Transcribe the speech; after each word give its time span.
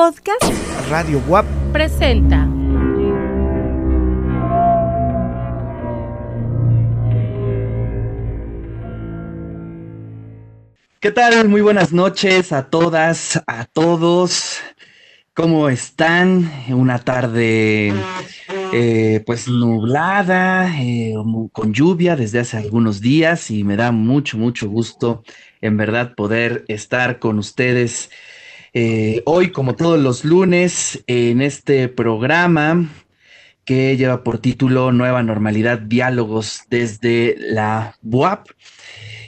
Podcast 0.00 0.50
Radio 0.88 1.22
WAP 1.28 1.44
presenta. 1.74 2.48
¿Qué 11.00 11.10
tal? 11.10 11.50
Muy 11.50 11.60
buenas 11.60 11.92
noches 11.92 12.50
a 12.52 12.70
todas, 12.70 13.42
a 13.46 13.66
todos. 13.66 14.60
¿Cómo 15.34 15.68
están? 15.68 16.50
Una 16.70 16.98
tarde 16.98 17.92
eh, 18.72 19.22
pues 19.26 19.48
nublada, 19.48 20.80
eh, 20.80 21.12
con 21.52 21.74
lluvia 21.74 22.16
desde 22.16 22.38
hace 22.38 22.56
algunos 22.56 23.02
días 23.02 23.50
y 23.50 23.64
me 23.64 23.76
da 23.76 23.92
mucho, 23.92 24.38
mucho 24.38 24.66
gusto 24.66 25.24
en 25.60 25.76
verdad 25.76 26.14
poder 26.14 26.64
estar 26.68 27.18
con 27.18 27.38
ustedes 27.38 28.08
eh, 28.72 29.22
hoy, 29.26 29.50
como 29.50 29.74
todos 29.74 29.98
los 29.98 30.24
lunes, 30.24 31.02
en 31.08 31.42
este 31.42 31.88
programa 31.88 32.88
que 33.64 33.96
lleva 33.96 34.22
por 34.22 34.38
título 34.38 34.92
Nueva 34.92 35.22
Normalidad, 35.24 35.78
Diálogos 35.78 36.62
desde 36.70 37.36
la 37.38 37.96
BUAP. 38.00 38.48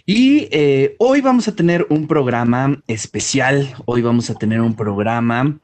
Y 0.06 0.48
eh, 0.52 0.94
hoy 0.98 1.20
vamos 1.20 1.48
a 1.48 1.56
tener 1.56 1.86
un 1.90 2.06
programa 2.06 2.80
especial, 2.86 3.74
hoy 3.84 4.02
vamos 4.02 4.30
a 4.30 4.34
tener 4.34 4.60
un 4.60 4.74
programa 4.74 5.58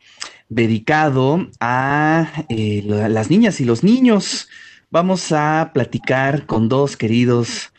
dedicado 0.49 1.49
a 1.61 2.45
eh, 2.49 2.83
las 2.85 3.31
niñas 3.31 3.61
y 3.61 3.65
los 3.65 3.85
niños. 3.85 4.49
Vamos 4.91 5.31
a 5.31 5.71
platicar 5.73 6.47
con 6.47 6.69
dos 6.69 6.97
queridos 6.97 7.73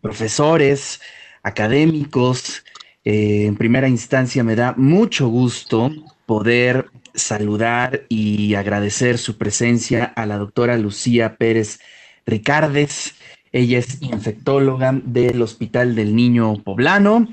profesores, 0.00 1.00
académicos, 1.44 2.64
eh, 3.04 3.46
en 3.46 3.56
primera 3.56 3.88
instancia, 3.88 4.44
me 4.44 4.56
da 4.56 4.74
mucho 4.76 5.28
gusto 5.28 5.90
poder 6.26 6.90
saludar 7.14 8.02
y 8.08 8.54
agradecer 8.54 9.18
su 9.18 9.36
presencia 9.36 10.04
a 10.04 10.26
la 10.26 10.38
doctora 10.38 10.78
Lucía 10.78 11.36
Pérez 11.36 11.80
Ricardes. 12.26 13.14
Ella 13.50 13.78
es 13.78 14.00
infectóloga 14.00 14.98
del 15.04 15.42
Hospital 15.42 15.94
del 15.94 16.16
Niño 16.16 16.62
Poblano. 16.62 17.28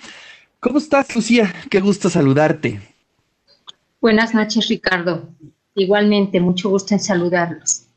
¿Cómo 0.59 0.79
estás, 0.79 1.15
Lucía? 1.15 1.53
Qué 1.69 1.79
gusto 1.79 2.09
saludarte. 2.09 2.81
Buenas 4.01 4.33
noches, 4.33 4.67
Ricardo. 4.67 5.29
Igualmente, 5.75 6.41
mucho 6.41 6.69
gusto 6.69 6.93
en 6.93 6.99
saludarlos. 6.99 7.88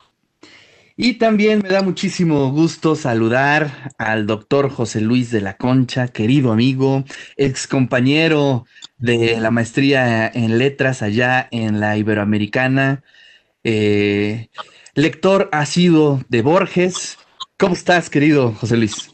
Y 0.96 1.14
también 1.14 1.60
me 1.62 1.70
da 1.70 1.82
muchísimo 1.82 2.50
gusto 2.50 2.96
saludar 2.96 3.92
al 3.96 4.26
doctor 4.26 4.70
José 4.70 5.00
Luis 5.00 5.30
de 5.30 5.40
la 5.40 5.56
Concha, 5.56 6.08
querido 6.08 6.52
amigo, 6.52 7.04
ex 7.36 7.66
compañero 7.66 8.66
de 8.98 9.40
la 9.40 9.50
maestría 9.50 10.28
en 10.28 10.58
letras 10.58 11.00
allá 11.02 11.48
en 11.50 11.80
la 11.80 11.96
Iberoamericana, 11.96 13.02
eh, 13.64 14.48
lector 14.94 15.48
sido 15.64 16.20
de 16.28 16.42
Borges. 16.42 17.18
¿Cómo 17.58 17.72
estás, 17.72 18.10
querido 18.10 18.52
José 18.52 18.76
Luis? 18.76 19.10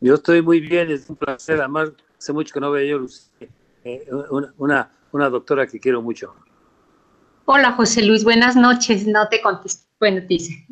Yo 0.00 0.14
estoy 0.14 0.40
muy 0.40 0.60
bien, 0.60 0.90
es 0.90 1.10
un 1.10 1.16
placer. 1.16 1.58
Además, 1.58 1.90
hace 2.16 2.32
mucho 2.32 2.54
que 2.54 2.60
no 2.60 2.70
veo 2.70 3.00
yo 3.00 3.50
eh, 3.84 4.06
una, 4.58 4.90
una 5.10 5.30
doctora 5.30 5.66
que 5.66 5.80
quiero 5.80 6.00
mucho. 6.00 6.32
Hola, 7.44 7.72
José 7.72 8.02
Luis, 8.02 8.22
buenas 8.22 8.54
noches. 8.54 9.06
No 9.06 9.28
te 9.28 9.40
contesto 9.40 9.85
bueno, 9.98 10.20
dice. 10.28 10.64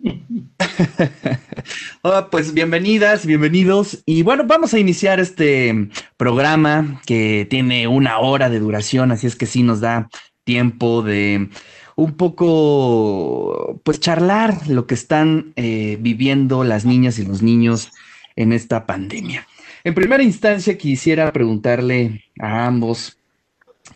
Hola, 2.02 2.28
pues 2.30 2.52
bienvenidas, 2.52 3.24
bienvenidos. 3.24 4.02
Y 4.06 4.22
bueno, 4.22 4.44
vamos 4.46 4.74
a 4.74 4.78
iniciar 4.78 5.20
este 5.20 5.88
programa 6.16 7.00
que 7.06 7.46
tiene 7.48 7.88
una 7.88 8.18
hora 8.18 8.50
de 8.50 8.58
duración, 8.58 9.12
así 9.12 9.26
es 9.26 9.36
que 9.36 9.46
sí 9.46 9.62
nos 9.62 9.80
da 9.80 10.08
tiempo 10.44 11.02
de 11.02 11.48
un 11.96 12.16
poco, 12.16 13.80
pues 13.84 14.00
charlar 14.00 14.68
lo 14.68 14.86
que 14.86 14.94
están 14.94 15.52
eh, 15.56 15.96
viviendo 16.00 16.64
las 16.64 16.84
niñas 16.84 17.18
y 17.18 17.24
los 17.24 17.40
niños 17.40 17.92
en 18.36 18.52
esta 18.52 18.84
pandemia. 18.84 19.46
En 19.84 19.94
primera 19.94 20.22
instancia, 20.22 20.76
quisiera 20.76 21.32
preguntarle 21.32 22.24
a 22.40 22.66
ambos 22.66 23.18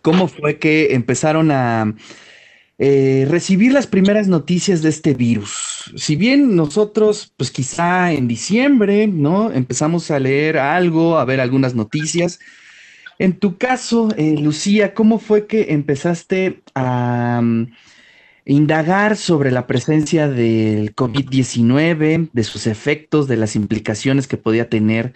cómo 0.01 0.29
fue 0.29 0.59
que 0.59 0.95
empezaron 0.95 1.51
a 1.51 1.95
eh, 2.81 3.27
recibir 3.29 3.73
las 3.73 3.89
primeras 3.89 4.29
noticias 4.29 4.83
de 4.83 4.89
este 4.91 5.13
virus. 5.13 5.93
Si 5.97 6.15
bien 6.15 6.55
nosotros, 6.55 7.33
pues 7.37 7.51
quizá 7.51 8.13
en 8.13 8.29
diciembre, 8.29 9.09
¿no? 9.09 9.51
Empezamos 9.51 10.13
a 10.13 10.21
leer 10.21 10.59
algo, 10.59 11.19
a 11.19 11.25
ver 11.25 11.41
algunas 11.41 11.75
noticias. 11.75 12.39
En 13.19 13.37
tu 13.37 13.59
caso, 13.59 14.11
eh, 14.17 14.37
Lucía, 14.39 14.95
¿cómo 14.95 15.19
fue 15.19 15.49
que 15.49 15.73
empezaste 15.73 16.63
a 16.77 17.41
mm, 17.43 17.73
indagar 18.45 19.17
sobre 19.17 19.51
la 19.51 19.67
presencia 19.67 20.29
del 20.29 20.95
COVID-19, 20.95 22.31
de 22.33 22.45
sus 22.45 22.69
efectos, 22.69 23.27
de 23.27 23.39
las 23.39 23.57
implicaciones 23.57 24.29
que 24.29 24.37
podía 24.37 24.69
tener, 24.69 25.15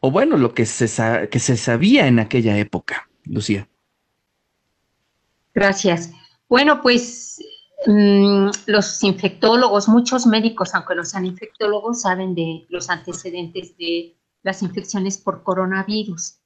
o 0.00 0.10
bueno, 0.10 0.36
lo 0.36 0.52
que 0.52 0.66
se, 0.66 1.28
que 1.28 1.38
se 1.38 1.56
sabía 1.56 2.08
en 2.08 2.18
aquella 2.18 2.58
época, 2.58 3.08
Lucía? 3.24 3.68
Gracias. 5.54 6.10
Bueno, 6.48 6.80
pues 6.82 7.38
mm, 7.86 8.48
los 8.66 9.02
infectólogos, 9.02 9.88
muchos 9.88 10.26
médicos, 10.26 10.74
aunque 10.74 10.94
no 10.94 11.04
sean 11.04 11.26
infectólogos, 11.26 12.02
saben 12.02 12.34
de 12.34 12.66
los 12.68 12.90
antecedentes 12.90 13.76
de 13.76 14.16
las 14.42 14.62
infecciones 14.62 15.18
por 15.18 15.42
coronavirus. 15.42 16.40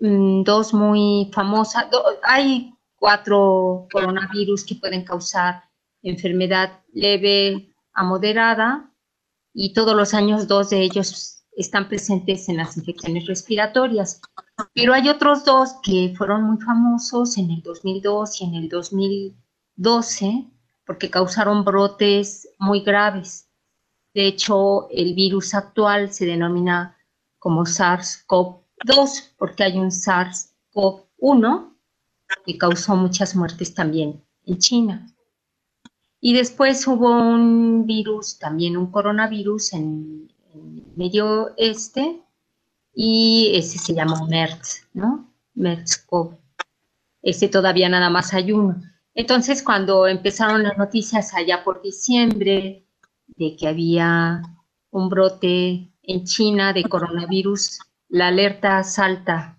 Mm, 0.00 0.42
dos 0.44 0.74
muy 0.74 1.30
famosas, 1.32 1.86
hay 2.22 2.74
cuatro 2.96 3.86
coronavirus 3.92 4.64
que 4.64 4.74
pueden 4.74 5.04
causar 5.04 5.64
enfermedad 6.02 6.82
leve 6.92 7.74
a 7.92 8.04
moderada 8.04 8.92
y 9.52 9.72
todos 9.72 9.94
los 9.94 10.14
años 10.14 10.48
dos 10.48 10.70
de 10.70 10.82
ellos 10.82 11.39
están 11.56 11.88
presentes 11.88 12.48
en 12.48 12.56
las 12.56 12.76
infecciones 12.76 13.26
respiratorias. 13.26 14.20
Pero 14.74 14.94
hay 14.94 15.08
otros 15.08 15.44
dos 15.44 15.76
que 15.82 16.14
fueron 16.16 16.44
muy 16.44 16.58
famosos 16.58 17.36
en 17.38 17.50
el 17.50 17.62
2002 17.62 18.40
y 18.40 18.44
en 18.44 18.54
el 18.54 18.68
2012 18.68 20.50
porque 20.86 21.10
causaron 21.10 21.64
brotes 21.64 22.48
muy 22.58 22.80
graves. 22.80 23.48
De 24.12 24.26
hecho, 24.26 24.88
el 24.90 25.14
virus 25.14 25.54
actual 25.54 26.12
se 26.12 26.26
denomina 26.26 26.96
como 27.38 27.64
SARS-CoV-2 27.64 29.34
porque 29.38 29.64
hay 29.64 29.78
un 29.78 29.90
SARS-CoV-1 29.90 31.74
que 32.44 32.58
causó 32.58 32.96
muchas 32.96 33.36
muertes 33.36 33.74
también 33.74 34.24
en 34.44 34.58
China. 34.58 35.06
Y 36.20 36.34
después 36.34 36.86
hubo 36.86 37.10
un 37.10 37.86
virus, 37.86 38.38
también 38.38 38.76
un 38.76 38.90
coronavirus 38.90 39.72
en, 39.72 40.29
Medio 40.96 41.54
Este, 41.56 42.20
y 42.94 43.52
ese 43.54 43.78
se 43.78 43.94
llama 43.94 44.26
MERS, 44.28 44.86
¿no? 44.92 45.32
Ese 47.22 47.48
todavía 47.48 47.88
nada 47.88 48.10
más 48.10 48.32
hay 48.34 48.52
uno. 48.52 48.80
Entonces, 49.14 49.62
cuando 49.62 50.06
empezaron 50.06 50.62
las 50.62 50.78
noticias 50.78 51.34
allá 51.34 51.64
por 51.64 51.82
diciembre 51.82 52.86
de 53.26 53.56
que 53.56 53.68
había 53.68 54.42
un 54.90 55.08
brote 55.08 55.92
en 56.02 56.24
China 56.24 56.72
de 56.72 56.84
coronavirus, 56.84 57.80
la 58.08 58.28
alerta 58.28 58.82
salta 58.82 59.58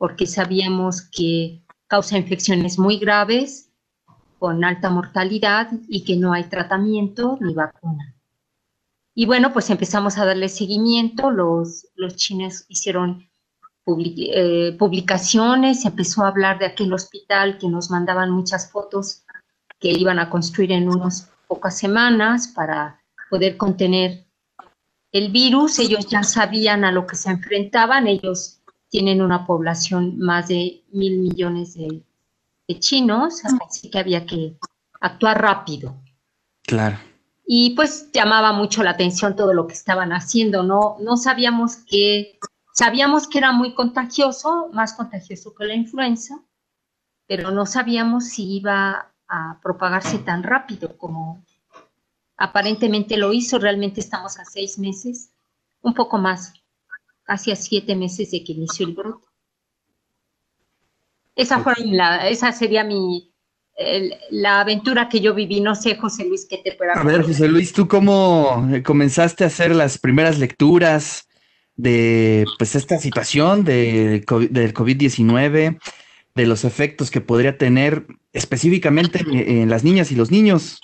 porque 0.00 0.26
sabíamos 0.26 1.02
que 1.02 1.62
causa 1.86 2.16
infecciones 2.16 2.78
muy 2.78 2.98
graves 2.98 3.70
con 4.38 4.64
alta 4.64 4.88
mortalidad 4.88 5.68
y 5.88 6.04
que 6.04 6.16
no 6.16 6.32
hay 6.32 6.44
tratamiento 6.44 7.36
ni 7.40 7.52
vacuna. 7.52 8.14
Y 9.14 9.26
bueno, 9.26 9.52
pues 9.52 9.70
empezamos 9.70 10.18
a 10.18 10.24
darle 10.24 10.48
seguimiento, 10.48 11.30
los, 11.30 11.88
los 11.96 12.16
chinos 12.16 12.64
hicieron 12.68 13.28
eh, 13.86 14.76
publicaciones, 14.78 15.82
se 15.82 15.88
empezó 15.88 16.24
a 16.24 16.28
hablar 16.28 16.58
de 16.58 16.66
aquel 16.66 16.92
hospital 16.92 17.58
que 17.58 17.68
nos 17.68 17.90
mandaban 17.90 18.30
muchas 18.30 18.70
fotos 18.70 19.24
que 19.80 19.90
iban 19.90 20.18
a 20.18 20.30
construir 20.30 20.72
en 20.72 20.88
unas 20.88 21.32
pocas 21.48 21.76
semanas 21.76 22.48
para 22.48 23.02
poder 23.30 23.56
contener 23.56 24.26
el 25.10 25.32
virus. 25.32 25.80
Ellos 25.80 26.06
ya 26.06 26.22
sabían 26.22 26.84
a 26.84 26.92
lo 26.92 27.06
que 27.06 27.16
se 27.16 27.30
enfrentaban, 27.30 28.06
ellos 28.06 28.60
tienen 28.88 29.22
una 29.22 29.46
población 29.46 30.18
más 30.18 30.48
de 30.48 30.84
mil 30.92 31.18
millones 31.18 31.74
de 31.74 32.04
chinos, 32.78 33.42
así 33.66 33.90
que 33.90 33.98
había 33.98 34.24
que 34.24 34.56
actuar 35.00 35.40
rápido. 35.40 35.96
Claro 36.62 37.09
y 37.52 37.70
pues 37.74 38.12
llamaba 38.12 38.52
mucho 38.52 38.84
la 38.84 38.90
atención 38.90 39.34
todo 39.34 39.52
lo 39.52 39.66
que 39.66 39.72
estaban 39.72 40.12
haciendo, 40.12 40.62
no, 40.62 40.98
no 41.00 41.16
sabíamos 41.16 41.78
que, 41.78 42.38
sabíamos 42.72 43.26
que 43.26 43.38
era 43.38 43.50
muy 43.50 43.74
contagioso, 43.74 44.68
más 44.72 44.94
contagioso 44.94 45.52
que 45.52 45.64
la 45.64 45.74
influenza, 45.74 46.40
pero 47.26 47.50
no 47.50 47.66
sabíamos 47.66 48.28
si 48.28 48.58
iba 48.58 49.10
a 49.26 49.60
propagarse 49.60 50.18
tan 50.18 50.44
rápido 50.44 50.96
como 50.96 51.44
aparentemente 52.36 53.16
lo 53.16 53.32
hizo, 53.32 53.58
realmente 53.58 53.98
estamos 53.98 54.38
a 54.38 54.44
seis 54.44 54.78
meses, 54.78 55.32
un 55.82 55.92
poco 55.92 56.18
más, 56.18 56.54
casi 57.24 57.50
a 57.50 57.56
siete 57.56 57.96
meses 57.96 58.30
de 58.30 58.44
que 58.44 58.52
inició 58.52 58.86
el 58.86 58.94
brote. 58.94 59.26
Esa, 61.34 61.58
fue 61.58 61.74
la, 61.84 62.28
esa 62.28 62.52
sería 62.52 62.84
mi, 62.84 63.29
la 64.30 64.60
aventura 64.60 65.08
que 65.08 65.20
yo 65.20 65.34
viví. 65.34 65.60
No 65.60 65.74
sé, 65.74 65.96
José 65.96 66.24
Luis, 66.24 66.46
qué 66.48 66.58
te 66.58 66.72
pueda 66.72 66.94
A 66.94 67.04
ver, 67.04 67.22
José 67.22 67.48
Luis, 67.48 67.72
¿tú 67.72 67.88
cómo 67.88 68.68
comenzaste 68.84 69.44
a 69.44 69.48
hacer 69.48 69.74
las 69.74 69.98
primeras 69.98 70.38
lecturas 70.38 71.28
de 71.76 72.44
pues 72.58 72.74
esta 72.74 72.98
situación 72.98 73.64
de, 73.64 74.24
del 74.50 74.74
COVID-19, 74.74 75.78
de 76.34 76.46
los 76.46 76.64
efectos 76.64 77.10
que 77.10 77.20
podría 77.20 77.56
tener 77.56 78.06
específicamente 78.32 79.20
en 79.30 79.70
las 79.70 79.82
niñas 79.82 80.12
y 80.12 80.16
los 80.16 80.30
niños? 80.30 80.80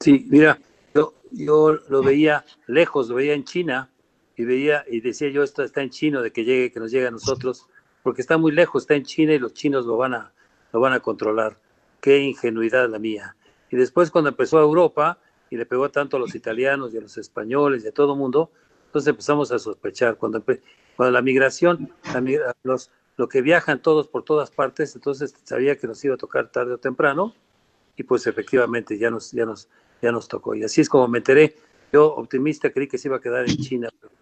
Sí, 0.00 0.26
mira, 0.28 0.58
yo, 0.94 1.14
yo 1.30 1.78
lo 1.88 2.02
veía 2.02 2.44
lejos, 2.66 3.08
lo 3.08 3.14
veía 3.14 3.34
en 3.34 3.44
China 3.44 3.90
y 4.36 4.44
veía 4.44 4.84
y 4.90 5.00
decía 5.00 5.30
yo 5.30 5.42
esto 5.42 5.62
está 5.62 5.82
en 5.82 5.90
chino 5.90 6.20
de 6.20 6.32
que 6.32 6.44
llegue, 6.44 6.72
que 6.72 6.80
nos 6.80 6.90
llegue 6.90 7.06
a 7.06 7.12
nosotros, 7.12 7.66
porque 8.02 8.20
está 8.20 8.36
muy 8.36 8.52
lejos, 8.52 8.82
está 8.82 8.94
en 8.94 9.04
China 9.04 9.32
y 9.32 9.38
los 9.38 9.54
chinos 9.54 9.86
lo 9.86 9.96
van 9.96 10.14
a, 10.14 10.32
lo 10.72 10.80
van 10.80 10.92
a 10.92 11.00
controlar. 11.00 11.58
Qué 12.04 12.18
ingenuidad 12.18 12.86
la 12.90 12.98
mía. 12.98 13.34
Y 13.70 13.76
después 13.76 14.10
cuando 14.10 14.28
empezó 14.28 14.58
a 14.58 14.60
Europa 14.60 15.18
y 15.48 15.56
le 15.56 15.64
pegó 15.64 15.90
tanto 15.90 16.18
a 16.18 16.20
los 16.20 16.34
italianos 16.34 16.92
y 16.92 16.98
a 16.98 17.00
los 17.00 17.16
españoles 17.16 17.82
y 17.82 17.88
a 17.88 17.92
todo 17.92 18.12
el 18.12 18.18
mundo, 18.18 18.50
entonces 18.84 19.08
empezamos 19.08 19.50
a 19.52 19.58
sospechar. 19.58 20.18
Cuando, 20.18 20.44
cuando 20.96 21.10
la 21.12 21.22
migración, 21.22 21.90
lo 23.16 23.28
que 23.30 23.40
viajan 23.40 23.80
todos 23.80 24.06
por 24.06 24.22
todas 24.22 24.50
partes, 24.50 24.94
entonces 24.94 25.34
sabía 25.44 25.78
que 25.78 25.86
nos 25.86 26.04
iba 26.04 26.16
a 26.16 26.18
tocar 26.18 26.52
tarde 26.52 26.74
o 26.74 26.78
temprano 26.78 27.34
y 27.96 28.02
pues 28.02 28.26
efectivamente 28.26 28.98
ya 28.98 29.08
nos, 29.08 29.32
ya 29.32 29.46
nos, 29.46 29.70
ya 30.02 30.12
nos 30.12 30.28
tocó. 30.28 30.54
Y 30.54 30.62
así 30.62 30.82
es 30.82 30.90
como 30.90 31.08
me 31.08 31.20
enteré. 31.20 31.56
Yo 31.90 32.14
optimista 32.14 32.70
creí 32.70 32.86
que 32.86 32.98
se 32.98 33.08
iba 33.08 33.16
a 33.16 33.20
quedar 33.22 33.48
en 33.48 33.56
China, 33.56 33.88
pero 33.98 34.12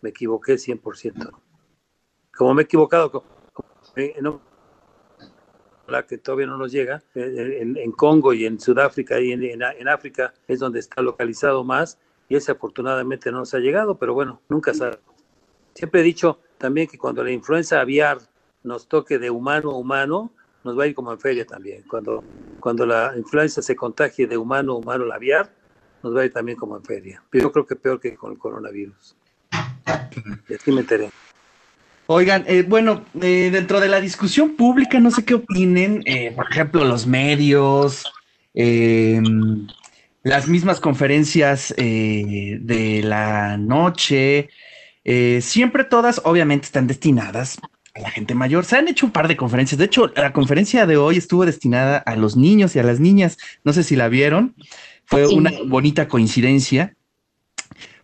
me 0.00 0.08
equivoqué 0.08 0.54
100%. 0.54 1.30
Como 2.34 2.54
me 2.54 2.62
he 2.62 2.64
equivocado, 2.64 3.22
eh, 3.94 4.14
la 4.22 4.40
que 6.06 6.18
todavía 6.18 6.46
no 6.46 6.56
nos 6.56 6.72
llega, 6.72 7.02
eh, 7.14 7.58
en, 7.60 7.92
Congo 7.92 8.32
y 8.32 8.46
en 8.46 8.60
Sudáfrica 8.60 9.20
y 9.20 9.32
en, 9.32 9.88
África 9.88 10.32
es 10.48 10.58
donde 10.58 10.80
está 10.80 11.02
localizado 11.02 11.64
más 11.64 11.98
y 12.28 12.36
ese 12.36 12.52
afortunadamente 12.52 13.30
no 13.30 13.38
nos 13.38 13.54
ha 13.54 13.58
llegado, 13.58 13.96
pero 13.96 14.14
bueno, 14.14 14.40
nunca 14.48 14.72
sabe. 14.72 14.98
Siempre 15.74 16.00
he 16.00 16.04
dicho 16.04 16.38
también 16.58 16.86
que 16.86 16.98
cuando 16.98 17.24
la 17.24 17.30
influenza 17.30 17.80
aviar 17.80 18.18
nos 18.62 18.86
toque 18.86 19.18
de 19.18 19.30
humano 19.30 19.70
a 19.70 19.76
humano, 19.76 20.32
nos 20.62 20.78
va 20.78 20.84
a 20.84 20.86
ir 20.86 20.94
como 20.94 21.12
en 21.12 21.18
feria 21.18 21.44
también. 21.46 21.82
Cuando, 21.88 22.22
cuando 22.60 22.86
la 22.86 23.14
influenza 23.16 23.62
se 23.62 23.74
contagie 23.74 24.26
de 24.26 24.36
humano 24.36 24.72
a 24.72 24.76
humano 24.76 25.04
la 25.06 25.16
aviar, 25.16 25.50
nos 26.02 26.16
va 26.16 26.22
a 26.22 26.24
ir 26.26 26.32
también 26.32 26.58
como 26.58 26.76
en 26.76 26.84
feria. 26.84 27.22
Yo 27.32 27.50
creo 27.50 27.66
que 27.66 27.76
peor 27.76 28.00
que 28.00 28.14
con 28.16 28.32
el 28.32 28.38
coronavirus. 28.38 29.16
Y 30.48 30.54
así 30.54 30.72
me 30.72 30.80
enteré. 30.80 31.10
Oigan, 32.12 32.44
eh, 32.48 32.64
bueno, 32.66 33.04
eh, 33.22 33.50
dentro 33.52 33.78
de 33.78 33.86
la 33.86 34.00
discusión 34.00 34.56
pública, 34.56 34.98
no 34.98 35.12
sé 35.12 35.24
qué 35.24 35.34
opinen, 35.34 36.02
eh, 36.06 36.32
por 36.34 36.50
ejemplo, 36.50 36.84
los 36.84 37.06
medios, 37.06 38.04
em, 38.52 39.68
las 40.24 40.48
mismas 40.48 40.80
conferencias 40.80 41.72
de 41.76 43.00
la 43.04 43.56
noche, 43.58 44.48
siempre 45.40 45.84
todas 45.84 46.20
obviamente 46.24 46.66
están 46.66 46.88
destinadas 46.88 47.58
a 47.94 48.00
la 48.00 48.10
gente 48.10 48.34
mayor. 48.34 48.64
Se 48.64 48.76
han 48.76 48.88
hecho 48.88 49.06
un 49.06 49.12
par 49.12 49.28
de 49.28 49.36
conferencias, 49.36 49.78
de 49.78 49.84
hecho, 49.84 50.12
la 50.16 50.32
conferencia 50.32 50.86
de 50.86 50.96
hoy 50.96 51.16
estuvo 51.16 51.46
destinada 51.46 51.98
a 51.98 52.16
los 52.16 52.36
niños 52.36 52.74
y 52.74 52.80
a 52.80 52.82
las 52.82 52.98
niñas, 52.98 53.38
no 53.62 53.72
sé 53.72 53.84
si 53.84 53.94
la 53.94 54.08
vieron, 54.08 54.56
fue 55.04 55.28
una 55.28 55.52
bonita 55.64 56.08
coincidencia. 56.08 56.96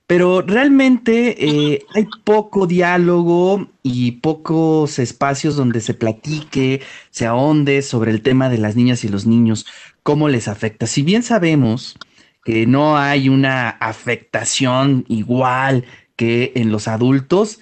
Pero 0.07 0.41
realmente 0.41 1.47
eh, 1.47 1.85
hay 1.95 2.07
poco 2.23 2.67
diálogo 2.67 3.69
y 3.83 4.13
pocos 4.13 5.01
espacios 5.01 5.57
donde 5.57 5.81
se 5.81 5.95
platique, 5.95 6.81
se 7.11 7.27
ahonde 7.27 7.83
sobre 7.83 8.13
el 8.13 8.23
tema 8.23 8.49
de 8.49 8.59
las 8.59 8.77
niñas 8.77 9.03
y 9.03 9.09
los 9.09 9.27
niños, 9.27 9.67
cómo 10.05 10.29
les 10.29 10.47
afecta. 10.47 10.87
Si 10.87 11.03
bien 11.03 11.25
sabemos 11.25 11.97
que 12.45 12.67
no 12.67 12.97
hay 12.97 13.29
una 13.29 13.69
afectación 13.69 15.05
igual 15.09 15.85
que 16.15 16.53
en 16.55 16.71
los 16.71 16.87
adultos, 16.87 17.59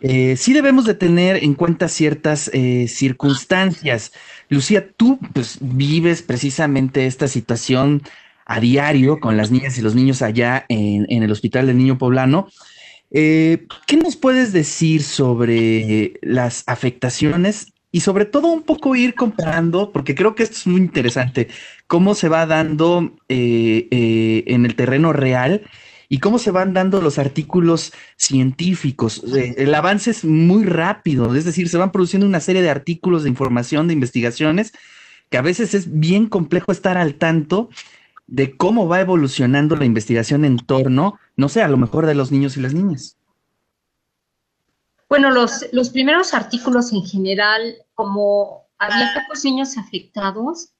eh, 0.00 0.36
sí 0.36 0.52
debemos 0.52 0.84
de 0.84 0.94
tener 0.94 1.42
en 1.42 1.54
cuenta 1.54 1.88
ciertas 1.88 2.50
eh, 2.52 2.88
circunstancias. 2.88 4.12
Lucía, 4.48 4.90
tú 4.96 5.18
pues, 5.32 5.58
vives 5.60 6.22
precisamente 6.22 7.06
esta 7.06 7.28
situación 7.28 8.02
a 8.46 8.60
diario 8.60 9.20
con 9.20 9.36
las 9.36 9.50
niñas 9.50 9.78
y 9.78 9.82
los 9.82 9.94
niños 9.94 10.22
allá 10.22 10.66
en, 10.68 11.22
el 11.22 11.30
Hospital 11.30 11.66
del 11.66 11.78
Niño 11.78 11.98
Poblano. 11.98 12.48
Eh, 13.10 13.66
¿Qué 13.86 13.96
nos 13.96 14.16
puedes 14.16 14.52
decir 14.52 15.02
sobre 15.02 16.14
las 16.22 16.64
afectaciones 16.66 17.72
y 17.90 18.00
sobre 18.00 18.24
todo 18.24 18.48
un 18.48 18.64
poco 18.64 18.96
ir 18.96 19.14
comparando, 19.14 19.92
porque 19.92 20.16
creo 20.16 20.34
que 20.34 20.42
esto 20.42 20.56
es 20.56 20.66
muy 20.66 20.80
interesante, 20.80 21.46
cómo 21.86 22.16
se 22.16 22.28
va 22.28 22.44
dando 22.44 23.12
eh, 23.28 23.86
eh, 23.92 24.42
en 24.48 24.66
el 24.66 24.74
terreno 24.74 25.12
real 25.12 25.62
y 26.08 26.18
cómo 26.18 26.40
se 26.40 26.50
van 26.50 26.74
dando 26.74 27.00
los 27.00 27.20
artículos 27.20 27.92
científicos. 28.16 29.22
el 29.32 29.72
avance 29.74 30.10
es 30.10 30.24
muy 30.24 30.64
rápido, 30.64 31.36
es 31.36 31.44
decir, 31.44 31.68
se 31.68 31.78
van 31.78 31.92
produciendo 31.92 32.26
una 32.26 32.40
serie 32.40 32.62
de 32.62 32.70
artículos 32.70 33.22
de 33.22 33.28
información, 33.28 33.86
de 33.86 33.94
investigaciones, 33.94 34.72
que 35.30 35.38
a 35.38 35.42
veces 35.42 35.72
es 35.72 36.00
bien 36.00 36.26
complejo 36.26 36.72
estar 36.72 36.98
al 36.98 37.14
tanto 37.14 37.70
de 38.26 38.56
cómo 38.56 38.88
va 38.88 39.00
evolucionando 39.00 39.76
la 39.76 39.84
investigación 39.84 40.44
en 40.44 40.58
torno, 40.58 41.18
no 41.36 41.48
sé, 41.48 41.62
a 41.62 41.68
lo 41.68 41.76
mejor 41.76 42.06
de 42.06 42.14
los 42.14 42.32
niños 42.32 42.56
y 42.56 42.60
las 42.60 42.74
niñas. 42.74 43.16
Bueno, 45.08 45.30
los, 45.30 45.66
los 45.72 45.90
primeros 45.90 46.34
artículos 46.34 46.92
en 46.92 47.04
general, 47.04 47.76
como 47.94 48.64
había 48.78 49.12
pocos 49.14 49.44
niños 49.44 49.76
afectados, 49.76 50.70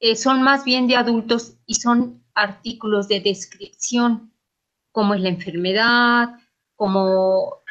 eh, 0.00 0.16
son 0.16 0.42
más 0.42 0.64
bien 0.64 0.86
de 0.86 0.96
adultos 0.96 1.56
y 1.66 1.74
son 1.74 2.22
artículos 2.34 3.08
de 3.08 3.20
descripción, 3.20 4.32
cómo 4.92 5.14
es 5.14 5.20
la 5.20 5.30
enfermedad, 5.30 6.38
como 6.76 7.62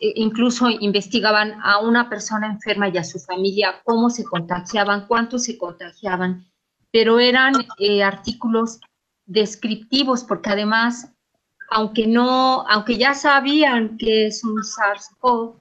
eh, 0.00 0.12
incluso 0.16 0.70
investigaban 0.70 1.54
a 1.62 1.78
una 1.78 2.08
persona 2.08 2.46
enferma 2.46 2.88
y 2.88 2.98
a 2.98 3.04
su 3.04 3.18
familia, 3.18 3.80
cómo 3.84 4.10
se 4.10 4.24
contagiaban, 4.24 5.06
cuántos 5.06 5.44
se 5.44 5.58
contagiaban 5.58 6.49
pero 6.92 7.18
eran 7.18 7.54
eh, 7.78 8.02
artículos 8.02 8.80
descriptivos, 9.26 10.24
porque 10.24 10.50
además, 10.50 11.12
aunque 11.70 12.06
no, 12.06 12.66
aunque 12.68 12.98
ya 12.98 13.14
sabían 13.14 13.96
que 13.96 14.26
es 14.26 14.42
un 14.44 14.62
SARS-CoV, 14.62 15.60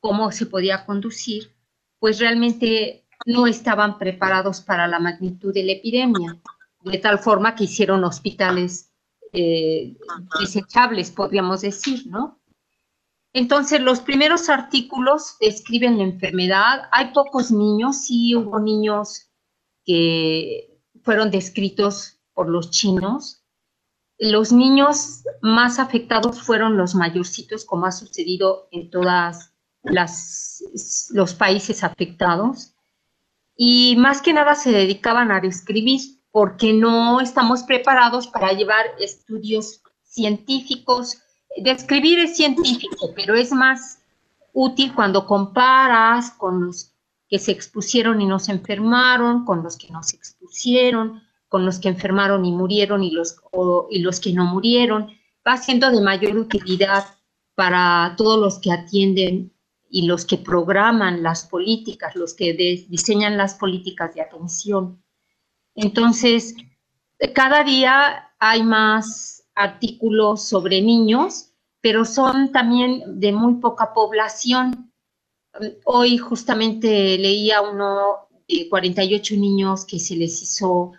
cómo 0.00 0.32
se 0.32 0.46
podía 0.46 0.84
conducir, 0.84 1.54
pues 1.98 2.18
realmente 2.18 3.06
no 3.24 3.46
estaban 3.46 3.98
preparados 3.98 4.60
para 4.60 4.86
la 4.86 4.98
magnitud 4.98 5.54
de 5.54 5.64
la 5.64 5.72
epidemia, 5.72 6.38
de 6.82 6.98
tal 6.98 7.18
forma 7.18 7.54
que 7.54 7.64
hicieron 7.64 8.04
hospitales 8.04 8.90
eh, 9.32 9.96
desechables, 10.40 11.10
podríamos 11.10 11.62
decir, 11.62 12.06
¿no? 12.06 12.38
Entonces, 13.32 13.80
los 13.80 14.00
primeros 14.00 14.48
artículos 14.48 15.36
describen 15.40 15.98
la 15.98 16.04
enfermedad. 16.04 16.82
Hay 16.92 17.12
pocos 17.12 17.50
niños, 17.50 18.04
sí 18.04 18.36
hubo 18.36 18.60
niños 18.60 19.28
que 19.84 20.73
fueron 21.04 21.30
descritos 21.30 22.18
por 22.32 22.48
los 22.48 22.70
chinos. 22.70 23.42
Los 24.18 24.52
niños 24.52 25.22
más 25.42 25.78
afectados 25.78 26.40
fueron 26.42 26.76
los 26.76 26.94
mayorcitos, 26.94 27.64
como 27.64 27.86
ha 27.86 27.92
sucedido 27.92 28.68
en 28.72 28.90
todos 28.90 29.50
los 31.12 31.34
países 31.34 31.84
afectados. 31.84 32.72
Y 33.56 33.94
más 33.98 34.22
que 34.22 34.32
nada 34.32 34.54
se 34.54 34.72
dedicaban 34.72 35.30
a 35.30 35.40
describir 35.40 36.00
porque 36.32 36.72
no 36.72 37.20
estamos 37.20 37.62
preparados 37.62 38.26
para 38.26 38.52
llevar 38.52 38.86
estudios 38.98 39.82
científicos. 40.02 41.18
Describir 41.56 42.18
es 42.18 42.36
científico, 42.36 43.12
pero 43.14 43.34
es 43.34 43.52
más 43.52 44.00
útil 44.52 44.94
cuando 44.94 45.26
comparas 45.26 46.30
con 46.32 46.66
los 46.66 46.92
que 47.28 47.38
se 47.38 47.52
expusieron 47.52 48.20
y 48.20 48.26
no 48.26 48.38
se 48.38 48.52
enfermaron, 48.52 49.44
con 49.44 49.62
los 49.62 49.76
que 49.76 49.90
no 49.90 50.02
se 50.02 50.16
con 51.48 51.64
los 51.64 51.78
que 51.78 51.88
enfermaron 51.88 52.44
y 52.44 52.52
murieron 52.52 53.02
y 53.02 53.10
los, 53.10 53.36
y 53.90 53.98
los 54.00 54.20
que 54.20 54.32
no 54.32 54.44
murieron, 54.44 55.10
va 55.46 55.56
siendo 55.56 55.90
de 55.90 56.00
mayor 56.00 56.36
utilidad 56.36 57.04
para 57.54 58.14
todos 58.16 58.40
los 58.40 58.58
que 58.58 58.72
atienden 58.72 59.52
y 59.88 60.06
los 60.06 60.24
que 60.24 60.38
programan 60.38 61.22
las 61.22 61.46
políticas, 61.46 62.16
los 62.16 62.34
que 62.34 62.52
diseñan 62.88 63.36
las 63.36 63.54
políticas 63.54 64.14
de 64.14 64.22
atención. 64.22 65.02
Entonces, 65.76 66.56
cada 67.34 67.62
día 67.62 68.32
hay 68.38 68.62
más 68.62 69.44
artículos 69.54 70.42
sobre 70.48 70.82
niños, 70.82 71.52
pero 71.80 72.04
son 72.04 72.50
también 72.50 73.20
de 73.20 73.32
muy 73.32 73.54
poca 73.54 73.92
población. 73.92 74.92
Hoy 75.84 76.18
justamente 76.18 77.16
leía 77.18 77.60
uno 77.60 78.28
de 78.48 78.68
48 78.68 79.36
niños 79.36 79.84
que 79.84 79.98
se 79.98 80.16
les 80.16 80.42
hizo 80.42 80.92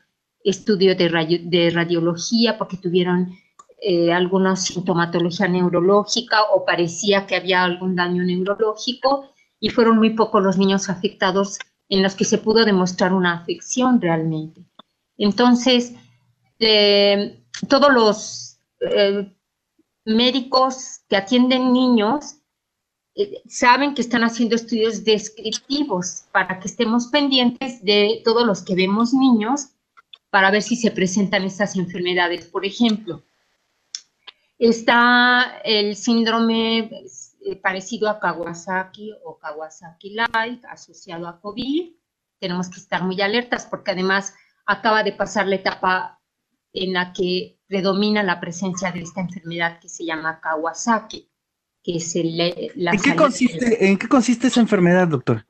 estudio 0.44 0.96
de, 0.96 1.42
de 1.44 1.70
radiología 1.72 2.58
porque 2.58 2.78
tuvieron 2.78 3.38
eh, 3.82 4.12
alguna 4.12 4.56
sintomatología 4.56 5.48
neurológica 5.48 6.44
o 6.54 6.66
parecía 6.66 7.28
que 7.28 7.36
había 7.36 7.64
algún 7.64 7.96
daño 7.96 8.24
neurológico 8.24 9.32
y 9.60 9.70
fueron 9.70 9.98
muy 9.98 10.12
pocos 10.12 10.42
los 10.42 10.58
niños 10.58 10.90
afectados 10.90 11.60
en 11.90 12.02
los 12.02 12.16
que 12.16 12.26
se 12.26 12.38
pudo 12.38 12.66
demostrar 12.66 13.14
una 13.14 13.34
afección 13.34 14.02
realmente. 14.02 14.66
Entonces, 15.18 15.94
eh, 16.60 17.44
todos 17.68 17.94
los 17.94 18.60
eh, 18.80 19.32
médicos 20.06 21.02
que 21.10 21.18
atienden 21.18 21.74
niños 21.74 22.38
eh, 23.16 23.42
saben 23.48 23.94
que 23.94 24.02
están 24.02 24.24
haciendo 24.24 24.56
estudios 24.56 25.04
descriptivos 25.04 26.26
para 26.32 26.60
que 26.60 26.68
estemos 26.68 27.08
pendientes 27.08 27.84
de 27.84 28.22
todos 28.24 28.46
los 28.46 28.62
que 28.62 28.76
vemos 28.76 29.14
niños 29.14 29.70
para 30.30 30.52
ver 30.52 30.62
si 30.62 30.76
se 30.76 30.92
presentan 30.92 31.44
estas 31.44 31.76
enfermedades. 31.78 32.46
Por 32.46 32.66
ejemplo, 32.66 33.24
está 34.60 35.60
el 35.64 35.96
síndrome 35.96 36.90
parecido 37.62 38.10
a 38.10 38.20
Kawasaki 38.20 39.14
o 39.24 39.38
Kawasaki-like 39.38 40.66
asociado 40.68 41.28
a 41.28 41.40
COVID. 41.40 41.94
Tenemos 42.40 42.70
que 42.70 42.80
estar 42.80 43.04
muy 43.04 43.22
alertas 43.22 43.66
porque 43.66 43.92
además 43.92 44.34
acaba 44.66 45.04
de 45.04 45.14
pasar 45.14 45.48
la 45.48 45.56
etapa 45.56 46.20
en 46.74 46.94
la 46.94 47.14
que 47.14 47.60
predomina 47.68 48.24
la 48.24 48.40
presencia 48.40 48.92
de 48.92 49.02
esta 49.02 49.22
enfermedad 49.22 49.80
que 49.80 49.88
se 49.88 50.06
llama 50.06 50.42
Kawasaki, 50.42 51.30
que 51.86 51.98
es 51.98 52.16
el, 52.16 52.36
la 52.76 52.92
¿En 52.92 53.00
qué, 53.00 53.16
consiste, 53.16 53.88
¿En 53.88 53.98
qué 53.98 54.08
consiste 54.08 54.48
esa 54.48 54.60
enfermedad, 54.60 55.08
doctor? 55.08 55.46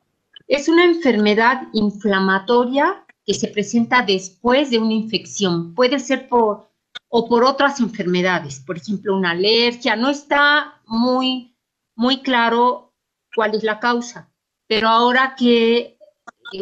Es 0.46 0.68
una 0.68 0.84
enfermedad 0.84 1.62
inflamatoria 1.72 3.06
que 3.24 3.32
se 3.32 3.48
presenta 3.48 4.02
después 4.02 4.68
de 4.70 4.78
una 4.78 4.92
infección. 4.92 5.74
Puede 5.74 5.98
ser 5.98 6.28
por 6.28 6.68
o 7.08 7.26
por 7.26 7.42
otras 7.44 7.80
enfermedades, 7.80 8.60
por 8.60 8.76
ejemplo, 8.76 9.16
una 9.16 9.30
alergia. 9.30 9.96
No 9.96 10.10
está 10.10 10.82
muy, 10.86 11.56
muy 11.94 12.20
claro 12.20 12.92
cuál 13.34 13.54
es 13.54 13.62
la 13.62 13.80
causa, 13.80 14.30
pero 14.66 14.88
ahora 14.88 15.34
que 15.38 15.96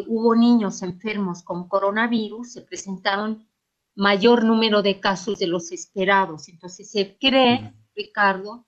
hubo 0.07 0.37
niños 0.37 0.83
enfermos 0.83 1.43
con 1.43 1.69
coronavirus, 1.69 2.53
se 2.53 2.61
presentaron 2.61 3.45
mayor 3.97 4.45
número 4.45 4.83
de 4.83 5.01
casos 5.01 5.41
de 5.41 5.49
los 5.49 5.73
esperados. 5.73 6.49
Entonces 6.49 6.89
se 6.89 7.17
cree, 7.19 7.75
Ricardo, 7.97 8.67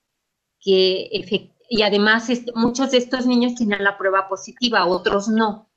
que 0.67 1.53
y 1.69 1.81
además 1.81 2.29
muchos 2.55 2.91
de 2.91 2.97
estos 2.97 3.25
niños 3.25 3.55
tienen 3.55 3.83
la 3.83 3.97
prueba 3.97 4.27
positiva, 4.27 4.85
otros 4.85 5.27
no, 5.27 5.69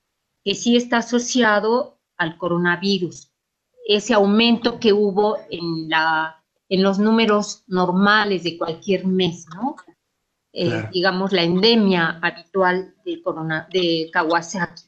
que 0.44 0.54
sí 0.54 0.76
está 0.76 0.98
asociado 0.98 2.00
al 2.16 2.36
coronavirus. 2.38 3.30
Ese 3.86 4.14
aumento 4.14 4.78
que 4.78 4.92
hubo 4.92 5.38
en, 5.50 5.88
la, 5.88 6.44
en 6.68 6.82
los 6.82 6.98
números 6.98 7.64
normales 7.66 8.44
de 8.44 8.58
cualquier 8.58 9.06
mes, 9.06 9.46
¿no? 9.54 9.76
Eh, 10.52 10.88
digamos, 10.92 11.32
la 11.32 11.44
endemia 11.44 12.18
habitual 12.20 12.94
de, 13.04 13.22
corona, 13.22 13.68
de 13.72 14.10
Kawasaki. 14.12 14.82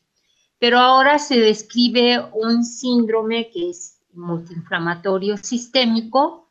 Pero 0.59 0.78
ahora 0.78 1.18
se 1.21 1.38
describe 1.38 2.21
un 2.32 2.64
síndrome 2.64 3.49
que 3.50 3.71
es 3.71 4.00
multiinflamatorio 4.12 5.37
sistémico 5.37 6.50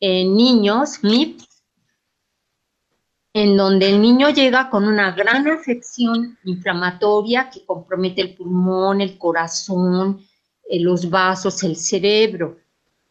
en 0.00 0.36
niños, 0.36 1.02
MIP, 1.02 1.40
en 3.32 3.56
donde 3.56 3.90
el 3.90 4.00
niño 4.00 4.30
llega 4.30 4.70
con 4.70 4.84
una 4.84 5.12
gran 5.12 5.46
afección 5.48 6.38
inflamatoria 6.44 7.50
que 7.50 7.64
compromete 7.64 8.22
el 8.22 8.34
pulmón, 8.34 9.00
el 9.00 9.18
corazón, 9.18 10.20
eh, 10.68 10.80
los 10.80 11.08
vasos, 11.10 11.62
el 11.62 11.76
cerebro. 11.76 12.58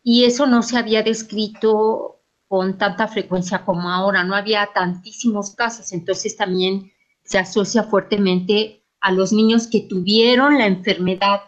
Y 0.04 0.26
eso 0.26 0.48
no 0.48 0.64
se 0.64 0.78
había 0.78 1.04
descrito 1.04 2.20
con 2.48 2.78
tanta 2.78 3.08
frecuencia 3.08 3.66
como 3.66 3.90
ahora, 3.90 4.24
no 4.24 4.36
había 4.36 4.70
tantísimos 4.74 5.52
casos, 5.52 5.92
entonces 5.92 6.38
también 6.38 6.92
se 7.24 7.38
asocia 7.38 7.84
fuertemente 7.84 8.84
a 9.02 9.12
los 9.12 9.34
niños 9.34 9.68
que 9.68 9.82
tuvieron 9.82 10.58
la 10.58 10.66
enfermedad 10.66 11.42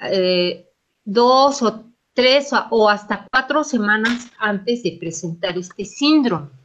eh, 0.00 0.68
dos 1.04 1.62
o 1.62 1.84
tres 2.14 2.50
o 2.70 2.88
hasta 2.88 3.26
cuatro 3.30 3.62
semanas 3.62 4.28
antes 4.38 4.82
de 4.82 4.96
presentar 4.98 5.56
este 5.56 5.84
síndrome. 5.84 6.61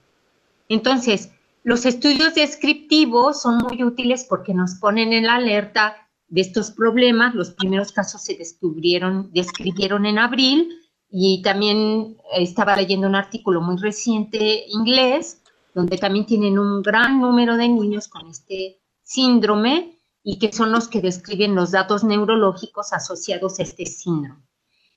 Entonces, 0.70 1.32
los 1.64 1.86
estudios 1.86 2.36
descriptivos 2.36 3.42
son 3.42 3.58
muy 3.58 3.84
útiles 3.84 4.26
porque 4.30 4.54
nos 4.54 4.76
ponen 4.76 5.14
en 5.14 5.26
la 5.26 5.36
alerta 5.36 6.08
de 6.28 6.42
estos 6.42 6.72
problemas. 6.72 7.36
Los 7.36 7.52
primeros 7.52 7.92
casos 7.92 8.22
se 8.22 8.36
descubrieron, 8.36 9.32
describieron 9.34 10.06
en 10.06 10.20
abril 10.20 10.70
y 11.10 11.42
también 11.42 12.18
estaba 12.34 12.76
leyendo 12.76 13.08
un 13.08 13.16
artículo 13.16 13.62
muy 13.62 13.78
reciente 13.78 14.66
inglés 14.70 15.42
donde 15.78 15.98
también 15.98 16.26
tienen 16.26 16.58
un 16.58 16.82
gran 16.82 17.22
número 17.22 17.56
de 17.56 17.70
niños 17.70 18.08
con 18.08 18.28
este 18.28 18.80
síndrome 19.04 19.96
y 20.24 20.40
que 20.40 20.52
son 20.52 20.72
los 20.72 20.88
que 20.88 21.02
describen 21.02 21.54
los 21.54 21.72
datos 21.72 22.04
neurológicos 22.04 22.94
asociados 22.94 23.60
a 23.60 23.64
este 23.64 23.86
síndrome. 23.86 24.42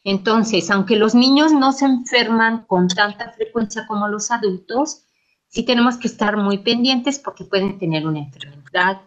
Entonces, 0.05 0.71
aunque 0.71 0.97
los 0.97 1.15
niños 1.15 1.53
no 1.53 1.73
se 1.73 1.85
enferman 1.85 2.65
con 2.65 2.89
tanta 2.89 3.31
frecuencia 3.33 3.87
como 3.87 4.09
los 4.09 4.31
adultos, 4.31 5.05
sí 5.51 5.65
tenemos 5.65 5.99
que 5.99 6.09
estar 6.09 6.37
muy 6.37 6.59
pendientes 6.59 7.19
porque 7.19 7.45
pueden 7.45 7.79
tener 7.79 8.07
una 8.07 8.21
enfermedad 8.21 9.03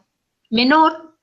menor 0.49 1.17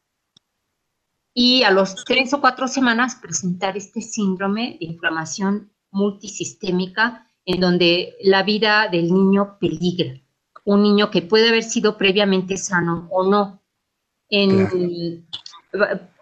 y 1.32 1.62
a 1.62 1.70
los 1.70 2.04
tres 2.04 2.34
o 2.34 2.40
cuatro 2.40 2.66
semanas 2.66 3.14
presentar 3.14 3.76
este 3.76 4.00
síndrome 4.00 4.76
de 4.80 4.86
inflamación 4.86 5.70
multisistémica 5.92 7.26
en 7.44 7.60
donde 7.60 8.14
la 8.22 8.42
vida 8.42 8.88
del 8.88 9.12
niño 9.12 9.58
peligra. 9.60 10.20
Un 10.64 10.82
niño 10.82 11.10
que 11.10 11.22
puede 11.22 11.48
haber 11.48 11.62
sido 11.62 11.96
previamente 11.96 12.56
sano 12.56 13.08
o 13.10 13.24
no, 13.24 13.62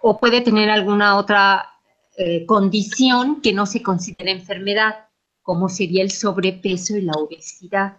o 0.00 0.18
puede 0.18 0.40
tener 0.40 0.70
alguna 0.70 1.16
otra 1.16 1.68
eh, 2.16 2.46
condición 2.46 3.40
que 3.40 3.52
no 3.52 3.66
se 3.66 3.82
considera 3.82 4.30
enfermedad, 4.30 5.08
como 5.42 5.68
sería 5.68 6.02
el 6.02 6.10
sobrepeso 6.10 6.96
y 6.96 7.02
la 7.02 7.12
obesidad. 7.12 7.98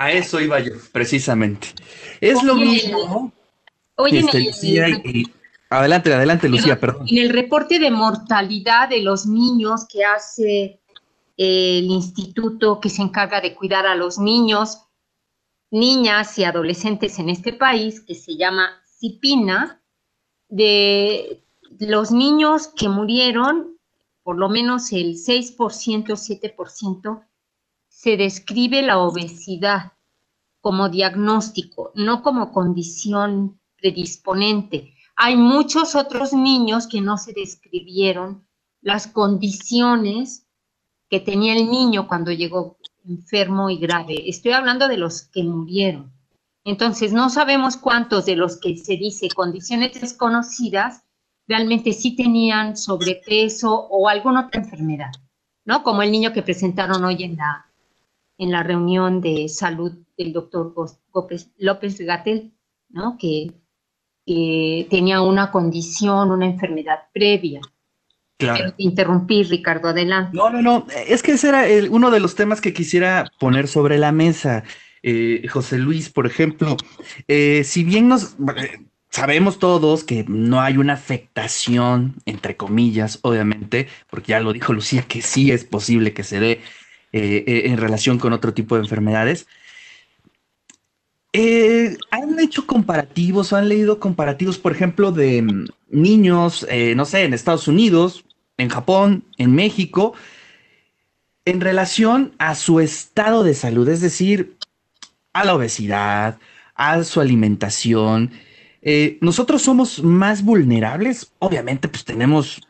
A 0.00 0.10
eso 0.12 0.40
iba 0.40 0.58
yo, 0.60 0.72
precisamente. 0.92 1.68
Es 2.22 2.42
lo 2.42 2.54
mismo. 2.54 3.30
Oye, 3.96 4.20
este, 4.20 5.24
adelante, 5.68 6.14
adelante, 6.14 6.48
Lucía, 6.48 6.80
perdón. 6.80 7.06
En 7.06 7.18
el 7.18 7.28
reporte 7.28 7.78
de 7.78 7.90
mortalidad 7.90 8.88
de 8.88 9.02
los 9.02 9.26
niños 9.26 9.86
que 9.92 10.02
hace 10.02 10.80
el 11.36 11.84
instituto 11.84 12.80
que 12.80 12.88
se 12.88 13.02
encarga 13.02 13.42
de 13.42 13.54
cuidar 13.54 13.84
a 13.84 13.94
los 13.94 14.18
niños, 14.18 14.86
niñas 15.70 16.38
y 16.38 16.44
adolescentes 16.44 17.18
en 17.18 17.28
este 17.28 17.52
país, 17.52 18.00
que 18.00 18.14
se 18.14 18.38
llama 18.38 18.70
disciplina 18.82 19.82
de 20.48 21.42
los 21.78 22.10
niños 22.10 22.68
que 22.68 22.88
murieron, 22.88 23.76
por 24.22 24.38
lo 24.38 24.48
menos 24.48 24.92
el 24.92 25.16
6%, 25.16 25.56
7%, 25.56 27.22
se 28.02 28.16
describe 28.16 28.80
la 28.80 28.98
obesidad 28.98 29.92
como 30.62 30.88
diagnóstico, 30.88 31.92
no 31.94 32.22
como 32.22 32.50
condición 32.50 33.60
predisponente. 33.76 34.94
Hay 35.16 35.36
muchos 35.36 35.94
otros 35.94 36.32
niños 36.32 36.86
que 36.86 37.02
no 37.02 37.18
se 37.18 37.34
describieron 37.34 38.48
las 38.80 39.06
condiciones 39.06 40.46
que 41.10 41.20
tenía 41.20 41.54
el 41.54 41.70
niño 41.70 42.08
cuando 42.08 42.32
llegó 42.32 42.78
enfermo 43.04 43.68
y 43.68 43.76
grave. 43.76 44.30
Estoy 44.30 44.52
hablando 44.52 44.88
de 44.88 44.96
los 44.96 45.24
que 45.24 45.44
murieron. 45.44 46.10
Entonces, 46.64 47.12
no 47.12 47.28
sabemos 47.28 47.76
cuántos 47.76 48.24
de 48.24 48.36
los 48.36 48.58
que 48.58 48.78
se 48.78 48.96
dice 48.96 49.28
condiciones 49.28 50.00
desconocidas 50.00 51.04
realmente 51.46 51.92
sí 51.92 52.16
tenían 52.16 52.78
sobrepeso 52.78 53.74
o 53.74 54.08
alguna 54.08 54.46
otra 54.46 54.62
enfermedad, 54.62 55.12
¿no? 55.66 55.82
Como 55.82 56.00
el 56.00 56.10
niño 56.10 56.32
que 56.32 56.42
presentaron 56.42 57.04
hoy 57.04 57.24
en 57.24 57.36
la, 57.36 57.69
en 58.40 58.50
la 58.50 58.62
reunión 58.62 59.20
de 59.20 59.48
salud 59.50 59.92
del 60.16 60.32
doctor 60.32 60.74
López, 61.58 62.00
Gatel, 62.00 62.54
¿no? 62.88 63.16
Que, 63.18 63.52
tenía 64.88 65.22
una 65.22 65.50
condición, 65.50 66.30
una 66.30 66.46
enfermedad 66.46 67.00
previa. 67.12 67.60
Claro. 68.38 68.72
interrumpí, 68.78 69.42
Ricardo, 69.42 69.88
adelante. 69.88 70.34
No, 70.34 70.48
no, 70.48 70.62
no, 70.62 70.86
es 71.06 71.22
que 71.22 71.32
ese 71.32 71.48
era 71.48 71.64
uno 71.90 72.10
de 72.10 72.20
los 72.20 72.36
temas 72.36 72.60
que 72.60 72.72
quisiera 72.72 73.26
poner 73.38 73.68
sobre 73.68 73.98
la 73.98 74.12
mesa. 74.12 74.62
Eh, 75.02 75.46
José 75.48 75.78
Luis, 75.78 76.08
por 76.10 76.26
ejemplo, 76.26 76.76
eh, 77.28 77.64
si 77.64 77.84
bien 77.84 78.08
nos 78.08 78.36
eh, 78.56 78.86
sabemos 79.10 79.58
todos 79.58 80.04
que 80.04 80.24
no 80.28 80.60
hay 80.60 80.78
una 80.78 80.94
afectación, 80.94 82.14
entre 82.24 82.56
comillas, 82.56 83.18
obviamente, 83.22 83.88
porque 84.08 84.30
ya 84.30 84.40
lo 84.40 84.52
dijo 84.52 84.72
Lucía, 84.72 85.02
que 85.02 85.20
sí 85.20 85.50
es 85.50 85.64
posible 85.64 86.14
que 86.14 86.22
se 86.22 86.40
dé 86.40 86.60
en 87.12 87.76
relación 87.76 88.18
con 88.18 88.32
otro 88.32 88.52
tipo 88.52 88.76
de 88.76 88.82
enfermedades. 88.82 89.46
¿Han 92.10 92.38
hecho 92.40 92.66
comparativos 92.66 93.52
han 93.52 93.68
leído 93.68 93.98
comparativos, 93.98 94.58
por 94.58 94.72
ejemplo, 94.72 95.12
de 95.12 95.42
mm, 95.42 95.66
niños, 95.90 96.66
no 96.96 97.04
sé, 97.04 97.24
en 97.24 97.34
Estados 97.34 97.68
Unidos, 97.68 98.24
en 98.58 98.68
Japón, 98.68 99.24
en 99.38 99.54
México, 99.54 100.14
en 101.44 101.60
relación 101.60 102.32
a 102.38 102.54
su 102.54 102.80
estado 102.80 103.42
de 103.44 103.54
salud? 103.54 103.88
Es 103.88 104.00
decir, 104.00 104.56
a 105.32 105.44
la 105.44 105.54
obesidad, 105.54 106.38
a 106.74 107.04
su 107.04 107.20
alimentación, 107.20 108.30
Eh, 108.82 109.18
nosotros 109.20 109.60
somos 109.62 110.02
más 110.02 110.42
vulnerables, 110.42 111.32
obviamente, 111.38 111.86
pues 111.88 112.04
tenemos, 112.04 112.62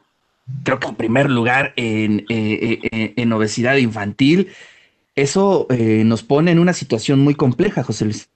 creo 0.64 0.78
que 0.78 0.88
en 0.88 0.96
primer 0.96 1.30
lugar, 1.30 1.72
en, 1.76 2.20
eh, 2.28 2.80
eh, 2.90 3.14
en 3.16 3.32
obesidad 3.32 3.76
infantil. 3.76 4.48
Eso 5.16 5.66
nos 6.04 6.22
pone 6.22 6.52
en 6.52 6.58
una 6.58 6.72
situación 6.72 7.18
muy 7.18 7.34
compleja, 7.34 7.82
José 7.82 8.04
Luis. 8.06 8.30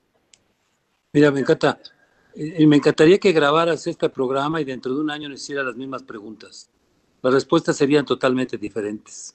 Mira, 1.13 1.31
me 1.31 1.41
encanta. 1.41 1.79
me 2.35 2.77
encantaría 2.77 3.19
que 3.19 3.33
grabaras 3.33 3.87
este 3.87 4.09
programa 4.11 4.61
y 4.61 4.65
dentro 4.65 4.93
de 4.93 5.01
un 5.01 5.11
año 5.11 5.29
nos 5.29 5.41
hicieras 5.41 5.65
las 5.65 5.77
mismas 5.77 6.03
preguntas. 6.03 6.69
Las 7.23 7.33
respuestas 7.33 7.77
serían 7.77 8.05
totalmente 8.05 8.59
diferentes. 8.59 9.35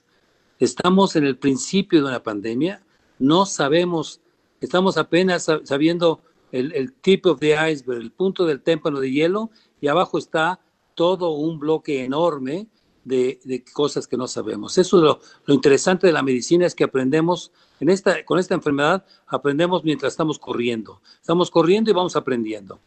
Estamos 0.60 1.16
en 1.16 1.24
el 1.24 1.38
principio 1.38 2.00
de 2.00 2.08
una 2.08 2.22
pandemia, 2.22 2.82
no 3.18 3.46
sabemos, 3.46 4.20
estamos 4.60 4.96
apenas 4.96 5.50
sabiendo 5.64 6.20
el, 6.52 6.72
el 6.72 6.92
tip 6.92 7.26
of 7.26 7.40
the 7.40 7.56
iceberg, 7.72 8.00
el 8.00 8.12
punto 8.12 8.46
del 8.46 8.60
témpano 8.60 9.00
de 9.00 9.10
hielo, 9.10 9.50
y 9.80 9.88
abajo 9.88 10.18
está 10.18 10.60
todo 11.00 11.30
un 11.30 11.58
bloque 11.58 12.04
enorme 12.04 12.68
de, 13.04 13.40
de 13.44 13.64
cosas 13.64 14.06
que 14.06 14.18
no 14.18 14.28
sabemos. 14.28 14.76
Eso 14.76 14.98
es 14.98 15.02
lo, 15.02 15.20
lo, 15.46 15.54
interesante 15.54 16.06
de 16.06 16.12
la 16.12 16.22
medicina, 16.22 16.66
es 16.66 16.74
que 16.74 16.84
aprendemos, 16.84 17.52
en 17.80 17.88
esta, 17.88 18.22
con 18.26 18.38
esta 18.38 18.52
enfermedad, 18.52 19.06
aprendemos 19.26 19.82
mientras 19.82 20.12
estamos 20.12 20.38
corriendo. 20.38 21.00
Estamos 21.18 21.50
corriendo 21.50 21.90
y 21.90 21.94
vamos 21.94 22.16
aprendiendo. 22.16 22.80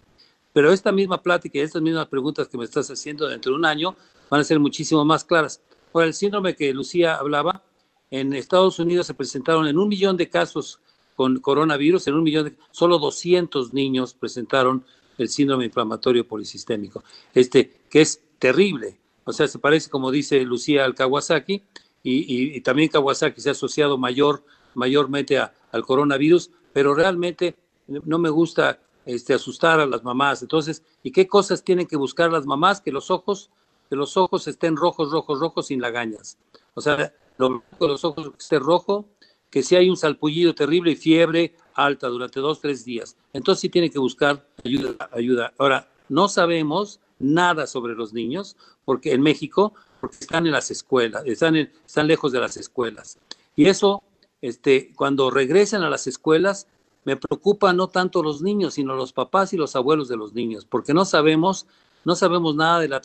Pero 0.53 0.71
esta 0.71 0.91
misma 0.91 1.23
plática 1.23 1.57
y 1.57 1.61
estas 1.61 1.81
mismas 1.81 2.05
preguntas 2.05 2.47
que 2.47 2.55
me 2.55 2.65
estás 2.65 2.87
haciendo 2.91 3.27
dentro 3.27 3.51
de 3.51 3.57
un 3.57 3.65
año 3.65 3.95
van 4.29 4.41
a 4.41 4.43
ser 4.43 4.59
muchísimo 4.59 5.03
más 5.03 5.23
claras. 5.23 5.63
Por 5.91 6.03
el 6.03 6.13
síndrome 6.13 6.55
que 6.55 6.71
Lucía 6.71 7.15
hablaba, 7.15 7.63
en 8.11 8.33
Estados 8.33 8.77
Unidos 8.77 9.07
se 9.07 9.15
presentaron 9.15 9.65
en 9.65 9.79
un 9.79 9.87
millón 9.87 10.17
de 10.17 10.29
casos 10.29 10.79
con 11.15 11.39
coronavirus, 11.39 12.05
en 12.05 12.13
un 12.13 12.21
millón 12.21 12.45
de, 12.45 12.55
solo 12.69 12.99
200 12.99 13.73
niños 13.73 14.13
presentaron 14.13 14.85
el 15.17 15.29
síndrome 15.29 15.65
inflamatorio 15.65 16.27
polisistémico, 16.27 17.03
este, 17.33 17.81
que 17.89 18.01
es 18.01 18.21
terrible. 18.39 18.97
O 19.25 19.33
sea, 19.33 19.47
se 19.47 19.59
parece, 19.59 19.89
como 19.89 20.11
dice 20.11 20.41
Lucía, 20.41 20.85
al 20.85 20.95
Kawasaki, 20.95 21.63
y, 22.03 22.59
también 22.61 22.89
Kawasaki 22.89 23.39
se 23.39 23.49
ha 23.49 23.51
asociado 23.53 23.97
mayor, 23.97 24.43
mayormente 24.73 25.37
al 25.37 25.85
coronavirus, 25.85 26.51
pero 26.73 26.93
realmente 26.93 27.55
no 27.87 28.17
me 28.17 28.29
gusta 28.29 28.79
este, 29.05 29.33
asustar 29.33 29.79
a 29.79 29.85
las 29.85 30.03
mamás. 30.03 30.41
Entonces, 30.41 30.83
¿y 31.01 31.11
qué 31.11 31.27
cosas 31.27 31.63
tienen 31.63 31.87
que 31.87 31.95
buscar 31.95 32.31
las 32.31 32.45
mamás? 32.45 32.81
Que 32.81 32.91
los 32.91 33.09
ojos, 33.09 33.49
que 33.89 33.95
los 33.95 34.17
ojos 34.17 34.47
estén 34.47 34.75
rojos, 34.75 35.11
rojos, 35.11 35.39
rojos, 35.39 35.67
sin 35.67 35.81
lagañas. 35.81 36.37
O 36.73 36.81
sea, 36.81 37.13
lo, 37.37 37.63
los 37.79 38.03
ojos 38.03 38.31
que 38.31 38.37
esté 38.37 38.59
rojo, 38.59 39.05
que 39.53 39.61
si 39.61 39.75
hay 39.75 39.87
un 39.87 39.97
salpullido 39.97 40.55
terrible 40.55 40.93
y 40.93 40.95
fiebre 40.95 41.53
alta 41.75 42.07
durante 42.07 42.39
dos, 42.39 42.59
tres 42.59 42.83
días. 42.83 43.15
Entonces 43.33 43.61
sí 43.61 43.69
tiene 43.69 43.91
que 43.91 43.99
buscar 43.99 44.47
ayuda, 44.65 45.07
ayuda. 45.11 45.53
Ahora, 45.59 45.87
no 46.09 46.27
sabemos 46.27 46.99
nada 47.19 47.67
sobre 47.67 47.93
los 47.93 48.13
niños, 48.13 48.57
porque 48.83 49.11
en 49.11 49.21
México, 49.21 49.75
porque 50.01 50.17
están 50.21 50.47
en 50.47 50.53
las 50.53 50.71
escuelas, 50.71 51.21
están, 51.27 51.55
están 51.55 52.07
lejos 52.07 52.31
de 52.31 52.39
las 52.39 52.57
escuelas. 52.57 53.19
Y 53.55 53.67
eso, 53.67 54.01
este, 54.41 54.91
cuando 54.95 55.29
regresen 55.29 55.83
a 55.83 55.89
las 55.91 56.07
escuelas, 56.07 56.65
me 57.05 57.15
preocupa 57.15 57.73
no 57.73 57.89
tanto 57.89 58.23
los 58.23 58.41
niños, 58.41 58.73
sino 58.73 58.95
los 58.95 59.13
papás 59.13 59.53
y 59.53 59.57
los 59.57 59.75
abuelos 59.75 60.07
de 60.07 60.17
los 60.17 60.33
niños, 60.33 60.65
porque 60.65 60.95
no 60.95 61.05
sabemos, 61.05 61.67
no 62.05 62.15
sabemos 62.15 62.55
nada 62.55 62.79
de 62.79 62.87
la, 62.87 63.03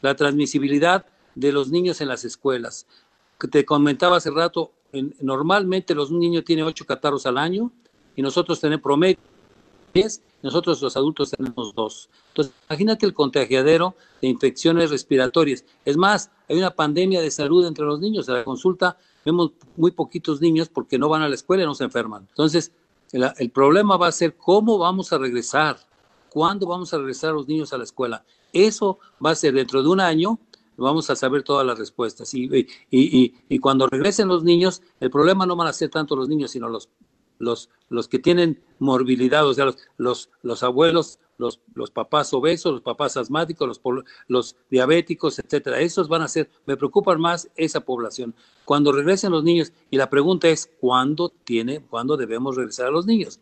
la 0.00 0.16
transmisibilidad 0.16 1.06
de 1.36 1.52
los 1.52 1.70
niños 1.70 2.00
en 2.00 2.08
las 2.08 2.24
escuelas. 2.24 2.88
Te 3.52 3.64
comentaba 3.64 4.16
hace 4.16 4.32
rato, 4.32 4.72
normalmente 5.20 5.94
los 5.94 6.10
niños 6.10 6.44
tienen 6.44 6.64
ocho 6.64 6.84
catarros 6.84 7.26
al 7.26 7.38
año 7.38 7.70
y 8.14 8.22
nosotros 8.22 8.60
tenemos 8.60 8.82
promedio 8.82 9.18
10, 9.94 10.22
nosotros 10.42 10.80
los 10.82 10.96
adultos 10.96 11.30
tenemos 11.30 11.74
dos. 11.74 12.08
Entonces, 12.28 12.54
imagínate 12.68 13.06
el 13.06 13.14
contagiadero 13.14 13.94
de 14.20 14.28
infecciones 14.28 14.90
respiratorias. 14.90 15.64
Es 15.84 15.96
más, 15.96 16.30
hay 16.48 16.56
una 16.58 16.70
pandemia 16.70 17.20
de 17.20 17.30
salud 17.30 17.66
entre 17.66 17.84
los 17.84 18.00
niños. 18.00 18.28
En 18.28 18.34
la 18.34 18.44
consulta 18.44 18.96
vemos 19.24 19.52
muy 19.76 19.90
poquitos 19.90 20.40
niños 20.40 20.68
porque 20.68 20.98
no 20.98 21.08
van 21.08 21.22
a 21.22 21.28
la 21.28 21.34
escuela 21.34 21.62
y 21.62 21.66
no 21.66 21.74
se 21.74 21.84
enferman. 21.84 22.26
Entonces, 22.28 22.72
el, 23.12 23.30
el 23.38 23.50
problema 23.50 23.96
va 23.96 24.08
a 24.08 24.12
ser 24.12 24.36
cómo 24.36 24.78
vamos 24.78 25.12
a 25.12 25.18
regresar, 25.18 25.76
cuándo 26.30 26.66
vamos 26.66 26.92
a 26.94 26.98
regresar 26.98 27.34
los 27.34 27.46
niños 27.46 27.72
a 27.72 27.78
la 27.78 27.84
escuela. 27.84 28.24
Eso 28.52 28.98
va 29.24 29.30
a 29.30 29.34
ser 29.34 29.54
dentro 29.54 29.82
de 29.82 29.88
un 29.88 30.00
año 30.00 30.38
vamos 30.76 31.10
a 31.10 31.16
saber 31.16 31.42
todas 31.42 31.66
las 31.66 31.78
respuestas. 31.78 32.32
Y, 32.34 32.48
y, 32.90 33.34
y, 33.48 33.58
cuando 33.58 33.86
regresen 33.86 34.28
los 34.28 34.44
niños, 34.44 34.82
el 35.00 35.10
problema 35.10 35.46
no 35.46 35.56
van 35.56 35.68
a 35.68 35.72
ser 35.72 35.90
tanto 35.90 36.16
los 36.16 36.28
niños, 36.28 36.50
sino 36.50 36.68
los, 36.68 36.88
los, 37.38 37.70
los 37.88 38.08
que 38.08 38.18
tienen 38.18 38.62
morbilidad, 38.78 39.46
o 39.46 39.54
sea, 39.54 39.66
los, 39.66 39.76
los, 39.96 40.30
los 40.42 40.62
abuelos, 40.62 41.18
los, 41.38 41.60
los, 41.74 41.90
papás 41.90 42.32
obesos, 42.32 42.72
los 42.72 42.82
papás 42.82 43.16
asmáticos, 43.16 43.66
los, 43.66 44.04
los 44.28 44.56
diabéticos, 44.70 45.38
etcétera. 45.38 45.80
Esos 45.80 46.08
van 46.08 46.22
a 46.22 46.28
ser, 46.28 46.50
me 46.66 46.76
preocupan 46.76 47.20
más 47.20 47.48
esa 47.56 47.80
población. 47.80 48.34
Cuando 48.64 48.92
regresen 48.92 49.32
los 49.32 49.44
niños, 49.44 49.72
y 49.90 49.96
la 49.96 50.08
pregunta 50.08 50.48
es, 50.48 50.70
¿cuándo, 50.80 51.30
tiene, 51.30 51.80
¿cuándo 51.80 52.16
debemos 52.16 52.56
regresar 52.56 52.86
a 52.86 52.90
los 52.92 53.06
niños? 53.06 53.40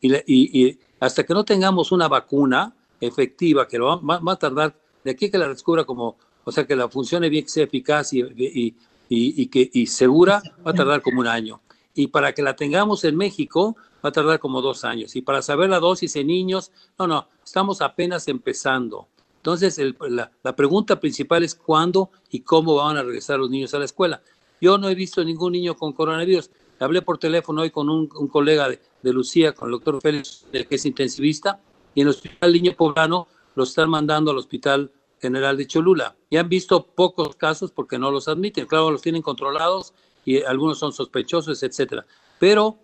Y, 0.00 0.14
y 0.26 0.78
hasta 0.98 1.24
que 1.24 1.34
no 1.34 1.44
tengamos 1.44 1.92
una 1.92 2.08
vacuna 2.08 2.74
efectiva, 3.00 3.66
que 3.66 3.78
lo 3.78 3.86
va, 4.00 4.18
va 4.18 4.32
a 4.32 4.38
tardar, 4.38 4.78
de 5.04 5.10
aquí 5.10 5.30
que 5.30 5.38
la 5.38 5.48
descubra 5.48 5.84
como 5.84 6.16
o 6.44 6.52
sea, 6.52 6.66
que 6.66 6.76
la 6.76 6.88
funcione 6.88 7.28
bien, 7.28 7.44
que 7.44 7.50
sea 7.50 7.64
eficaz 7.64 8.12
y, 8.12 8.20
y, 8.20 8.74
y, 9.08 9.46
que, 9.46 9.68
y 9.72 9.86
segura, 9.86 10.42
va 10.66 10.70
a 10.70 10.74
tardar 10.74 11.02
como 11.02 11.20
un 11.20 11.26
año. 11.26 11.60
Y 11.94 12.06
para 12.06 12.32
que 12.32 12.42
la 12.42 12.56
tengamos 12.56 13.04
en 13.04 13.16
México, 13.16 13.76
va 14.04 14.10
a 14.10 14.12
tardar 14.12 14.38
como 14.38 14.62
dos 14.62 14.84
años. 14.84 15.16
Y 15.16 15.22
para 15.22 15.42
saber 15.42 15.68
la 15.68 15.80
dosis 15.80 16.16
en 16.16 16.28
niños, 16.28 16.70
no, 16.98 17.06
no, 17.06 17.28
estamos 17.44 17.82
apenas 17.82 18.28
empezando. 18.28 19.08
Entonces, 19.36 19.80
la, 20.08 20.30
la, 20.42 20.56
pregunta 20.56 21.00
principal 21.00 21.42
es 21.42 21.54
cuándo 21.54 22.10
y 22.30 22.40
cómo 22.40 22.76
van 22.76 22.98
a 22.98 23.02
regresar 23.02 23.38
los 23.38 23.50
niños 23.50 23.72
a 23.74 23.78
la 23.78 23.86
escuela. 23.86 24.22
Yo 24.60 24.76
no 24.78 24.88
he 24.88 24.94
visto 24.94 25.24
ningún 25.24 25.52
niño 25.52 25.76
con 25.76 25.92
coronavirus. 25.92 26.50
Hablé 26.78 27.02
por 27.02 27.18
teléfono 27.18 27.62
hoy 27.62 27.70
con 27.70 27.88
un, 27.88 28.08
un 28.14 28.28
colega 28.28 28.68
de, 28.68 28.80
de, 29.02 29.12
Lucía, 29.12 29.52
con 29.52 29.68
el 29.68 29.72
doctor 29.72 30.00
Félix, 30.00 30.46
que 30.52 30.66
es 30.70 30.86
intensivista, 30.86 31.60
y 31.94 32.02
en 32.02 32.08
el 32.08 32.14
Hospital 32.14 32.52
Niño 32.52 32.72
Poblano 32.76 33.28
lo 33.54 33.64
están 33.64 33.90
mandando 33.90 34.30
al 34.30 34.38
Hospital 34.38 34.90
General 35.20 35.56
de 35.56 35.66
Cholula. 35.66 36.16
Y 36.30 36.36
han 36.36 36.48
visto 36.48 36.86
pocos 36.86 37.36
casos 37.36 37.70
porque 37.70 37.98
no 37.98 38.10
los 38.10 38.28
admiten. 38.28 38.66
Claro, 38.66 38.90
los 38.90 39.02
tienen 39.02 39.22
controlados 39.22 39.92
y 40.24 40.42
algunos 40.42 40.78
son 40.78 40.92
sospechosos, 40.92 41.62
etcétera. 41.62 42.06
Pero 42.38 42.78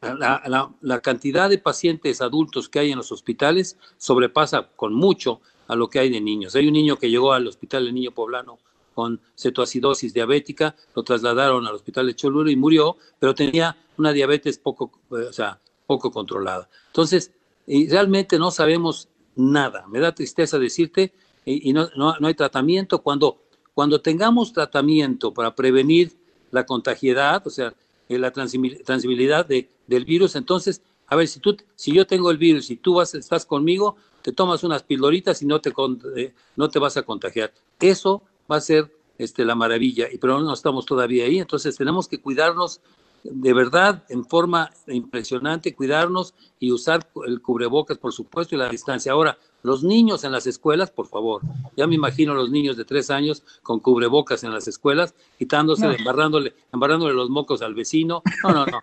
la, 0.00 1.00
cantidad 1.00 1.50
de 1.50 1.58
pacientes 1.58 2.20
adultos 2.20 2.68
que 2.68 2.78
hay 2.78 2.90
en 2.90 2.98
los 2.98 3.12
hospitales 3.12 3.76
sobrepasa 3.98 4.68
con 4.76 4.94
mucho 4.94 5.40
a 5.68 5.76
lo 5.76 5.88
que 5.88 5.98
hay 5.98 6.10
de 6.10 6.20
niños. 6.20 6.54
Hay 6.56 6.66
un 6.66 6.72
niño 6.72 6.96
que 6.96 7.10
llegó 7.10 7.32
al 7.32 7.46
hospital 7.46 7.84
del 7.84 7.94
niño 7.94 8.12
poblano 8.12 8.58
con 8.94 9.20
cetoacidosis 9.36 10.12
diabética, 10.12 10.74
lo 10.94 11.02
trasladaron 11.02 11.66
al 11.66 11.74
hospital 11.74 12.06
de 12.06 12.16
Cholula 12.16 12.50
y 12.50 12.56
murió, 12.56 12.96
pero 13.18 13.34
tenía 13.34 13.76
una 13.96 14.12
diabetes 14.12 14.58
poco, 14.58 14.90
o 15.10 15.32
sea, 15.32 15.60
poco 15.86 16.10
controlada. 16.10 16.68
Entonces, 16.88 17.32
realmente 17.66 18.38
no 18.38 18.50
sabemos 18.50 19.08
nada. 19.36 19.86
Me 19.86 20.00
da 20.00 20.14
tristeza 20.14 20.58
decirte 20.58 21.12
y, 21.50 21.72
no, 21.72 21.88
no, 21.96 22.14
hay 22.26 22.34
tratamiento. 22.34 23.02
Cuando, 23.02 23.42
cuando 23.74 24.00
tengamos 24.00 24.52
tratamiento 24.52 25.32
para 25.32 25.54
prevenir 25.54 26.12
la 26.50 26.66
contagiedad, 26.66 27.46
o 27.46 27.50
sea, 27.50 27.74
eh, 28.08 28.18
la 28.18 28.30
transmisibilidad 28.32 29.46
de, 29.46 29.68
del 29.86 30.04
virus, 30.04 30.36
entonces, 30.36 30.82
a 31.06 31.16
ver, 31.16 31.28
si, 31.28 31.40
tú, 31.40 31.56
si 31.74 31.92
yo 31.92 32.06
tengo 32.06 32.30
el 32.30 32.38
virus 32.38 32.70
y 32.70 32.76
tú 32.76 32.94
vas, 32.94 33.14
estás 33.14 33.46
conmigo, 33.46 33.96
te 34.22 34.32
tomas 34.32 34.64
unas 34.64 34.82
pildoritas 34.82 35.42
y 35.42 35.46
no 35.46 35.60
te, 35.60 35.72
eh, 36.16 36.32
no 36.56 36.68
te 36.68 36.78
vas 36.78 36.96
a 36.96 37.02
contagiar. 37.02 37.52
Eso 37.80 38.22
va 38.50 38.56
a 38.56 38.60
ser 38.60 38.90
este, 39.18 39.44
la 39.44 39.54
maravilla, 39.54 40.08
y 40.10 40.18
pero 40.18 40.40
no 40.40 40.52
estamos 40.52 40.86
todavía 40.86 41.24
ahí, 41.24 41.38
entonces 41.38 41.76
tenemos 41.76 42.08
que 42.08 42.20
cuidarnos 42.20 42.80
de 43.22 43.52
verdad 43.52 44.02
en 44.08 44.24
forma 44.24 44.70
impresionante, 44.86 45.74
cuidarnos 45.74 46.34
y 46.58 46.72
usar 46.72 47.08
el 47.26 47.42
cubrebocas, 47.42 47.98
por 47.98 48.12
supuesto, 48.12 48.54
y 48.54 48.58
la 48.58 48.68
distancia. 48.68 49.12
Ahora, 49.12 49.38
los 49.62 49.82
niños 49.82 50.24
en 50.24 50.32
las 50.32 50.46
escuelas, 50.46 50.90
por 50.90 51.06
favor, 51.06 51.42
ya 51.76 51.86
me 51.86 51.94
imagino 51.94 52.34
los 52.34 52.50
niños 52.50 52.76
de 52.76 52.84
tres 52.84 53.10
años 53.10 53.42
con 53.62 53.80
cubrebocas 53.80 54.42
en 54.44 54.52
las 54.52 54.68
escuelas, 54.68 55.14
quitándose, 55.38 55.86
embarrándole, 55.86 56.54
embarrándole 56.72 57.14
los 57.14 57.30
mocos 57.30 57.62
al 57.62 57.74
vecino. 57.74 58.22
No, 58.42 58.52
no, 58.52 58.66
no. 58.66 58.80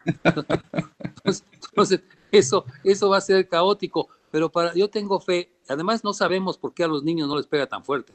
Entonces, 1.24 2.02
eso, 2.32 2.66
eso 2.84 3.10
va 3.10 3.18
a 3.18 3.22
ser 3.22 3.48
caótico, 3.48 4.08
pero 4.32 4.50
para, 4.50 4.74
yo 4.74 4.90
tengo 4.90 5.20
fe, 5.20 5.52
además 5.68 6.04
no 6.04 6.14
sabemos 6.14 6.58
por 6.58 6.74
qué 6.74 6.84
a 6.84 6.88
los 6.88 7.04
niños 7.04 7.28
no 7.28 7.38
les 7.38 7.48
pega 7.48 7.68
tan 7.68 7.84
fuerte. 7.84 8.14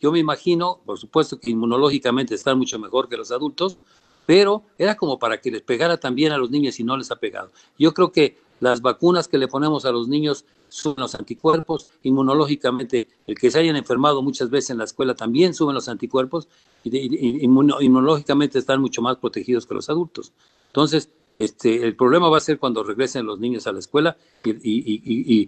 Yo 0.00 0.12
me 0.12 0.18
imagino, 0.18 0.80
por 0.84 0.98
supuesto 0.98 1.38
que 1.38 1.50
inmunológicamente 1.50 2.34
están 2.34 2.58
mucho 2.58 2.78
mejor 2.78 3.08
que 3.08 3.16
los 3.16 3.30
adultos, 3.30 3.78
pero 4.26 4.62
era 4.78 4.96
como 4.96 5.18
para 5.18 5.40
que 5.40 5.50
les 5.50 5.62
pegara 5.62 5.98
también 5.98 6.32
a 6.32 6.38
los 6.38 6.50
niños 6.50 6.78
y 6.80 6.84
no 6.84 6.96
les 6.96 7.10
ha 7.10 7.16
pegado. 7.16 7.50
Yo 7.78 7.92
creo 7.94 8.12
que 8.12 8.38
las 8.60 8.80
vacunas 8.82 9.28
que 9.28 9.38
le 9.38 9.48
ponemos 9.48 9.84
a 9.84 9.92
los 9.92 10.08
niños 10.08 10.44
suben 10.74 10.96
los 10.98 11.14
anticuerpos, 11.14 11.92
inmunológicamente 12.02 13.06
el 13.26 13.36
que 13.38 13.50
se 13.50 13.60
hayan 13.60 13.76
enfermado 13.76 14.22
muchas 14.22 14.50
veces 14.50 14.70
en 14.70 14.78
la 14.78 14.84
escuela 14.84 15.14
también 15.14 15.54
suben 15.54 15.74
los 15.74 15.88
anticuerpos 15.88 16.48
y, 16.82 17.44
inmunológicamente 17.44 18.58
están 18.58 18.80
mucho 18.80 19.00
más 19.00 19.16
protegidos 19.16 19.66
que 19.66 19.74
los 19.74 19.88
adultos. 19.88 20.32
Entonces, 20.66 21.10
Este, 21.36 21.82
el 21.82 21.96
problema 21.96 22.28
va 22.28 22.36
a 22.36 22.40
ser 22.40 22.60
cuando 22.60 22.84
regresen 22.84 23.26
los 23.26 23.40
niños 23.40 23.66
a 23.66 23.72
la 23.72 23.80
escuela 23.80 24.16
y, 24.44 25.46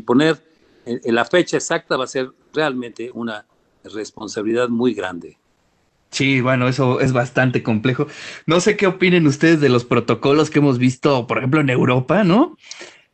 poner 0.00 0.40
en 0.86 1.14
la 1.14 1.24
fecha 1.24 1.56
exacta 1.56 1.96
va 1.96 2.04
a 2.04 2.06
ser 2.06 2.30
realmente 2.54 3.10
una 3.12 3.44
responsabilidad 3.82 4.68
muy 4.68 4.94
grande. 4.94 5.36
Sí, 6.10 6.40
bueno, 6.40 6.68
eso 6.68 7.00
es 7.00 7.12
bastante 7.12 7.62
complejo. 7.62 8.06
No 8.46 8.60
sé 8.60 8.76
qué 8.76 8.86
opinen 8.86 9.26
ustedes 9.26 9.60
de 9.60 9.68
los 9.68 9.84
protocolos 9.84 10.48
que 10.48 10.60
hemos 10.60 10.78
visto, 10.78 11.26
por 11.26 11.38
ejemplo, 11.38 11.60
en 11.60 11.70
Europa, 11.70 12.24
¿no? 12.24 12.56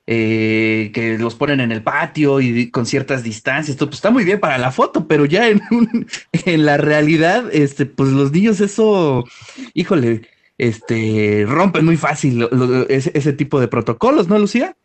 Eh, 0.06 0.90
que 0.92 1.16
los 1.16 1.34
ponen 1.34 1.60
en 1.60 1.72
el 1.72 1.82
patio 1.82 2.38
y 2.38 2.70
con 2.70 2.84
ciertas 2.84 3.22
distancias. 3.22 3.70
Esto 3.70 3.86
pues, 3.86 3.96
está 3.96 4.10
muy 4.10 4.24
bien 4.24 4.38
para 4.38 4.58
la 4.58 4.70
foto, 4.70 5.08
pero 5.08 5.24
ya 5.24 5.48
en, 5.48 5.62
en 6.32 6.66
la 6.66 6.76
realidad, 6.76 7.44
este, 7.52 7.86
pues 7.86 8.10
los 8.10 8.30
niños 8.30 8.60
eso, 8.60 9.24
híjole, 9.72 10.28
este, 10.58 11.46
rompen 11.48 11.86
muy 11.86 11.96
fácil 11.96 12.46
ese, 12.88 13.32
tipo 13.32 13.58
de 13.60 13.68
protocolos, 13.68 14.28
¿no, 14.28 14.38
Lucía? 14.38 14.76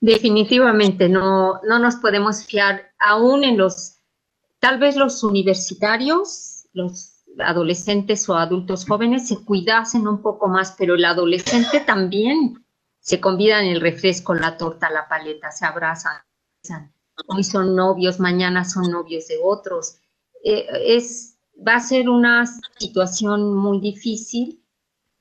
Definitivamente, 0.00 1.10
no, 1.10 1.60
no 1.68 1.78
nos 1.78 1.96
podemos 1.96 2.46
fiar 2.46 2.92
aún 2.98 3.44
en 3.44 3.58
los, 3.58 3.98
tal 4.60 4.78
vez 4.78 4.96
los 4.96 5.22
universitarios, 5.22 6.68
los 6.72 7.22
adolescentes 7.38 8.28
o 8.28 8.34
adultos 8.34 8.86
jóvenes 8.86 9.28
se 9.28 9.44
cuidasen 9.44 10.08
un 10.08 10.22
poco 10.22 10.48
más, 10.48 10.74
pero 10.78 10.94
el 10.94 11.04
adolescente 11.04 11.80
también 11.80 12.64
se 13.08 13.20
convidan 13.20 13.64
el 13.64 13.80
refresco, 13.80 14.34
la 14.34 14.58
torta, 14.58 14.90
la 14.90 15.08
paleta, 15.08 15.50
se 15.50 15.64
abrazan. 15.64 16.20
Hoy 17.26 17.42
son 17.42 17.74
novios, 17.74 18.20
mañana 18.20 18.66
son 18.66 18.90
novios 18.90 19.28
de 19.28 19.38
otros. 19.42 19.96
Eh, 20.44 20.66
es, 20.84 21.38
va 21.66 21.76
a 21.76 21.80
ser 21.80 22.10
una 22.10 22.44
situación 22.76 23.54
muy 23.56 23.80
difícil. 23.80 24.62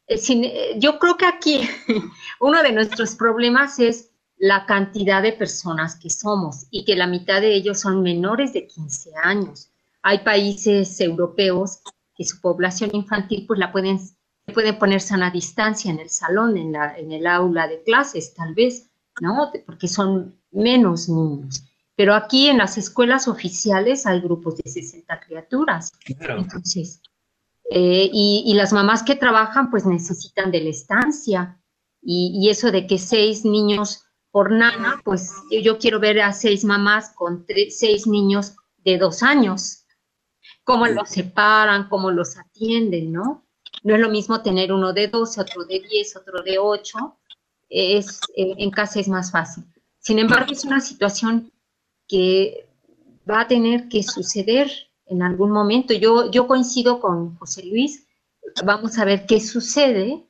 Eh, 0.06 0.20
eh, 0.30 0.76
yo 0.78 1.00
creo 1.00 1.16
que 1.16 1.28
aquí 1.28 1.62
uno 2.42 2.62
de 2.62 2.74
nuestros 2.74 3.16
problemas 3.16 3.80
es 3.80 4.12
la 4.36 4.66
cantidad 4.66 5.24
de 5.24 5.32
personas 5.32 5.96
que 5.96 6.10
somos 6.10 6.68
y 6.70 6.84
que 6.84 6.98
la 6.98 7.08
mitad 7.08 7.40
de 7.40 7.56
ellos 7.56 7.80
son 7.80 8.04
menores 8.04 8.52
de 8.52 8.68
15 8.68 9.12
años. 9.24 9.72
Hay 10.02 10.26
países 10.26 11.00
europeos 11.00 11.80
que 12.18 12.26
su 12.26 12.42
población 12.42 12.90
infantil 12.92 13.46
pues 13.48 13.58
la 13.60 13.72
pueden, 13.72 13.98
pueden 14.54 14.80
poner 14.80 15.02
sana 15.02 15.30
distancia 15.30 15.92
en 15.92 16.00
el 16.00 16.10
salón, 16.10 16.58
en, 16.58 16.72
la, 16.72 16.98
en 16.98 17.12
el 17.12 17.28
aula 17.28 17.68
de 17.68 17.84
clases, 17.84 18.34
tal 18.34 18.54
vez, 18.54 18.90
¿no? 19.22 19.52
Porque 19.66 19.88
son 19.88 20.40
menos 20.52 21.10
niños. 21.10 21.64
Pero 21.96 22.14
aquí 22.14 22.48
en 22.48 22.60
las 22.60 22.78
escuelas 22.78 23.28
oficiales 23.28 24.06
hay 24.06 24.22
grupos 24.22 24.58
de 24.58 24.70
60 24.70 25.20
criaturas. 25.20 25.92
Entonces, 26.08 27.02
eh, 27.72 28.10
y, 28.14 28.54
las 28.54 28.72
mamás 28.72 29.04
que 29.04 29.16
trabajan 29.16 29.70
pues 29.70 29.86
necesitan 29.86 30.52
de 30.52 30.62
la 30.62 30.70
estancia. 30.70 31.60
Y, 32.02 32.48
eso 32.50 32.72
de 32.72 32.88
que 32.88 32.98
seis 32.98 33.44
niños 33.44 34.06
por 34.32 34.52
nana, 34.52 35.02
pues 35.04 35.34
yo, 35.64 35.78
quiero 35.80 36.00
ver 36.00 36.22
a 36.22 36.32
seis 36.32 36.64
mamás 36.64 37.10
con 37.16 37.46
seis 37.70 38.06
niños 38.06 38.56
de 38.86 38.98
dos 38.98 39.24
años 39.24 39.84
cómo 40.64 40.86
los 40.86 41.10
separan, 41.10 41.88
cómo 41.88 42.12
los 42.12 42.38
atienden, 42.38 43.14
¿no? 43.14 43.47
No 43.88 43.96
es 43.96 44.02
lo 44.02 44.10
mismo 44.10 44.42
tener 44.42 44.74
uno 44.74 44.92
de 44.92 45.08
12, 45.08 45.40
otro 45.40 45.64
de 45.64 45.80
10, 45.80 46.18
otro 46.18 46.44
de 46.44 46.60
8. 46.60 47.18
Es, 47.70 48.20
en 48.36 48.70
casa 48.70 49.00
es 49.00 49.08
más 49.08 49.32
fácil. 49.32 49.64
Sin 49.98 50.20
embargo, 50.20 50.52
es 50.52 50.66
una 50.66 50.82
situación 50.82 51.54
que 52.06 52.68
va 53.30 53.40
a 53.40 53.48
tener 53.48 53.88
que 53.88 54.04
suceder 54.04 54.70
en 55.06 55.24
algún 55.24 55.52
momento. 55.52 55.94
Yo, 55.94 56.30
yo 56.30 56.48
coincido 56.48 57.00
con 57.00 57.38
José 57.38 57.64
Luis. 57.64 58.06
Vamos 58.66 59.00
a 59.00 59.06
ver 59.06 59.26
qué 59.26 59.40
sucede 59.40 60.22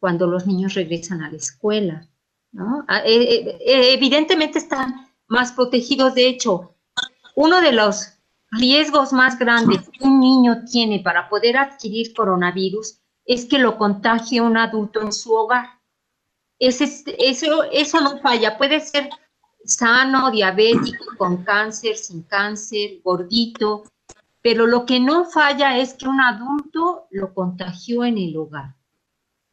cuando 0.00 0.26
los 0.26 0.46
niños 0.46 0.72
regresan 0.72 1.22
a 1.22 1.30
la 1.30 1.36
escuela. 1.36 2.08
¿no? 2.50 2.82
Ah, 2.88 3.02
eh, 3.04 3.58
eh, 3.60 3.92
evidentemente 3.92 4.58
están 4.58 5.06
más 5.26 5.52
protegidos. 5.52 6.14
De 6.14 6.28
hecho, 6.28 6.76
uno 7.36 7.60
de 7.60 7.72
los 7.72 8.14
riesgos 8.52 9.12
más 9.12 9.38
grandes 9.38 9.90
que 9.90 10.02
un 10.02 10.18
niño 10.18 10.64
tiene 10.64 11.00
para 11.00 11.28
poder 11.28 11.58
adquirir 11.58 12.14
coronavirus 12.14 13.01
es 13.24 13.44
que 13.46 13.58
lo 13.58 13.78
contagie 13.78 14.40
un 14.40 14.56
adulto 14.56 15.00
en 15.00 15.12
su 15.12 15.32
hogar. 15.32 15.80
eso, 16.58 17.62
eso 17.72 18.00
no 18.00 18.18
falla, 18.18 18.58
puede 18.58 18.80
ser 18.80 19.10
sano, 19.64 20.30
diabético, 20.30 21.04
con 21.18 21.44
cáncer, 21.44 21.96
sin 21.96 22.22
cáncer, 22.22 23.00
gordito, 23.02 23.84
pero 24.42 24.66
lo 24.66 24.84
que 24.84 24.98
no 24.98 25.24
falla 25.24 25.78
es 25.78 25.94
que 25.94 26.08
un 26.08 26.20
adulto 26.20 27.06
lo 27.10 27.32
contagió 27.32 28.04
en 28.04 28.18
el 28.18 28.36
hogar. 28.36 28.74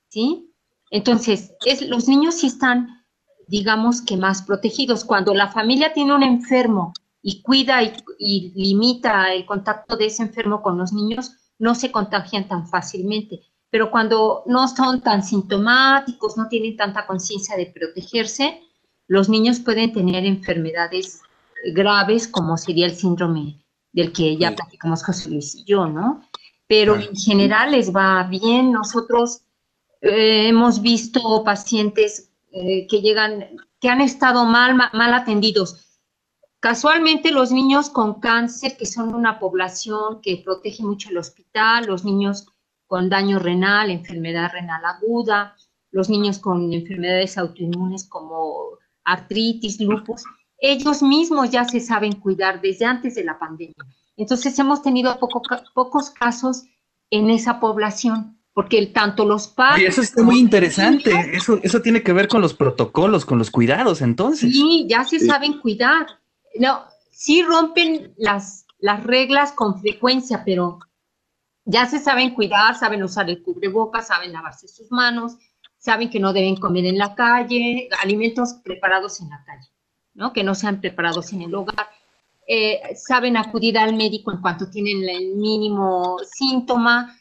¿Sí? 0.09 0.51
Entonces, 0.89 1.53
es, 1.65 1.87
los 1.87 2.07
niños 2.07 2.35
sí 2.35 2.47
están, 2.47 3.05
digamos 3.47 4.01
que 4.01 4.17
más 4.17 4.41
protegidos. 4.41 5.05
Cuando 5.05 5.35
la 5.35 5.51
familia 5.51 5.93
tiene 5.93 6.15
un 6.15 6.23
enfermo 6.23 6.93
y 7.21 7.43
cuida 7.43 7.83
y, 7.83 8.51
limita 8.55 9.31
el 9.33 9.45
contacto 9.45 9.95
de 9.95 10.07
ese 10.07 10.23
enfermo 10.23 10.63
con 10.63 10.77
los 10.77 10.91
niños, 10.91 11.33
no 11.59 11.75
se 11.75 11.91
contagian 11.91 12.47
tan 12.47 12.67
fácilmente. 12.67 13.41
Pero 13.69 13.91
cuando 13.91 14.43
no 14.45 14.67
son 14.67 15.01
tan 15.01 15.23
sintomáticos, 15.23 16.37
no 16.37 16.47
tienen 16.47 16.75
tanta 16.75 17.05
conciencia 17.05 17.55
de 17.55 17.67
protegerse, 17.67 18.61
los 19.07 19.29
niños 19.29 19.59
pueden 19.59 19.93
tener 19.93 20.25
enfermedades 20.25 21.21
graves 21.73 22.27
como 22.27 22.57
sería 22.57 22.85
el 22.85 22.95
síndrome 22.95 23.59
del 23.91 24.11
que 24.11 24.37
ya 24.37 24.55
platicamos 24.55 25.03
José 25.03 25.29
Luis 25.29 25.55
y 25.55 25.63
yo, 25.65 25.87
¿no? 25.87 26.23
Pero 26.67 26.95
en 26.95 27.15
general 27.15 27.71
les 27.71 27.93
va 27.93 28.23
bien. 28.23 28.71
Nosotros 28.71 29.41
eh, 30.01 30.47
hemos 30.47 30.81
visto 30.81 31.43
pacientes 31.43 32.29
eh, 32.51 32.87
que 32.87 33.01
llegan, 33.01 33.45
que 33.79 33.89
han 33.89 34.01
estado 34.01 34.45
mal, 34.45 34.75
mal 34.75 35.13
atendidos 35.13 35.89
Casualmente 36.59 37.31
los 37.31 37.51
niños 37.51 37.89
con 37.89 38.19
cáncer, 38.19 38.75
que 38.75 38.85
son 38.85 39.15
una 39.15 39.39
población 39.39 40.19
que 40.21 40.41
protege 40.43 40.83
mucho 40.83 41.09
el 41.09 41.17
hospital, 41.17 41.85
los 41.85 42.03
niños 42.03 42.47
con 42.89 43.07
daño 43.07 43.39
renal, 43.39 43.89
enfermedad 43.89 44.51
renal 44.51 44.83
aguda, 44.83 45.55
los 45.91 46.09
niños 46.09 46.39
con 46.39 46.73
enfermedades 46.73 47.37
autoinmunes 47.37 48.03
como 48.09 48.77
artritis, 49.05 49.79
lupus, 49.79 50.23
ellos 50.59 51.01
mismos 51.01 51.49
ya 51.51 51.63
se 51.63 51.79
saben 51.79 52.13
cuidar 52.13 52.59
desde 52.59 52.83
antes 52.85 53.15
de 53.15 53.23
la 53.23 53.39
pandemia. 53.39 53.75
Entonces 54.17 54.59
hemos 54.59 54.81
tenido 54.81 55.17
pocos 55.19 56.09
casos 56.09 56.65
en 57.09 57.29
esa 57.29 57.61
población, 57.61 58.37
porque 58.53 58.85
tanto 58.87 59.23
los 59.23 59.47
padres... 59.47 59.83
Y 59.83 59.85
eso 59.85 60.01
está 60.01 60.21
muy 60.21 60.39
interesante, 60.39 61.11
eso, 61.31 61.59
eso 61.63 61.81
tiene 61.81 62.03
que 62.03 62.11
ver 62.11 62.27
con 62.27 62.41
los 62.41 62.53
protocolos, 62.53 63.23
con 63.23 63.37
los 63.37 63.49
cuidados, 63.49 64.01
entonces. 64.01 64.51
Sí, 64.51 64.85
ya 64.89 65.05
se 65.05 65.19
saben 65.19 65.59
cuidar 65.59 66.07
no, 66.57 66.85
sí 67.11 67.43
rompen 67.43 68.13
las, 68.17 68.65
las 68.79 69.03
reglas 69.03 69.51
con 69.51 69.79
frecuencia, 69.79 70.43
pero 70.45 70.79
ya 71.69 71.85
se 71.85 71.99
saben 71.99 72.33
cuidar, 72.33 72.75
saben 72.75 73.03
usar 73.03 73.29
el 73.29 73.43
cubrebocas, 73.43 74.07
saben 74.07 74.33
lavarse 74.33 74.67
sus 74.67 74.91
manos, 74.91 75.37
saben 75.77 76.09
que 76.09 76.19
no 76.19 76.33
deben 76.33 76.55
comer 76.55 76.85
en 76.87 76.97
la 76.97 77.13
calle, 77.13 77.87
alimentos 78.01 78.55
preparados 78.63 79.21
en 79.21 79.29
la 79.29 79.43
calle, 79.45 79.69
¿no? 80.15 80.33
Que 80.33 80.43
no 80.43 80.55
sean 80.55 80.81
preparados 80.81 81.31
en 81.31 81.43
el 81.43 81.53
hogar. 81.53 81.87
Eh, 82.47 82.95
saben 82.95 83.37
acudir 83.37 83.77
al 83.77 83.95
médico 83.95 84.31
en 84.31 84.41
cuanto 84.41 84.67
tienen 84.71 85.07
el 85.07 85.35
mínimo 85.35 86.17
síntoma. 86.23 87.15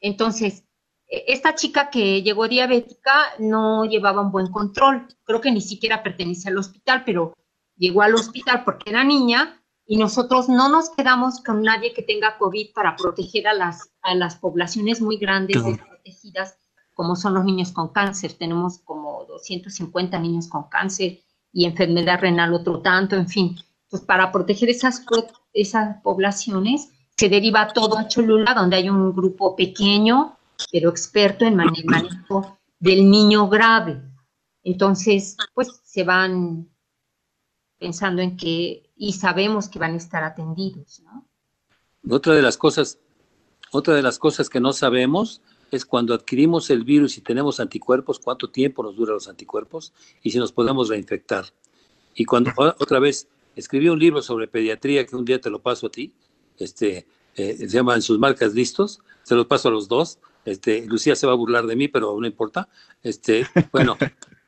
Entonces, 0.00 0.64
e, 1.06 1.24
esta 1.28 1.54
chica 1.54 1.88
que 1.88 2.22
llegó 2.22 2.48
diabética 2.48 3.14
no 3.38 3.84
llevaba 3.84 4.20
un 4.20 4.32
buen 4.32 4.48
control. 4.48 5.06
Creo 5.22 5.40
que 5.40 5.52
ni 5.52 5.60
siquiera 5.60 6.02
pertenece 6.02 6.48
al 6.48 6.58
hospital, 6.58 7.04
pero 7.06 7.34
llegó 7.76 8.02
al 8.02 8.16
hospital 8.16 8.64
porque 8.64 8.90
era 8.90 9.04
niña 9.04 9.61
y 9.92 9.98
nosotros 9.98 10.48
no 10.48 10.70
nos 10.70 10.88
quedamos 10.88 11.42
con 11.42 11.60
nadie 11.60 11.92
que 11.92 12.02
tenga 12.02 12.38
COVID 12.38 12.72
para 12.72 12.96
proteger 12.96 13.46
a 13.46 13.52
las, 13.52 13.90
a 14.00 14.14
las 14.14 14.36
poblaciones 14.36 15.02
muy 15.02 15.18
grandes 15.18 15.62
desprotegidas, 15.62 16.56
como 16.94 17.14
son 17.14 17.34
los 17.34 17.44
niños 17.44 17.72
con 17.72 17.88
cáncer. 17.88 18.32
Tenemos 18.32 18.78
como 18.78 19.26
250 19.26 20.18
niños 20.18 20.48
con 20.48 20.62
cáncer 20.70 21.18
y 21.52 21.66
enfermedad 21.66 22.22
renal 22.22 22.54
otro 22.54 22.80
tanto, 22.80 23.16
en 23.16 23.28
fin. 23.28 23.54
Pues 23.90 24.00
para 24.00 24.32
proteger 24.32 24.70
esas, 24.70 25.04
esas 25.52 26.00
poblaciones 26.00 26.88
se 27.18 27.28
deriva 27.28 27.68
todo 27.68 27.98
a 27.98 28.08
Cholula, 28.08 28.54
donde 28.54 28.76
hay 28.76 28.88
un 28.88 29.12
grupo 29.12 29.54
pequeño, 29.54 30.38
pero 30.72 30.88
experto 30.88 31.44
en 31.44 31.56
manejo 31.56 32.58
del 32.78 33.10
niño 33.10 33.46
grave. 33.46 34.00
Entonces, 34.64 35.36
pues 35.52 35.82
se 35.84 36.02
van 36.02 36.71
pensando 37.82 38.22
en 38.22 38.36
que, 38.36 38.88
y 38.96 39.12
sabemos 39.14 39.68
que 39.68 39.80
van 39.80 39.94
a 39.94 39.96
estar 39.96 40.22
atendidos, 40.22 41.00
¿no? 41.00 41.26
Otra 42.08 42.32
de 42.32 42.40
las 42.40 42.56
cosas, 42.56 43.00
otra 43.72 43.94
de 43.94 44.02
las 44.02 44.20
cosas 44.20 44.48
que 44.48 44.60
no 44.60 44.72
sabemos 44.72 45.42
es 45.72 45.84
cuando 45.84 46.14
adquirimos 46.14 46.70
el 46.70 46.84
virus 46.84 47.18
y 47.18 47.22
tenemos 47.22 47.58
anticuerpos, 47.58 48.20
cuánto 48.20 48.50
tiempo 48.50 48.84
nos 48.84 48.94
duran 48.94 49.14
los 49.14 49.28
anticuerpos 49.28 49.92
y 50.22 50.30
si 50.30 50.38
nos 50.38 50.52
podemos 50.52 50.88
reinfectar. 50.88 51.46
Y 52.14 52.24
cuando 52.24 52.52
otra 52.78 53.00
vez 53.00 53.26
escribí 53.56 53.88
un 53.88 53.98
libro 53.98 54.22
sobre 54.22 54.46
pediatría 54.46 55.04
que 55.04 55.16
un 55.16 55.24
día 55.24 55.40
te 55.40 55.50
lo 55.50 55.60
paso 55.60 55.88
a 55.88 55.90
ti, 55.90 56.12
este, 56.58 57.06
eh, 57.34 57.56
se 57.56 57.66
llama 57.66 57.96
En 57.96 58.02
sus 58.02 58.18
marcas 58.18 58.54
listos, 58.54 59.00
se 59.24 59.34
los 59.34 59.46
paso 59.46 59.68
a 59.68 59.72
los 59.72 59.88
dos, 59.88 60.20
este, 60.44 60.86
Lucía 60.86 61.16
se 61.16 61.26
va 61.26 61.32
a 61.32 61.36
burlar 61.36 61.66
de 61.66 61.74
mí, 61.74 61.88
pero 61.88 62.16
no 62.20 62.26
importa. 62.28 62.68
Este, 63.02 63.44
bueno, 63.72 63.96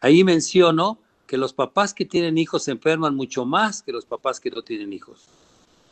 ahí 0.00 0.22
menciono 0.22 1.00
que 1.34 1.38
los 1.38 1.52
papás 1.52 1.92
que 1.94 2.04
tienen 2.04 2.38
hijos 2.38 2.62
se 2.62 2.70
enferman 2.70 3.16
mucho 3.16 3.44
más 3.44 3.82
que 3.82 3.90
los 3.90 4.04
papás 4.04 4.38
que 4.38 4.52
no 4.52 4.62
tienen 4.62 4.92
hijos. 4.92 5.24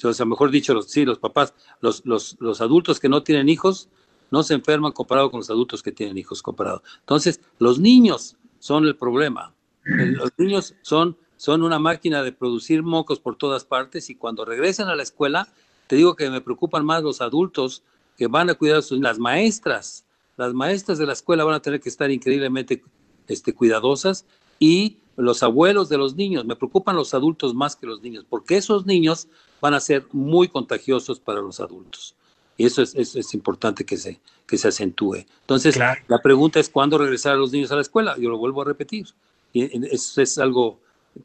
O 0.01 0.13
sea, 0.13 0.25
mejor 0.25 0.53
dicho, 0.53 0.81
sí, 0.83 1.05
los 1.05 1.19
papás, 1.19 1.53
los, 1.81 2.07
los, 2.07 2.37
los 2.39 2.61
adultos 2.61 3.01
que 3.01 3.09
no 3.09 3.25
tienen 3.25 3.49
hijos 3.49 3.89
no 4.31 4.45
se 4.45 4.55
enferman 4.55 4.93
comparado 4.93 5.33
con 5.33 5.41
los 5.41 5.51
adultos 5.51 5.83
que 5.83 5.91
tienen 5.91 6.17
hijos 6.17 6.45
comparado. 6.45 6.85
Entonces, 7.01 7.41
los 7.59 7.81
niños 7.81 8.37
son 8.61 8.85
el 8.85 8.95
problema. 8.95 9.53
Los 9.83 10.31
niños 10.39 10.77
son, 10.83 11.17
son 11.37 11.65
una 11.65 11.81
máquina 11.81 12.23
de 12.23 12.31
producir 12.31 12.85
mocos 12.85 13.19
por 13.19 13.35
todas 13.35 13.65
partes 13.65 14.11
y 14.11 14.15
cuando 14.15 14.45
regresan 14.45 14.91
a 14.91 14.95
la 14.95 15.03
escuela, 15.03 15.49
te 15.89 15.97
digo 15.97 16.15
que 16.15 16.31
me 16.31 16.41
preocupan 16.41 16.85
más 16.85 17.03
los 17.03 17.21
adultos 17.21 17.83
que 18.17 18.29
van 18.29 18.49
a 18.49 18.55
cuidar 18.55 18.79
a 18.79 18.83
sus 18.83 19.01
las 19.01 19.19
maestras. 19.19 20.05
Las 20.37 20.55
maestras 20.55 20.99
de 20.99 21.07
la 21.07 21.15
escuela 21.15 21.43
van 21.43 21.57
a 21.57 21.63
tener 21.63 21.81
que 21.81 21.89
estar 21.89 22.13
increíblemente 22.13 22.85
este, 23.27 23.53
cuidadosas 23.53 24.25
y 24.59 24.99
los 25.17 25.43
abuelos 25.43 25.89
de 25.89 25.99
los 25.99 26.17
niños. 26.17 26.45
Me 26.45 26.57
preocupan 26.57 26.97
los 26.97 27.15
adultos 27.15 27.55
más 27.55 27.77
que 27.77 27.87
los 27.87 28.03
niños, 28.03 28.25
porque 28.29 28.57
esos 28.57 28.87
niños 28.87 29.29
van 29.61 29.75
a 29.75 29.81
ser 29.81 30.07
muy 30.13 30.49
contagiosos 30.49 31.21
para 31.21 31.41
los 31.41 31.61
adultos. 31.61 32.15
Y 32.57 32.67
eso 32.67 32.83
es, 32.83 32.95
es, 32.95 33.35
importante 33.35 33.85
que 33.85 33.97
se, 33.97 34.21
que 34.47 34.59
se 34.59 34.69
acentúe. 34.69 35.25
Entonces, 35.41 35.77
la 35.77 36.23
pregunta 36.23 36.61
es 36.61 36.69
cuándo 36.69 36.99
regresar 36.99 37.33
a 37.33 37.37
los 37.37 37.51
niños 37.51 37.73
a 37.73 37.77
la 37.77 37.83
escuela. 37.83 38.15
Yo 38.19 38.29
lo 38.29 38.39
vuelvo 38.39 38.63
a 38.63 38.65
repetir. 38.67 39.07
Y 39.53 39.87
eso 39.93 40.21
es 40.21 40.39
algo 40.39 40.79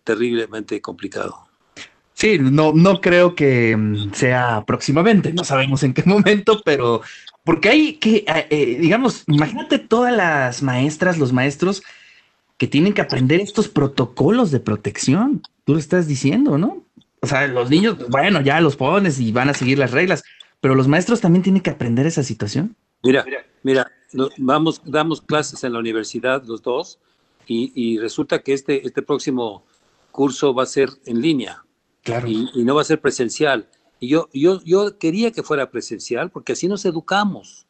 terriblemente 0.04 0.82
complicado. 0.82 1.48
Sí, 2.14 2.40
no, 2.40 2.74
no 2.74 3.00
creo 3.00 3.36
que 3.36 3.78
mm, 3.78 4.14
sea 4.14 4.64
próximamente, 4.66 5.32
no 5.34 5.44
sabemos 5.44 5.84
en 5.84 5.94
qué 5.94 6.02
momento, 6.04 6.62
pero 6.66 7.02
porque 7.44 7.70
hay 7.70 7.94
que, 7.94 8.26
eh, 8.28 8.48
eh, 8.50 8.78
digamos, 8.80 9.24
imagínate 9.28 9.78
todas 9.78 10.16
las 10.16 10.64
maestras, 10.64 11.20
los 11.20 11.32
maestros 11.32 11.84
que 12.58 12.68
tienen 12.68 12.94
que 12.94 13.02
aprender 13.02 13.40
estos 13.40 13.68
protocolos 13.68 14.52
de 14.52 14.60
protección. 14.60 15.42
Tú 15.64 15.74
lo 15.74 15.80
estás 15.80 16.08
diciendo, 16.08 16.58
¿no? 16.58 16.84
O 17.22 17.28
sea, 17.28 17.48
los 17.48 17.70
niños, 17.70 17.98
bueno, 18.10 18.42
ya 18.42 18.62
los 18.62 18.76
pones 18.76 19.20
y 19.20 19.32
van 19.32 19.50
a 19.50 19.54
seguir 19.54 19.78
las 19.78 19.92
reglas, 19.92 20.24
pero 20.60 20.76
los 20.76 20.88
maestros 20.88 21.22
también 21.22 21.44
tienen 21.44 21.62
que 21.62 21.70
aprender 21.70 22.06
esa 22.06 22.24
situación. 22.24 22.76
Mira, 23.04 23.26
mira, 23.64 23.92
vamos, 24.38 24.82
damos 24.86 25.22
clases 25.22 25.64
en 25.64 25.74
la 25.74 25.80
universidad 25.80 26.44
los 26.46 26.62
dos 26.62 27.00
y, 27.48 27.98
resulta 28.00 28.40
que 28.40 28.54
este, 28.54 28.86
este 28.86 29.02
próximo 29.02 29.64
curso 30.12 30.54
va 30.54 30.64
a 30.64 30.68
ser 30.68 30.90
en 31.06 31.22
línea. 31.22 31.64
Y, 32.26 32.64
no 32.64 32.76
va 32.76 32.82
a 32.82 32.86
ser 32.86 33.00
presencial. 33.00 33.70
Y 34.00 34.10
yo, 34.10 34.30
yo, 34.34 34.62
yo 34.64 34.98
quería 34.98 35.32
que 35.32 35.44
fuera 35.44 35.70
presencial 35.70 36.30
porque 36.30 36.54
así 36.54 36.68
nos 36.68 36.86
educamos. 36.86 37.67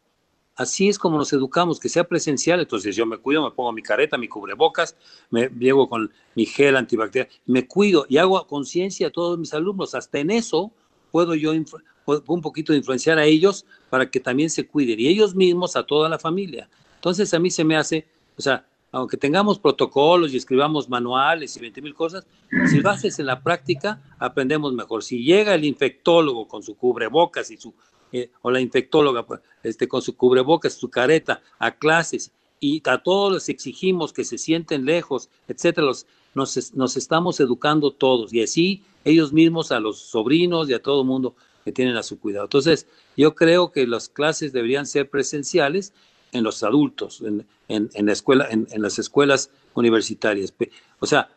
Así 0.58 0.89
es 0.89 0.98
como 0.98 1.20
nos 1.20 1.32
educamos, 1.34 1.80
que 1.80 1.88
sea 1.88 2.04
presencial. 2.04 2.60
Entonces 2.60 2.96
yo 2.96 3.06
me 3.06 3.17
cuido, 3.17 3.43
me 3.43 3.52
pongo 3.52 3.72
mi 3.72 3.84
careta, 3.84 4.17
mi 4.17 4.28
cubrebocas, 4.28 4.98
me 5.30 5.50
llevo 5.50 5.88
con 5.88 6.12
mi 6.34 6.48
gel 6.48 6.76
antibacterial, 6.76 7.30
me 7.46 7.67
cuido 7.67 8.08
y 8.10 8.17
hago 8.17 8.46
conciencia 8.48 9.08
a 9.08 9.12
todos 9.12 9.38
mis 9.38 9.54
alumnos. 9.54 9.93
Hasta 9.93 10.17
en 10.17 10.32
eso 10.32 10.72
puedo 11.12 11.36
yo 11.36 11.54
un 11.54 12.41
poquito 12.41 12.74
influenciar 12.74 13.20
a 13.20 13.26
ellos 13.26 13.65
para 13.91 14.10
que 14.10 14.20
también 14.20 14.50
se 14.50 14.65
cuiden 14.65 15.00
y 15.00 15.08
ellos 15.08 15.36
mismos 15.36 15.76
a 15.76 15.84
toda 15.84 16.10
la 16.10 16.17
familia. 16.17 16.67
Entonces 16.96 17.34
a 17.36 17.39
mí 17.39 17.52
se 17.52 17.63
me 17.63 17.78
hace, 17.78 18.08
o 18.36 18.41
sea, 18.41 18.65
aunque 18.91 19.17
tengamos 19.17 19.60
protocolos 19.60 20.34
y 20.34 20.38
escribamos 20.38 20.89
manuales 20.89 21.56
y 21.56 21.60
20 21.60 21.82
mil 21.84 21.93
cosas, 21.93 22.26
si 22.70 22.80
lo 22.80 22.89
haces 22.89 23.20
en 23.20 23.28
la 23.28 23.43
práctica, 23.43 24.02
aprendemos 24.17 24.74
mejor. 24.74 25.04
Si 25.04 25.24
llega 25.24 25.54
el 25.54 25.65
infectólogo 25.65 26.48
con 26.48 26.63
su 26.63 26.76
cubrebocas 26.76 27.52
y 27.52 27.58
su, 27.58 27.74
eh, 28.12 28.30
o 28.41 28.52
la 28.52 28.62
infectóloga 28.62 29.26
pues, 29.26 29.41
este, 29.63 29.88
con 29.88 30.02
su 30.02 30.15
cubrebocas, 30.15 30.74
su 30.74 30.89
careta, 30.89 31.41
a 31.60 31.72
clases, 31.72 32.32
y 32.60 32.82
a 32.86 32.98
todos 32.98 33.34
les 33.34 33.50
exigimos 33.50 34.13
que 34.13 34.24
se 34.24 34.38
sienten 34.38 34.86
lejos, 34.86 35.30
etcétera, 35.48 35.88
nos, 36.34 36.74
nos 36.74 36.98
estamos 36.98 37.39
educando 37.39 37.91
todos, 37.91 38.34
y 38.34 38.41
así 38.41 38.84
ellos 39.06 39.32
mismos 39.32 39.72
a 39.72 39.80
los 39.80 40.00
sobrinos 40.00 40.70
y 40.70 40.74
a 40.74 40.82
todo 40.82 41.02
el 41.02 41.08
mundo 41.08 41.36
que 41.63 41.72
tienen 41.72 41.98
a 41.98 42.04
su 42.04 42.20
cuidado. 42.20 42.46
Entonces, 42.46 42.88
yo 43.15 43.36
creo 43.36 43.72
que 43.72 43.86
las 43.86 44.10
clases 44.10 44.54
deberían 44.54 44.86
ser 44.86 45.10
presenciales 45.10 45.93
en 46.32 46.43
los 46.43 46.63
adultos, 46.63 47.22
en, 47.22 47.46
en, 47.67 48.06
la 48.06 48.12
escuela, 48.12 48.48
en, 48.50 48.67
las 48.82 49.00
escuelas 49.00 49.52
universitarias. 49.74 50.54
O 51.00 51.06
sea, 51.06 51.30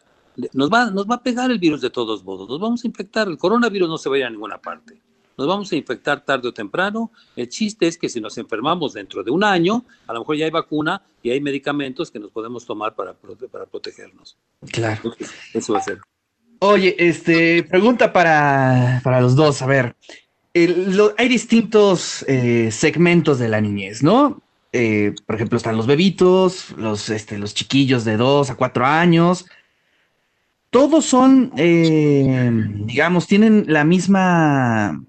nos 0.53 0.71
va, 0.71 0.91
nos 0.91 1.09
va 1.09 1.17
a 1.17 1.23
pegar 1.23 1.51
el 1.51 1.59
virus 1.59 1.81
de 1.81 1.91
todos 1.91 2.25
modos, 2.25 2.49
nos 2.49 2.61
vamos 2.61 2.85
a 2.85 2.87
infectar, 2.87 3.29
el 3.29 3.39
coronavirus 3.39 3.89
no 3.89 3.99
se 3.99 4.09
va 4.09 4.17
a 4.17 4.19
ir 4.21 4.25
a 4.25 4.31
ninguna 4.31 4.59
parte, 4.59 5.01
nos 5.41 5.49
vamos 5.49 5.73
a 5.73 5.77
infectar 5.77 6.23
tarde 6.23 6.49
o 6.49 6.53
temprano, 6.53 7.11
el 7.35 7.49
chiste 7.49 7.87
es 7.87 7.97
que 7.97 8.11
si 8.11 8.21
nos 8.21 8.37
enfermamos 8.37 8.93
dentro 8.93 9.25
de 9.25 9.31
un 9.31 9.43
año, 9.43 9.87
a 10.07 10.13
lo 10.13 10.21
mejor 10.21 10.37
ya 10.37 10.45
hay 10.45 10.51
vacuna 10.51 11.01
y 11.23 11.31
hay 11.31 11.41
medicamentos 11.41 12.11
que 12.11 12.19
nos 12.19 12.31
podemos 12.31 12.67
tomar 12.67 12.95
para, 12.95 13.15
para 13.51 13.65
protegernos. 13.65 14.37
Claro. 14.71 15.15
Eso 15.55 15.73
va 15.73 15.79
a 15.79 15.83
ser. 15.83 15.99
Oye, 16.59 16.95
este, 16.99 17.63
pregunta 17.63 18.13
para, 18.13 19.01
para 19.03 19.23
los 19.23 19.35
dos, 19.35 19.63
a 19.63 19.67
ver, 19.67 19.97
hay 20.53 21.29
distintos 21.29 22.23
eh, 22.29 22.71
segmentos 22.71 23.39
de 23.39 23.49
la 23.49 23.63
niñez, 23.63 24.03
¿no? 24.03 24.43
Eh, 24.75 25.15
por 25.25 25.37
ejemplo, 25.37 25.57
están 25.57 25.79
los 25.79 25.87
bebitos, 25.87 26.73
los, 26.77 27.09
este, 27.09 27.39
los 27.39 27.55
chiquillos 27.55 28.05
de 28.05 28.19
2 28.19 28.51
a 28.51 28.57
4 28.57 28.85
años. 28.85 29.47
Todos 30.69 31.07
son, 31.07 31.51
eh, 31.57 32.51
digamos, 32.85 33.27
tienen 33.27 33.65
la 33.69 33.85
misma 33.85 35.03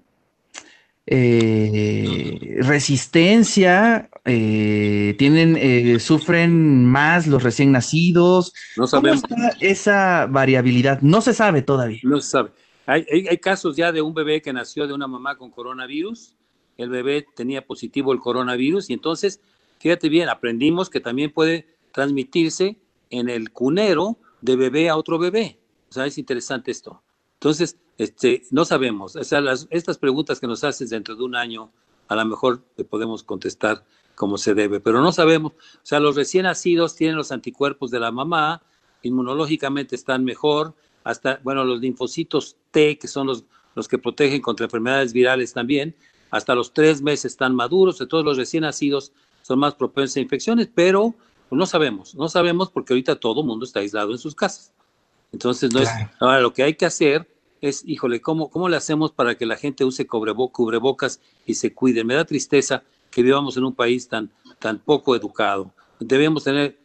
eh, 1.14 2.58
resistencia, 2.60 4.08
tienen, 4.24 6.00
sufren 6.00 6.86
más 6.86 7.26
los 7.26 7.42
recién 7.42 7.72
nacidos. 7.72 8.52
No 8.76 8.86
sabemos. 8.86 9.22
esa 9.60 10.26
variabilidad? 10.26 11.00
No 11.02 11.20
se 11.20 11.34
sabe 11.34 11.62
todavía. 11.62 12.00
No 12.02 12.20
se 12.20 12.30
sabe. 12.30 12.50
Hay, 12.86 13.04
hay, 13.08 13.38
casos 13.38 13.76
ya 13.76 13.92
de 13.92 14.02
un 14.02 14.14
bebé 14.14 14.42
que 14.42 14.52
nació 14.52 14.86
de 14.86 14.94
una 14.94 15.06
mamá 15.06 15.36
con 15.36 15.50
coronavirus. 15.50 16.34
El 16.76 16.88
bebé 16.88 17.26
tenía 17.36 17.64
positivo 17.64 18.12
el 18.12 18.18
coronavirus 18.18 18.90
y 18.90 18.94
entonces 18.94 19.40
Fíjate 19.82 20.08
bien, 20.08 20.28
aprendimos 20.28 20.88
que 20.88 21.00
también 21.00 21.32
puede 21.32 21.66
transmitirse 21.90 22.76
en 23.10 23.28
el 23.28 23.50
cunero 23.50 24.16
de 24.40 24.54
bebé 24.54 24.88
a 24.88 24.96
otro 24.96 25.18
bebé. 25.18 25.58
O 25.90 25.92
sea, 25.92 26.06
es 26.06 26.18
interesante 26.18 26.70
esto. 26.70 27.02
Entonces, 27.34 27.76
este, 27.98 28.42
no 28.50 28.64
sabemos. 28.64 29.16
O 29.16 29.24
sea, 29.24 29.40
las, 29.40 29.66
estas 29.70 29.98
preguntas 29.98 30.40
que 30.40 30.46
nos 30.46 30.64
haces 30.64 30.90
dentro 30.90 31.14
de 31.14 31.22
un 31.22 31.36
año, 31.36 31.70
a 32.08 32.16
lo 32.16 32.24
mejor 32.24 32.62
te 32.76 32.84
podemos 32.84 33.22
contestar 33.22 33.84
como 34.14 34.38
se 34.38 34.54
debe, 34.54 34.80
pero 34.80 35.00
no 35.00 35.12
sabemos. 35.12 35.52
O 35.52 35.80
sea, 35.84 36.00
los 36.00 36.16
recién 36.16 36.44
nacidos 36.44 36.94
tienen 36.96 37.16
los 37.16 37.32
anticuerpos 37.32 37.90
de 37.90 38.00
la 38.00 38.10
mamá, 38.10 38.62
inmunológicamente 39.02 39.96
están 39.96 40.24
mejor, 40.24 40.74
hasta, 41.04 41.40
bueno, 41.42 41.64
los 41.64 41.80
linfocitos 41.80 42.56
T, 42.70 42.98
que 42.98 43.08
son 43.08 43.26
los, 43.26 43.44
los 43.74 43.88
que 43.88 43.98
protegen 43.98 44.40
contra 44.40 44.64
enfermedades 44.64 45.12
virales 45.12 45.52
también, 45.52 45.96
hasta 46.30 46.54
los 46.54 46.72
tres 46.72 47.02
meses 47.02 47.32
están 47.32 47.54
maduros, 47.54 47.98
de 47.98 48.06
todos 48.06 48.24
los 48.24 48.36
recién 48.36 48.62
nacidos 48.62 49.12
son 49.42 49.58
más 49.58 49.74
propensos 49.74 50.16
a 50.16 50.20
infecciones, 50.20 50.68
pero 50.72 51.14
pues, 51.48 51.58
no 51.58 51.66
sabemos, 51.66 52.14
no 52.14 52.28
sabemos 52.28 52.70
porque 52.70 52.92
ahorita 52.92 53.16
todo 53.16 53.40
el 53.40 53.46
mundo 53.46 53.64
está 53.64 53.80
aislado 53.80 54.12
en 54.12 54.18
sus 54.18 54.34
casas. 54.34 54.72
Entonces, 55.32 55.72
no 55.72 55.80
es, 55.80 55.88
ahora 56.20 56.40
lo 56.40 56.52
que 56.52 56.62
hay 56.62 56.74
que 56.74 56.86
hacer 56.86 57.26
es, 57.62 57.84
híjole, 57.86 58.20
¿cómo, 58.20 58.50
¿cómo 58.50 58.68
le 58.68 58.76
hacemos 58.76 59.12
para 59.12 59.36
que 59.36 59.46
la 59.46 59.56
gente 59.56 59.84
use 59.84 60.06
cubrebocas 60.06 61.20
y 61.46 61.54
se 61.54 61.72
cuide? 61.72 62.04
Me 62.04 62.14
da 62.14 62.24
tristeza 62.24 62.82
que 63.10 63.22
vivamos 63.22 63.56
en 63.56 63.64
un 63.64 63.72
país 63.72 64.08
tan, 64.08 64.30
tan 64.58 64.80
poco 64.80 65.14
educado. 65.14 65.72
Debemos 66.00 66.44
tener, 66.44 66.76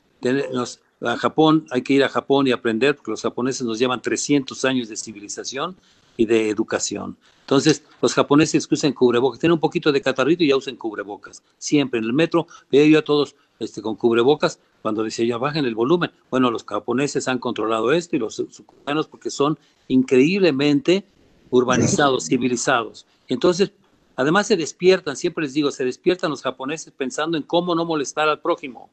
a 1.02 1.18
Japón, 1.18 1.66
hay 1.72 1.82
que 1.82 1.94
ir 1.94 2.04
a 2.04 2.10
Japón 2.10 2.48
y 2.48 2.52
aprender, 2.52 2.96
porque 2.96 3.12
los 3.12 3.24
japoneses 3.24 3.66
nos 3.66 3.80
llevan 3.80 4.02
300 4.02 4.64
años 4.66 4.88
de 4.88 4.96
civilización 4.96 5.76
y 6.16 6.26
de 6.26 6.50
educación. 6.50 7.18
Entonces, 7.42 7.84
los 8.02 8.14
japoneses 8.14 8.68
que 8.68 8.76
usan 8.76 8.94
cubrebocas, 8.94 9.40
tienen 9.40 9.54
un 9.54 9.60
poquito 9.60 9.92
de 9.92 10.02
catarrito 10.02 10.44
y 10.44 10.50
ya 10.50 10.58
usan 10.58 10.76
cubrebocas. 10.76 11.42
Siempre 11.58 12.00
en 12.00 12.06
el 12.06 12.14
metro 12.14 12.48
veo 12.72 12.86
yo 12.86 13.00
a 13.00 13.04
todos 13.04 13.36
este, 13.60 13.82
con 13.82 13.96
cubrebocas 13.96 14.60
cuando 14.82 15.04
decía 15.04 15.26
ya 15.26 15.38
bajen 15.38 15.66
el 15.66 15.76
volumen. 15.76 16.12
Bueno, 16.30 16.52
los 16.52 16.64
japoneses 16.64 17.28
han 17.28 17.40
controlado 17.40 17.92
esto 17.92 18.16
y 18.16 18.20
los 18.20 18.44
cubanos 18.66 19.08
porque 19.08 19.30
son 19.30 19.58
increíblemente 19.88 21.06
urbanizados, 21.50 22.26
civilizados. 22.30 23.06
Entonces, 23.28 23.72
además 24.16 24.48
se 24.48 24.58
despiertan, 24.58 25.16
siempre 25.16 25.44
les 25.44 25.54
digo, 25.54 25.72
se 25.72 25.86
despiertan 25.86 26.32
los 26.32 26.42
japoneses 26.42 26.94
pensando 26.96 27.38
en 27.38 27.44
cómo 27.44 27.76
no 27.76 27.86
molestar 27.86 28.30
al 28.30 28.42
prójimo. 28.42 28.90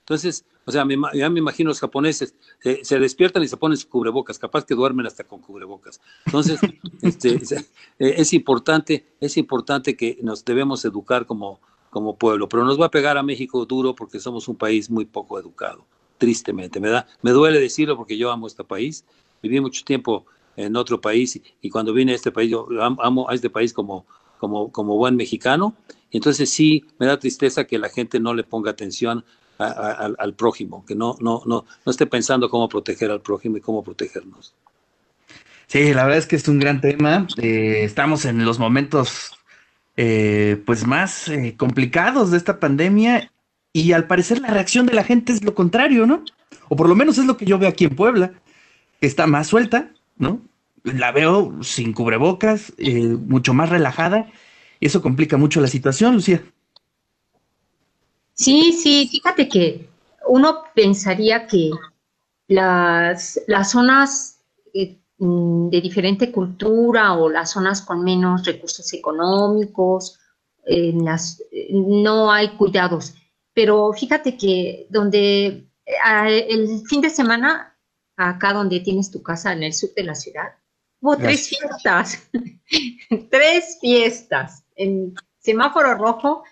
Entonces, 0.00 0.44
o 0.64 0.72
sea, 0.72 0.84
ya 1.14 1.30
me 1.30 1.38
imagino 1.38 1.68
los 1.68 1.78
japoneses, 1.78 2.34
se 2.82 2.98
despiertan 2.98 3.44
y 3.44 3.48
se 3.48 3.56
ponen 3.56 3.76
sus 3.76 3.86
cubrebocas, 3.86 4.40
capaz 4.40 4.64
que 4.64 4.74
duermen 4.74 5.06
hasta 5.06 5.22
con 5.22 5.40
cubrebocas. 5.40 6.00
Entonces, 6.26 6.58
este, 7.02 7.40
eh, 7.98 8.14
es 8.16 8.32
importante, 8.32 9.06
es 9.20 9.36
importante 9.36 9.96
que 9.96 10.18
nos 10.20 10.44
debemos 10.44 10.84
educar 10.84 11.26
como, 11.26 11.60
como 11.90 12.16
pueblo, 12.16 12.48
pero 12.48 12.64
nos 12.64 12.80
va 12.80 12.86
a 12.86 12.90
pegar 12.90 13.18
a 13.18 13.22
México 13.22 13.66
duro 13.66 13.94
porque 13.94 14.20
somos 14.20 14.48
un 14.48 14.56
país 14.56 14.88
muy 14.88 15.04
poco 15.04 15.38
educado, 15.38 15.84
tristemente. 16.18 16.80
Me, 16.80 16.88
da, 16.88 17.06
me 17.22 17.32
duele 17.32 17.60
decirlo 17.60 17.96
porque 17.96 18.16
yo 18.16 18.30
amo 18.30 18.46
este 18.46 18.64
país, 18.64 19.04
viví 19.42 19.60
mucho 19.60 19.84
tiempo 19.84 20.24
en 20.56 20.76
otro 20.76 21.00
país 21.00 21.40
y, 21.60 21.70
cuando 21.70 21.92
vine 21.92 22.12
a 22.12 22.14
este 22.14 22.30
país, 22.30 22.50
yo 22.50 22.68
amo 22.80 23.28
a 23.28 23.34
este 23.34 23.50
país 23.50 23.72
como, 23.72 24.06
como, 24.38 24.70
como 24.70 24.96
buen 24.96 25.16
mexicano. 25.16 25.74
Entonces 26.12 26.50
sí, 26.50 26.84
me 26.98 27.06
da 27.06 27.18
tristeza 27.18 27.64
que 27.64 27.78
la 27.78 27.88
gente 27.88 28.20
no 28.20 28.34
le 28.34 28.44
ponga 28.44 28.70
atención 28.70 29.24
al 29.58 30.34
prójimo, 30.34 30.86
que 30.86 30.94
no, 30.94 31.16
no, 31.20 31.42
no, 31.44 31.66
no 31.84 31.90
esté 31.90 32.06
pensando 32.06 32.48
cómo 32.48 32.68
proteger 32.68 33.10
al 33.10 33.20
prójimo 33.20 33.58
y 33.58 33.60
cómo 33.60 33.84
protegernos. 33.84 34.54
Sí, 35.66 35.92
la 35.92 36.04
verdad 36.04 36.18
es 36.18 36.26
que 36.26 36.36
es 36.36 36.48
un 36.48 36.58
gran 36.58 36.80
tema. 36.80 37.26
Eh, 37.36 37.82
estamos 37.84 38.24
en 38.24 38.44
los 38.44 38.58
momentos 38.58 39.32
eh, 40.02 40.62
pues 40.64 40.86
más 40.86 41.28
eh, 41.28 41.56
complicados 41.58 42.30
de 42.30 42.38
esta 42.38 42.58
pandemia 42.58 43.30
y 43.70 43.92
al 43.92 44.06
parecer 44.06 44.40
la 44.40 44.48
reacción 44.48 44.86
de 44.86 44.94
la 44.94 45.04
gente 45.04 45.30
es 45.30 45.44
lo 45.44 45.54
contrario, 45.54 46.06
¿no? 46.06 46.24
O 46.70 46.76
por 46.76 46.88
lo 46.88 46.94
menos 46.94 47.18
es 47.18 47.26
lo 47.26 47.36
que 47.36 47.44
yo 47.44 47.58
veo 47.58 47.68
aquí 47.68 47.84
en 47.84 47.94
Puebla, 47.94 48.32
que 48.98 49.06
está 49.06 49.26
más 49.26 49.48
suelta, 49.48 49.90
¿no? 50.16 50.40
La 50.84 51.12
veo 51.12 51.62
sin 51.62 51.92
cubrebocas, 51.92 52.72
mucho 52.78 53.52
más 53.52 53.68
relajada 53.68 54.30
y 54.80 54.86
eso 54.86 55.02
complica 55.02 55.36
mucho 55.36 55.60
la 55.60 55.68
situación, 55.68 56.14
Lucía. 56.14 56.42
Sí, 58.32 58.72
sí, 58.72 59.06
fíjate 59.12 59.50
que 59.50 59.86
uno 60.26 60.62
pensaría 60.74 61.46
que 61.46 61.72
las, 62.48 63.38
las 63.46 63.72
zonas 63.72 64.40
Mm, 64.74 64.94
de 65.20 65.80
diferente 65.82 66.32
cultura 66.32 67.12
o 67.12 67.28
las 67.28 67.50
zonas 67.50 67.82
con 67.82 68.02
menos 68.02 68.42
recursos 68.46 68.90
económicos, 68.94 70.18
en 70.64 71.04
las, 71.04 71.42
no 71.70 72.32
hay 72.32 72.56
cuidados. 72.56 73.14
Pero 73.52 73.92
fíjate 73.92 74.38
que 74.38 74.86
donde 74.88 75.68
el 76.48 76.82
fin 76.88 77.02
de 77.02 77.10
semana, 77.10 77.76
acá 78.16 78.54
donde 78.54 78.80
tienes 78.80 79.10
tu 79.10 79.22
casa 79.22 79.52
en 79.52 79.62
el 79.62 79.74
sur 79.74 79.90
de 79.94 80.04
la 80.04 80.14
ciudad, 80.14 80.54
hubo 81.00 81.18
tres 81.18 81.48
fiestas, 81.48 82.30
tres 83.30 83.76
fiestas 83.78 84.64
en 84.74 85.14
semáforo 85.38 85.96
rojo 85.96 86.44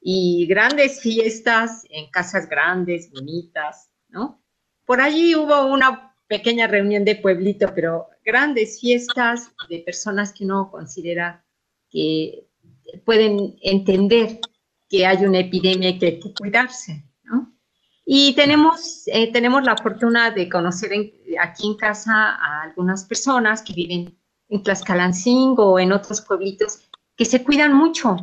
y 0.00 0.46
grandes 0.46 1.02
fiestas 1.02 1.84
en 1.90 2.10
casas 2.10 2.48
grandes, 2.48 3.10
bonitas, 3.10 3.90
¿no? 4.08 4.42
Por 4.86 5.02
allí 5.02 5.34
hubo 5.34 5.66
una 5.66 6.13
pequeña 6.26 6.66
reunión 6.66 7.04
de 7.04 7.16
pueblito, 7.16 7.72
pero 7.74 8.08
grandes 8.24 8.80
fiestas 8.80 9.50
de 9.68 9.80
personas 9.80 10.32
que 10.32 10.44
uno 10.44 10.70
considera 10.70 11.44
que 11.90 12.48
pueden 13.04 13.56
entender 13.62 14.40
que 14.88 15.06
hay 15.06 15.24
una 15.24 15.40
epidemia 15.40 15.90
y 15.90 15.98
que 15.98 16.06
hay 16.06 16.20
que 16.20 16.34
cuidarse, 16.34 17.04
¿no? 17.24 17.52
Y 18.06 18.34
tenemos, 18.34 19.04
eh, 19.06 19.32
tenemos 19.32 19.64
la 19.64 19.76
fortuna 19.76 20.30
de 20.30 20.48
conocer 20.48 20.92
aquí 21.40 21.66
en 21.66 21.76
casa 21.76 22.34
a 22.34 22.62
algunas 22.62 23.04
personas 23.04 23.62
que 23.62 23.72
viven 23.72 24.18
en 24.48 24.62
Tlaxcalancingo 24.62 25.72
o 25.72 25.78
en 25.78 25.92
otros 25.92 26.20
pueblitos 26.20 26.80
que 27.16 27.24
se 27.24 27.42
cuidan 27.42 27.74
mucho. 27.74 28.16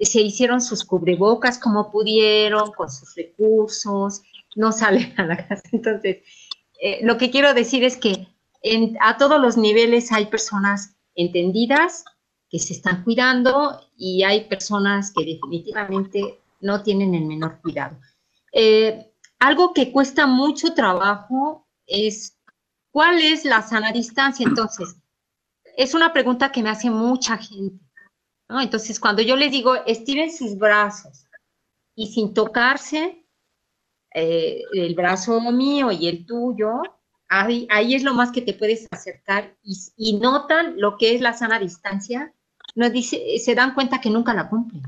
Se 0.00 0.20
hicieron 0.20 0.60
sus 0.60 0.84
cubrebocas 0.84 1.58
como 1.58 1.90
pudieron, 1.90 2.72
con 2.72 2.90
sus 2.90 3.14
recursos, 3.16 4.22
no 4.56 4.70
salen 4.72 5.12
a 5.16 5.26
la 5.26 5.36
casa. 5.36 5.62
Entonces, 5.72 6.18
eh, 6.86 7.00
lo 7.02 7.16
que 7.16 7.30
quiero 7.30 7.54
decir 7.54 7.82
es 7.82 7.96
que 7.96 8.28
a 9.00 9.16
todos 9.16 9.40
los 9.40 9.56
niveles 9.56 10.12
hay 10.12 10.26
personas 10.26 10.94
entendidas 11.14 12.04
que 12.50 12.58
se 12.58 12.74
están 12.74 13.02
cuidando 13.04 13.80
y 13.96 14.22
hay 14.22 14.44
personas 14.44 15.10
que 15.10 15.24
definitivamente 15.24 16.42
no 16.60 16.82
tienen 16.82 17.14
el 17.14 17.24
menor 17.24 17.58
cuidado. 17.62 17.98
Eh, 18.52 19.10
algo 19.38 19.72
que 19.72 19.92
cuesta 19.92 20.26
mucho 20.26 20.74
trabajo 20.74 21.66
es 21.86 22.38
cuál 22.90 23.18
es 23.18 23.46
la 23.46 23.62
sana 23.62 23.90
distancia. 23.90 24.46
Entonces, 24.46 24.94
es 25.78 25.94
una 25.94 26.12
pregunta 26.12 26.52
que 26.52 26.62
me 26.62 26.68
hace 26.68 26.90
mucha 26.90 27.38
gente. 27.38 27.82
Entonces, 28.50 29.00
cuando 29.00 29.22
yo 29.22 29.36
les 29.36 29.50
digo, 29.50 29.74
estiren 29.86 30.30
sus 30.30 30.58
brazos 30.58 31.24
y 31.94 32.08
sin 32.08 32.34
tocarse, 32.34 33.23
eh, 34.14 34.62
el 34.72 34.94
brazo 34.94 35.40
mío 35.52 35.90
y 35.90 36.06
el 36.06 36.24
tuyo, 36.24 36.82
ahí, 37.28 37.66
ahí, 37.68 37.94
es 37.94 38.04
lo 38.04 38.14
más 38.14 38.30
que 38.30 38.42
te 38.42 38.54
puedes 38.54 38.86
acercar 38.92 39.56
y, 39.96 40.18
notan 40.18 40.80
lo 40.80 40.96
que 40.96 41.16
es 41.16 41.20
la 41.20 41.32
sana 41.32 41.58
distancia, 41.58 42.32
nos 42.76 42.92
dice, 42.92 43.20
se 43.38 43.54
dan 43.56 43.74
cuenta 43.74 44.00
que 44.00 44.10
nunca 44.10 44.32
la 44.32 44.48
cumplen. 44.48 44.82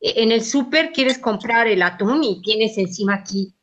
E, 0.00 0.22
en 0.22 0.32
el 0.32 0.42
súper 0.42 0.92
quieres 0.92 1.18
comprar 1.18 1.66
el 1.66 1.82
atún 1.82 2.24
y 2.24 2.40
tienes 2.40 2.78
encima 2.78 3.16
aquí 3.16 3.54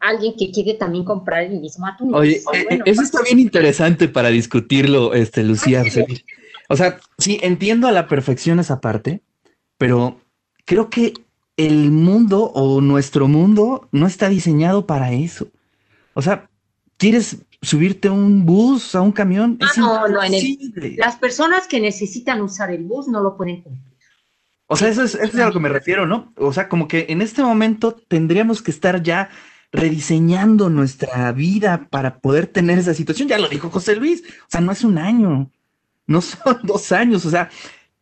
alguien 0.00 0.34
que 0.38 0.50
quiere 0.50 0.74
también 0.74 1.04
comprar 1.04 1.44
el 1.44 1.58
mismo 1.58 1.86
atún. 1.86 2.14
Oye, 2.14 2.42
eh, 2.52 2.80
eso 2.84 3.02
está 3.02 3.22
bien 3.22 3.38
interesante 3.38 4.06
para 4.08 4.28
discutirlo, 4.28 5.14
este, 5.14 5.42
Lucía. 5.42 5.82
o 6.68 6.76
sea, 6.76 6.98
sí, 7.16 7.38
entiendo 7.42 7.88
a 7.88 7.92
la 7.92 8.06
perfección 8.06 8.60
esa 8.60 8.82
parte, 8.82 9.22
pero 9.78 10.20
creo 10.66 10.90
que 10.90 11.14
el 11.56 11.90
mundo 11.90 12.44
o 12.54 12.80
nuestro 12.80 13.28
mundo 13.28 13.88
no 13.92 14.06
está 14.06 14.28
diseñado 14.28 14.86
para 14.86 15.12
eso. 15.12 15.48
O 16.14 16.22
sea, 16.22 16.48
¿quieres 16.96 17.38
subirte 17.62 18.08
a 18.08 18.12
un 18.12 18.46
bus, 18.46 18.94
a 18.94 19.00
un 19.00 19.12
camión? 19.12 19.58
Ah, 19.60 19.72
no, 19.76 20.08
no, 20.08 20.20
las 20.96 21.16
personas 21.16 21.66
que 21.66 21.80
necesitan 21.80 22.40
usar 22.40 22.70
el 22.70 22.84
bus 22.84 23.08
no 23.08 23.20
lo 23.20 23.36
pueden 23.36 23.62
cumplir. 23.62 23.90
O 24.66 24.76
sea, 24.76 24.88
eso 24.88 25.02
es, 25.02 25.16
eso 25.16 25.36
es 25.36 25.40
a 25.40 25.46
lo 25.46 25.52
que 25.52 25.58
me 25.58 25.68
refiero, 25.68 26.06
¿no? 26.06 26.32
O 26.36 26.52
sea, 26.52 26.68
como 26.68 26.86
que 26.86 27.06
en 27.08 27.22
este 27.22 27.42
momento 27.42 27.92
tendríamos 27.92 28.62
que 28.62 28.70
estar 28.70 29.02
ya 29.02 29.28
rediseñando 29.72 30.70
nuestra 30.70 31.32
vida 31.32 31.88
para 31.90 32.18
poder 32.18 32.46
tener 32.46 32.78
esa 32.78 32.94
situación. 32.94 33.28
Ya 33.28 33.38
lo 33.38 33.48
dijo 33.48 33.70
José 33.70 33.96
Luis, 33.96 34.22
o 34.42 34.46
sea, 34.48 34.60
no 34.60 34.72
es 34.72 34.84
un 34.84 34.98
año, 34.98 35.50
no 36.06 36.20
son 36.20 36.58
dos 36.62 36.92
años, 36.92 37.26
o 37.26 37.30
sea, 37.30 37.50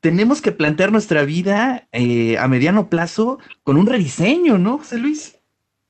tenemos 0.00 0.40
que 0.40 0.52
plantear 0.52 0.92
nuestra 0.92 1.24
vida 1.24 1.88
eh, 1.92 2.38
a 2.38 2.46
mediano 2.48 2.88
plazo 2.88 3.38
con 3.64 3.76
un 3.76 3.86
rediseño, 3.86 4.58
¿no, 4.58 4.78
José 4.78 4.98
Luis? 4.98 5.38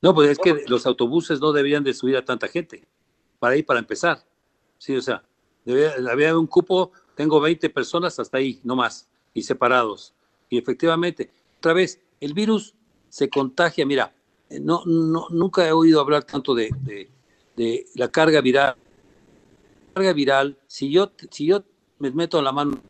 No, 0.00 0.14
pues 0.14 0.30
es 0.30 0.38
que 0.38 0.64
los 0.66 0.86
autobuses 0.86 1.40
no 1.40 1.52
deberían 1.52 1.84
de 1.84 1.92
subir 1.92 2.16
a 2.16 2.24
tanta 2.24 2.48
gente, 2.48 2.86
para 3.38 3.56
ir 3.56 3.66
para 3.66 3.80
empezar. 3.80 4.24
Sí, 4.78 4.96
o 4.96 5.02
sea, 5.02 5.22
había 6.10 6.38
un 6.38 6.46
cupo, 6.46 6.92
tengo 7.16 7.40
20 7.40 7.68
personas 7.70 8.18
hasta 8.18 8.38
ahí, 8.38 8.60
no 8.62 8.76
más, 8.76 9.08
y 9.34 9.42
separados. 9.42 10.14
Y 10.48 10.56
efectivamente, 10.56 11.30
otra 11.58 11.72
vez, 11.72 12.00
el 12.20 12.32
virus 12.32 12.74
se 13.08 13.28
contagia, 13.28 13.84
mira, 13.84 14.14
no, 14.48 14.82
no, 14.86 15.26
nunca 15.30 15.66
he 15.66 15.72
oído 15.72 16.00
hablar 16.00 16.24
tanto 16.24 16.54
de, 16.54 16.70
de, 16.80 17.10
de 17.56 17.86
la 17.96 18.08
carga 18.08 18.40
viral. 18.40 18.76
Carga 19.92 20.12
viral, 20.12 20.56
si 20.66 20.90
yo, 20.90 21.10
si 21.30 21.46
yo 21.46 21.64
me 21.98 22.10
meto 22.12 22.40
la 22.40 22.52
mano 22.52 22.80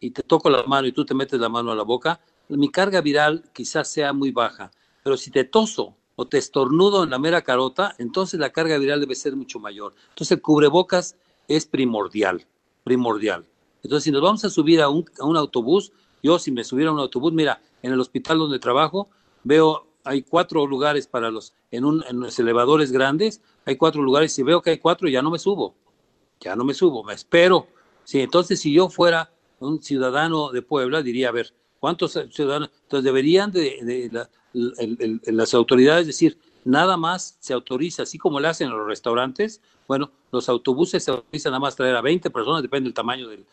y 0.00 0.10
te 0.10 0.22
toco 0.22 0.50
la 0.50 0.64
mano 0.64 0.88
y 0.88 0.92
tú 0.92 1.04
te 1.04 1.14
metes 1.14 1.38
la 1.38 1.48
mano 1.48 1.70
a 1.70 1.76
la 1.76 1.82
boca, 1.82 2.20
mi 2.48 2.70
carga 2.70 3.00
viral 3.00 3.44
quizás 3.52 3.88
sea 3.88 4.12
muy 4.12 4.32
baja, 4.32 4.72
pero 5.04 5.16
si 5.16 5.30
te 5.30 5.44
toso 5.44 5.94
o 6.16 6.26
te 6.26 6.38
estornudo 6.38 7.04
en 7.04 7.10
la 7.10 7.18
mera 7.18 7.42
carota, 7.42 7.94
entonces 7.98 8.40
la 8.40 8.50
carga 8.50 8.76
viral 8.78 9.00
debe 9.00 9.14
ser 9.14 9.36
mucho 9.36 9.58
mayor. 9.60 9.94
Entonces 10.10 10.32
el 10.32 10.42
cubrebocas 10.42 11.16
es 11.48 11.66
primordial, 11.66 12.46
primordial. 12.84 13.46
Entonces 13.82 14.04
si 14.04 14.10
nos 14.10 14.22
vamos 14.22 14.44
a 14.44 14.50
subir 14.50 14.82
a 14.82 14.88
un, 14.88 15.04
autobús, 15.36 15.92
yo 16.22 16.38
si 16.38 16.50
me 16.50 16.64
subiera 16.64 16.90
a 16.90 16.94
un 16.94 17.00
autobús, 17.00 17.32
mira, 17.32 17.62
en 17.82 17.92
el 17.92 18.00
hospital 18.00 18.38
donde 18.38 18.58
trabajo, 18.58 19.08
veo, 19.44 19.86
hay 20.04 20.22
cuatro 20.22 20.66
lugares 20.66 21.06
para 21.06 21.30
los, 21.30 21.54
en, 21.70 21.84
un, 21.84 22.04
en 22.08 22.20
los 22.20 22.38
elevadores 22.38 22.92
grandes, 22.92 23.42
hay 23.64 23.76
cuatro 23.76 24.02
lugares, 24.02 24.32
si 24.32 24.42
veo 24.42 24.60
que 24.60 24.70
hay 24.70 24.78
cuatro, 24.78 25.08
ya 25.08 25.22
no 25.22 25.30
me 25.30 25.38
subo, 25.38 25.74
ya 26.40 26.56
no 26.56 26.64
me 26.64 26.74
subo, 26.74 27.04
me 27.04 27.14
espero. 27.14 27.68
Sí, 28.04 28.20
entonces 28.20 28.60
si 28.60 28.72
yo 28.72 28.88
fuera 28.88 29.30
un 29.60 29.82
ciudadano 29.82 30.50
de 30.50 30.62
Puebla 30.62 31.02
diría, 31.02 31.28
a 31.28 31.32
ver, 31.32 31.54
¿cuántos 31.78 32.18
ciudadanos? 32.30 32.70
Entonces 32.82 33.04
deberían 33.04 33.52
de, 33.52 34.10
las 34.52 35.54
autoridades 35.54 36.06
decir, 36.06 36.38
nada 36.64 36.96
más 36.96 37.36
se 37.40 37.52
autoriza, 37.52 38.02
así 38.02 38.18
como 38.18 38.40
lo 38.40 38.48
hacen 38.48 38.68
en 38.68 38.76
los 38.76 38.86
restaurantes, 38.86 39.60
bueno, 39.86 40.10
los 40.32 40.48
autobuses 40.48 41.04
se 41.04 41.10
autorizan 41.10 41.52
nada 41.52 41.60
más 41.60 41.76
traer 41.76 41.96
a 41.96 42.00
20 42.00 42.30
personas, 42.30 42.62
depende 42.62 42.88
del 42.88 42.94
tamaño 42.94 43.28
del, 43.28 43.46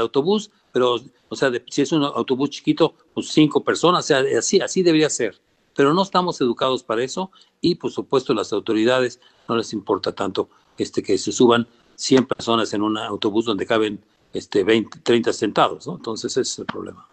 autobús, 0.00 0.50
pero, 0.72 0.96
o 1.28 1.36
sea, 1.36 1.52
si 1.68 1.82
es 1.82 1.92
un 1.92 2.02
autobús 2.04 2.50
chiquito, 2.50 2.94
pues 3.12 3.28
cinco 3.28 3.62
personas, 3.62 4.04
o 4.04 4.06
sea, 4.06 4.24
así, 4.38 4.60
así 4.60 4.82
debería 4.82 5.10
ser. 5.10 5.38
Pero 5.76 5.92
no 5.92 6.02
estamos 6.02 6.40
educados 6.40 6.82
para 6.82 7.02
eso 7.02 7.30
y, 7.60 7.74
por 7.74 7.90
supuesto, 7.90 8.32
las 8.32 8.52
autoridades 8.52 9.20
no 9.48 9.56
les 9.56 9.72
importa 9.72 10.12
tanto 10.12 10.48
este 10.78 11.02
que 11.02 11.18
se 11.18 11.32
suban 11.32 11.66
100 11.96 12.26
personas 12.26 12.72
en 12.74 12.82
un 12.82 12.96
autobús 12.96 13.44
donde 13.44 13.66
caben 13.66 14.02
este, 14.34 14.64
20, 14.64 14.98
30 15.00 15.32
centavos, 15.32 15.86
¿no? 15.86 15.96
Entonces 15.96 16.32
ese 16.32 16.42
es 16.42 16.58
el 16.58 16.66
problema. 16.66 17.06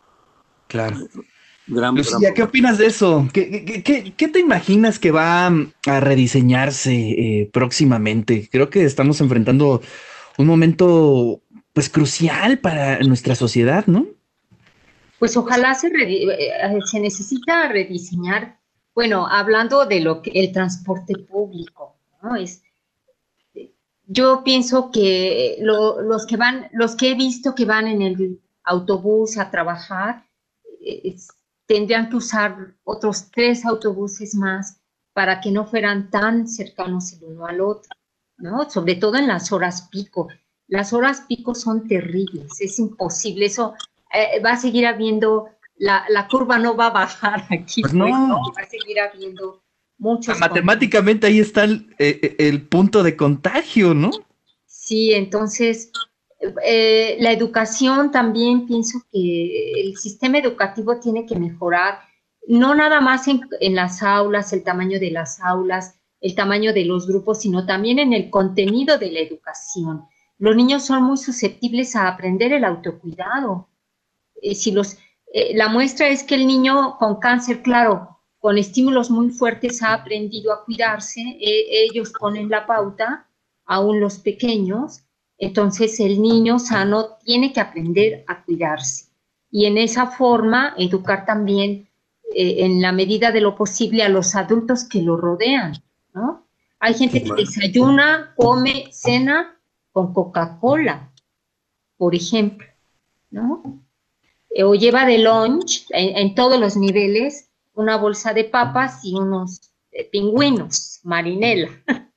Claro. 0.68 0.98
Lucía, 1.68 2.34
¿qué 2.34 2.44
opinas 2.44 2.78
de 2.78 2.88
eso? 2.88 3.28
¿Qué, 3.32 3.84
qué, 4.18 4.28
te 4.28 4.40
imaginas 4.40 5.00
que 5.00 5.12
va 5.12 5.48
a 5.48 6.00
rediseñarse 6.00 6.94
eh, 6.94 7.50
próximamente? 7.54 8.50
Creo 8.52 8.70
que 8.70 8.84
estamos 8.84 9.22
enfrentando 9.22 9.82
un 10.38 10.48
momento 10.48 11.42
pues 11.74 11.90
crucial 11.90 12.60
para 12.60 13.00
nuestra 13.00 13.36
sociedad, 13.36 13.86
¿no? 13.86 14.08
Pues 15.20 15.38
ojalá 15.38 15.76
se, 15.76 15.88
eh, 15.88 16.80
se 16.86 17.00
necesita 17.00 17.70
rediseñar, 17.70 18.58
bueno, 18.96 19.28
hablando 19.28 19.86
de 19.86 20.02
lo 20.02 20.22
que 20.22 20.32
el 20.32 20.52
transporte 20.52 21.16
público, 21.16 21.96
¿no? 22.24 22.36
Es, 22.36 22.64
yo 24.12 24.43
pienso 24.43 24.91
que 24.91 25.57
los 25.62 26.26
que 26.26 26.36
van, 26.36 26.68
los 26.74 26.95
que 26.95 27.12
he 27.12 27.16
visto 27.16 27.55
que 27.55 27.64
van 27.64 27.88
en 27.88 28.01
el 28.01 28.41
autobús 28.64 29.38
a 29.38 29.49
trabajar, 29.49 30.26
eh, 30.82 31.16
tendrían 31.66 32.09
que 32.09 32.18
usar 32.18 32.76
otros 32.84 33.32
tres 33.32 33.66
autobuses 33.66 34.36
más 34.36 34.82
para 35.14 35.39
que 35.39 35.51
no 35.51 35.66
fueran 35.66 36.09
tan 36.09 36.47
cercanos 36.47 37.14
el 37.14 37.24
uno 37.24 37.45
al 37.45 37.62
otro, 37.62 37.89
¿no? 38.38 38.70
Sobre 38.70 38.95
todo 38.95 39.16
en 39.16 39.28
las 39.28 39.53
horas 39.53 39.88
pico. 39.89 40.28
Las 40.68 40.91
horas 40.91 41.22
pico 41.28 41.55
son 41.55 41.88
terribles, 41.88 42.59
es 42.59 42.80
imposible, 42.80 43.45
eso 43.45 43.76
eh, 44.14 44.41
va 44.41 44.51
a 44.51 44.57
seguir 44.57 44.88
habiendo, 44.88 45.49
la, 45.78 46.03
la, 46.09 46.28
curva 46.28 46.59
no 46.59 46.76
va 46.76 46.88
a 46.88 46.91
bajar 46.91 47.45
aquí, 47.49 47.82
pues 47.82 47.93
no. 47.93 48.07
va 48.07 48.62
a 48.62 48.70
seguir 48.70 48.99
habiendo 48.99 49.62
muchos. 50.02 50.39
Matemáticamente 50.39 51.28
ahí 51.28 51.39
está 51.39 51.64
el, 51.64 51.95
eh, 51.99 52.36
el, 52.39 52.64
punto 52.68 53.04
de 53.04 53.16
contagio, 53.16 53.93
¿no? 53.93 54.10
Sí, 54.66 55.14
entonces 55.14 55.91
eh, 56.66 57.18
la 57.20 57.32
educación 57.32 58.12
también 58.12 58.66
pienso 58.66 58.99
que 59.12 59.82
el 59.82 59.95
sistema 59.95 60.39
educativo 60.39 60.99
tiene 60.99 61.26
que 61.26 61.38
mejorar, 61.38 61.99
no 62.47 62.74
nada 62.74 62.99
más 62.99 63.28
en, 63.28 63.41
en, 63.60 63.76
las 63.76 64.02
aulas, 64.02 64.52
el 64.52 64.64
tamaño 64.64 64.99
de 64.99 65.12
las 65.12 65.39
aulas, 65.39 65.95
el 66.20 66.36
tamaño 66.36 66.74
de 66.74 66.86
los 66.86 67.08
grupos, 67.08 67.41
sino 67.41 67.66
también 67.66 67.99
en 67.99 68.14
el 68.14 68.30
contenido 68.30 68.97
de 68.97 69.12
la 69.12 69.20
educación. 69.20 70.06
Los 70.39 70.56
niños 70.56 70.84
son 70.84 71.04
muy 71.04 71.18
susceptibles 71.18 71.95
a 71.95 72.08
aprender 72.08 72.52
el 72.52 72.64
autocuidado. 72.64 73.70
Eh, 74.41 74.56
si 74.56 74.72
los, 74.72 74.97
eh, 75.34 75.56
la 75.56 75.68
muestra 75.68 76.08
es 76.08 76.24
que 76.24 76.34
el 76.34 76.47
niño 76.47 76.97
con 76.97 77.20
cáncer, 77.20 77.62
claro, 77.62 78.21
con 78.42 78.58
estímulos 78.58 79.10
muy 79.10 79.30
fuertes 79.30 79.82
ha 79.84 79.94
aprendido 79.94 80.52
a 80.52 80.66
cuidarse, 80.66 81.22
eh, 81.22 81.86
ellos 81.86 82.12
ponen 82.20 82.50
la 82.50 82.66
pauta, 82.66 83.30
aún 83.66 84.02
los 84.02 84.18
pequeños, 84.18 85.04
entonces 85.38 86.00
el 86.00 86.22
niño 86.22 86.60
sano 86.60 87.18
tiene 87.24 87.54
que 87.54 87.62
aprender 87.62 88.26
a 88.28 88.44
cuidarse. 88.44 89.06
Y 89.52 89.66
en 89.66 89.78
esa 89.78 90.08
forma 90.08 90.74
educar 90.78 91.26
también 91.26 91.88
en 92.34 92.82
la 92.82 92.92
medida 92.92 93.32
de 93.32 93.42
lo 93.42 93.56
posible 93.56 94.04
a 94.04 94.10
los 94.10 94.36
adultos 94.36 94.86
que 94.86 95.02
lo 95.02 95.18
rodean, 95.18 95.74
¿no? 96.14 96.48
Hay 96.80 96.96
gente 96.96 97.24
que 97.24 97.34
desayuna, 97.34 98.34
come, 98.36 98.88
cena 98.92 99.60
con 99.92 100.14
Coca-Cola, 100.14 101.12
por 101.98 102.16
ejemplo, 102.16 102.66
¿no? 103.30 103.84
O 104.64 104.76
lleva 104.76 105.06
de 105.06 105.20
lunch 105.20 105.86
en, 105.92 106.34
todos 106.34 106.60
los 106.60 106.76
niveles 106.76 107.51
una 107.74 107.98
bolsa 107.98 108.34
de 108.34 108.46
papas 108.46 109.04
y 109.04 109.16
unos 109.16 109.72
eh, 109.92 110.10
pingüinos, 110.10 111.00
marinela. 111.04 111.70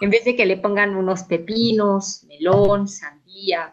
en 0.00 0.10
vez 0.10 0.24
de 0.24 0.36
que 0.36 0.46
le 0.46 0.56
pongan 0.56 0.96
unos 0.96 1.24
pepinos, 1.24 2.24
melón, 2.24 2.88
sandía. 2.88 3.72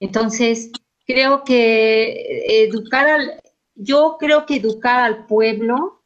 Entonces, 0.00 0.70
creo 1.06 1.44
que 1.44 2.64
educar 2.64 3.08
al, 3.08 3.42
yo 3.74 4.16
creo 4.18 4.46
que 4.46 4.56
educar 4.56 5.00
al 5.00 5.26
pueblo 5.26 6.02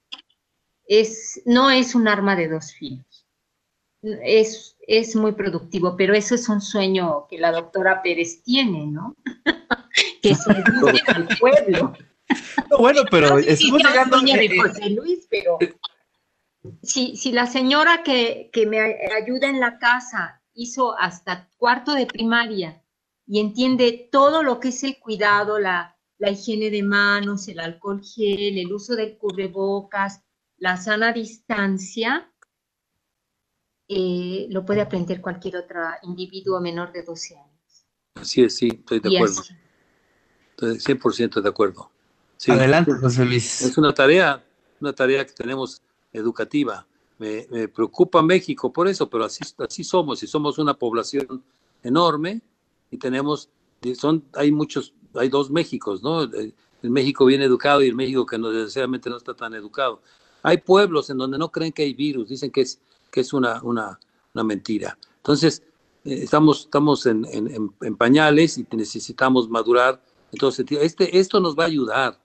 es, 0.87 1.43
no 1.45 1.71
es 1.71 1.95
un 1.95 2.09
arma 2.09 2.37
de 2.37 2.49
dos 2.49 2.73
filos. 2.73 3.27
Es, 4.03 4.77
es 4.81 5.15
muy 5.15 5.33
productivo, 5.33 5.97
pero 5.97 6.15
eso 6.15 6.35
es 6.35 6.49
un 6.49 6.61
sueño 6.61 7.27
que 7.29 7.39
la 7.39 7.53
doctora 7.53 8.03
Pérez 8.03 8.43
tiene, 8.43 8.87
¿no? 8.87 9.17
que 10.23 10.35
se 10.35 10.51
eduque 10.53 11.03
al 11.07 11.29
pueblo. 11.39 11.93
Bueno, 12.79 13.03
pero 13.11 13.39
estamos 13.39 13.83
llegando... 13.83 14.21
de 14.21 14.59
José 14.59 14.91
Luis, 14.91 15.27
pero 15.31 15.59
si, 16.83 17.17
si 17.17 17.33
la 17.33 17.47
señora 17.47 18.03
que, 18.03 18.51
que 18.53 18.67
me 18.67 18.81
ayuda 18.81 19.49
en 19.49 19.61
la 19.61 19.79
casa 19.79 20.43
hizo 20.55 20.99
hasta 20.99 21.49
cuarto 21.57 21.95
de 21.95 22.07
primaria 22.07 22.83
y 23.27 23.41
entiende 23.41 24.09
todo 24.11 24.43
lo 24.43 24.61
que 24.61 24.69
es 24.69 24.83
el 24.85 24.99
cuidado, 24.99 25.59
la, 25.59 25.97
la 26.19 26.31
higiene 26.31 26.71
de 26.71 26.83
manos, 26.83 27.49
el 27.49 27.61
alcohol 27.61 28.03
gel, 28.03 28.59
el 28.59 28.73
uso 28.73 28.95
del 28.95 29.17
cubrebocas, 29.17 30.23
la 30.59 30.77
sana 30.77 31.13
distancia, 31.13 32.33
eh, 33.89 34.47
lo 34.51 34.65
puede 34.65 34.81
aprender 34.81 35.21
cualquier 35.21 35.57
otro 35.57 35.81
individuo 36.03 36.61
menor 36.61 36.93
de 36.93 37.03
12 37.03 37.37
años. 37.37 37.87
Así 38.15 38.43
es, 38.43 38.57
sí, 38.57 38.69
estoy 38.73 39.01
de 39.01 39.17
acuerdo. 39.17 39.43
Estoy 40.51 40.97
100% 40.97 41.43
de 41.43 41.49
acuerdo. 41.49 41.92
Adelante, 42.49 42.93
José 42.95 43.25
Luis. 43.25 43.63
Es 43.63 43.79
una 43.79 43.93
tarea, 43.93 44.45
una 44.81 44.93
tarea 44.93 45.27
que 45.27 45.33
tenemos 45.33 45.83
educativa. 46.13 46.87
Me, 47.19 47.69
preocupa 47.69 48.21
México 48.23 48.73
por 48.73 48.89
eso, 48.89 49.09
pero 49.09 49.25
así, 49.25 49.45
así 49.59 49.85
somos 49.85 50.23
y 50.23 50.27
somos 50.27 50.59
una 50.59 50.75
población 50.75 51.43
enorme 51.83 52.41
y 52.91 52.99
tenemos, 52.99 53.49
son, 53.97 54.25
hay 54.35 54.51
muchos, 54.51 54.93
hay 55.15 55.29
dos 55.29 55.51
Méxicos, 55.51 56.03
¿no? 56.03 56.23
El, 56.23 56.55
México 56.83 57.25
bien 57.25 57.43
educado 57.43 57.81
y 57.81 57.87
el 57.87 57.95
México 57.95 58.27
que 58.27 58.37
no, 58.39 58.51
desgraciadamente 58.51 59.09
no 59.09 59.17
está 59.17 59.35
tan 59.35 59.55
educado. 59.55 60.03
Hay 60.43 60.59
pueblos 60.59 61.11
en 61.11 61.19
donde 61.19 61.39
no 61.39 61.53
creen 61.53 61.73
que 61.73 61.85
hay 61.85 61.95
virus, 61.95 62.29
dicen 62.29 62.51
que 62.51 62.63
es, 62.63 62.81
que 63.13 63.21
es 63.21 63.33
una, 63.33 63.63
una, 63.63 64.01
una 64.35 64.43
mentira. 64.43 64.99
Entonces, 65.19 65.63
eh, 66.05 66.23
estamos, 66.25 66.63
estamos 66.63 67.07
en, 67.07 67.25
en, 67.31 67.73
en, 67.81 67.97
pañales 67.97 68.59
y 68.59 68.67
necesitamos 68.73 69.49
madurar. 69.49 70.03
Entonces, 70.33 70.67
este, 70.73 71.17
esto 71.21 71.39
nos 71.39 71.57
va 71.57 71.65
a 71.65 71.69
ayudar. 71.69 72.19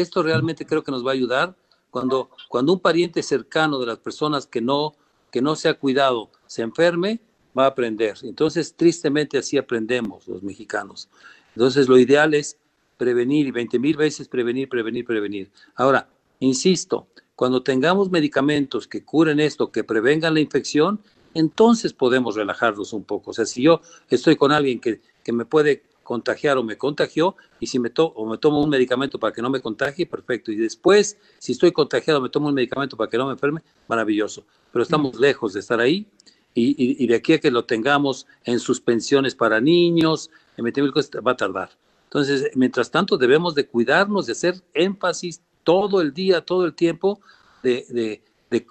Esto 0.00 0.22
realmente 0.22 0.66
creo 0.66 0.84
que 0.84 0.90
nos 0.90 1.04
va 1.04 1.10
a 1.10 1.14
ayudar 1.14 1.56
cuando, 1.90 2.28
cuando 2.48 2.74
un 2.74 2.80
pariente 2.80 3.22
cercano 3.22 3.78
de 3.78 3.86
las 3.86 3.98
personas 3.98 4.46
que 4.46 4.60
no, 4.60 4.94
que 5.30 5.40
no 5.40 5.56
se 5.56 5.70
ha 5.70 5.74
cuidado 5.74 6.30
se 6.46 6.60
enferme, 6.60 7.20
va 7.56 7.64
a 7.64 7.68
aprender. 7.68 8.18
Entonces, 8.22 8.74
tristemente 8.74 9.38
así 9.38 9.56
aprendemos 9.56 10.28
los 10.28 10.42
mexicanos. 10.42 11.08
Entonces, 11.54 11.88
lo 11.88 11.98
ideal 11.98 12.34
es 12.34 12.58
prevenir 12.98 13.46
y 13.46 13.50
20 13.52 13.78
mil 13.78 13.96
veces 13.96 14.28
prevenir, 14.28 14.68
prevenir, 14.68 15.06
prevenir. 15.06 15.50
Ahora, 15.74 16.08
insisto, 16.40 17.06
cuando 17.34 17.62
tengamos 17.62 18.10
medicamentos 18.10 18.86
que 18.86 19.02
curen 19.02 19.40
esto, 19.40 19.72
que 19.72 19.82
prevengan 19.82 20.34
la 20.34 20.40
infección, 20.40 21.00
entonces 21.32 21.94
podemos 21.94 22.34
relajarnos 22.36 22.92
un 22.92 23.04
poco. 23.04 23.30
O 23.30 23.34
sea, 23.34 23.46
si 23.46 23.62
yo 23.62 23.80
estoy 24.10 24.36
con 24.36 24.52
alguien 24.52 24.78
que, 24.78 25.00
que 25.24 25.32
me 25.32 25.46
puede 25.46 25.84
contagiar 26.06 26.56
o 26.56 26.62
me 26.62 26.78
contagió, 26.78 27.34
y 27.58 27.66
si 27.66 27.78
me, 27.78 27.90
to 27.90 28.06
o 28.06 28.24
me 28.26 28.38
tomo 28.38 28.62
un 28.62 28.70
medicamento 28.70 29.18
para 29.18 29.32
que 29.32 29.42
no 29.42 29.50
me 29.50 29.60
contagie, 29.60 30.06
perfecto. 30.06 30.52
Y 30.52 30.56
después, 30.56 31.18
si 31.38 31.52
estoy 31.52 31.72
contagiado, 31.72 32.20
me 32.20 32.28
tomo 32.28 32.48
un 32.48 32.54
medicamento 32.54 32.96
para 32.96 33.10
que 33.10 33.18
no 33.18 33.26
me 33.26 33.32
enferme, 33.32 33.62
maravilloso. 33.88 34.44
Pero 34.72 34.84
estamos 34.84 35.18
lejos 35.18 35.52
de 35.52 35.60
estar 35.60 35.80
ahí, 35.80 36.06
y, 36.54 36.70
y, 36.70 37.04
y 37.04 37.06
de 37.08 37.16
aquí 37.16 37.34
a 37.34 37.40
que 37.40 37.50
lo 37.50 37.64
tengamos 37.64 38.26
en 38.44 38.60
suspensiones 38.60 39.34
para 39.34 39.60
niños, 39.60 40.30
en 40.56 40.64
va 40.64 41.32
a 41.32 41.36
tardar. 41.36 41.70
Entonces, 42.04 42.50
mientras 42.54 42.90
tanto, 42.90 43.18
debemos 43.18 43.54
de 43.54 43.66
cuidarnos, 43.66 44.26
de 44.26 44.32
hacer 44.32 44.62
énfasis 44.72 45.42
todo 45.64 46.00
el 46.00 46.14
día, 46.14 46.40
todo 46.40 46.64
el 46.64 46.74
tiempo 46.74 47.20
de, 47.62 48.22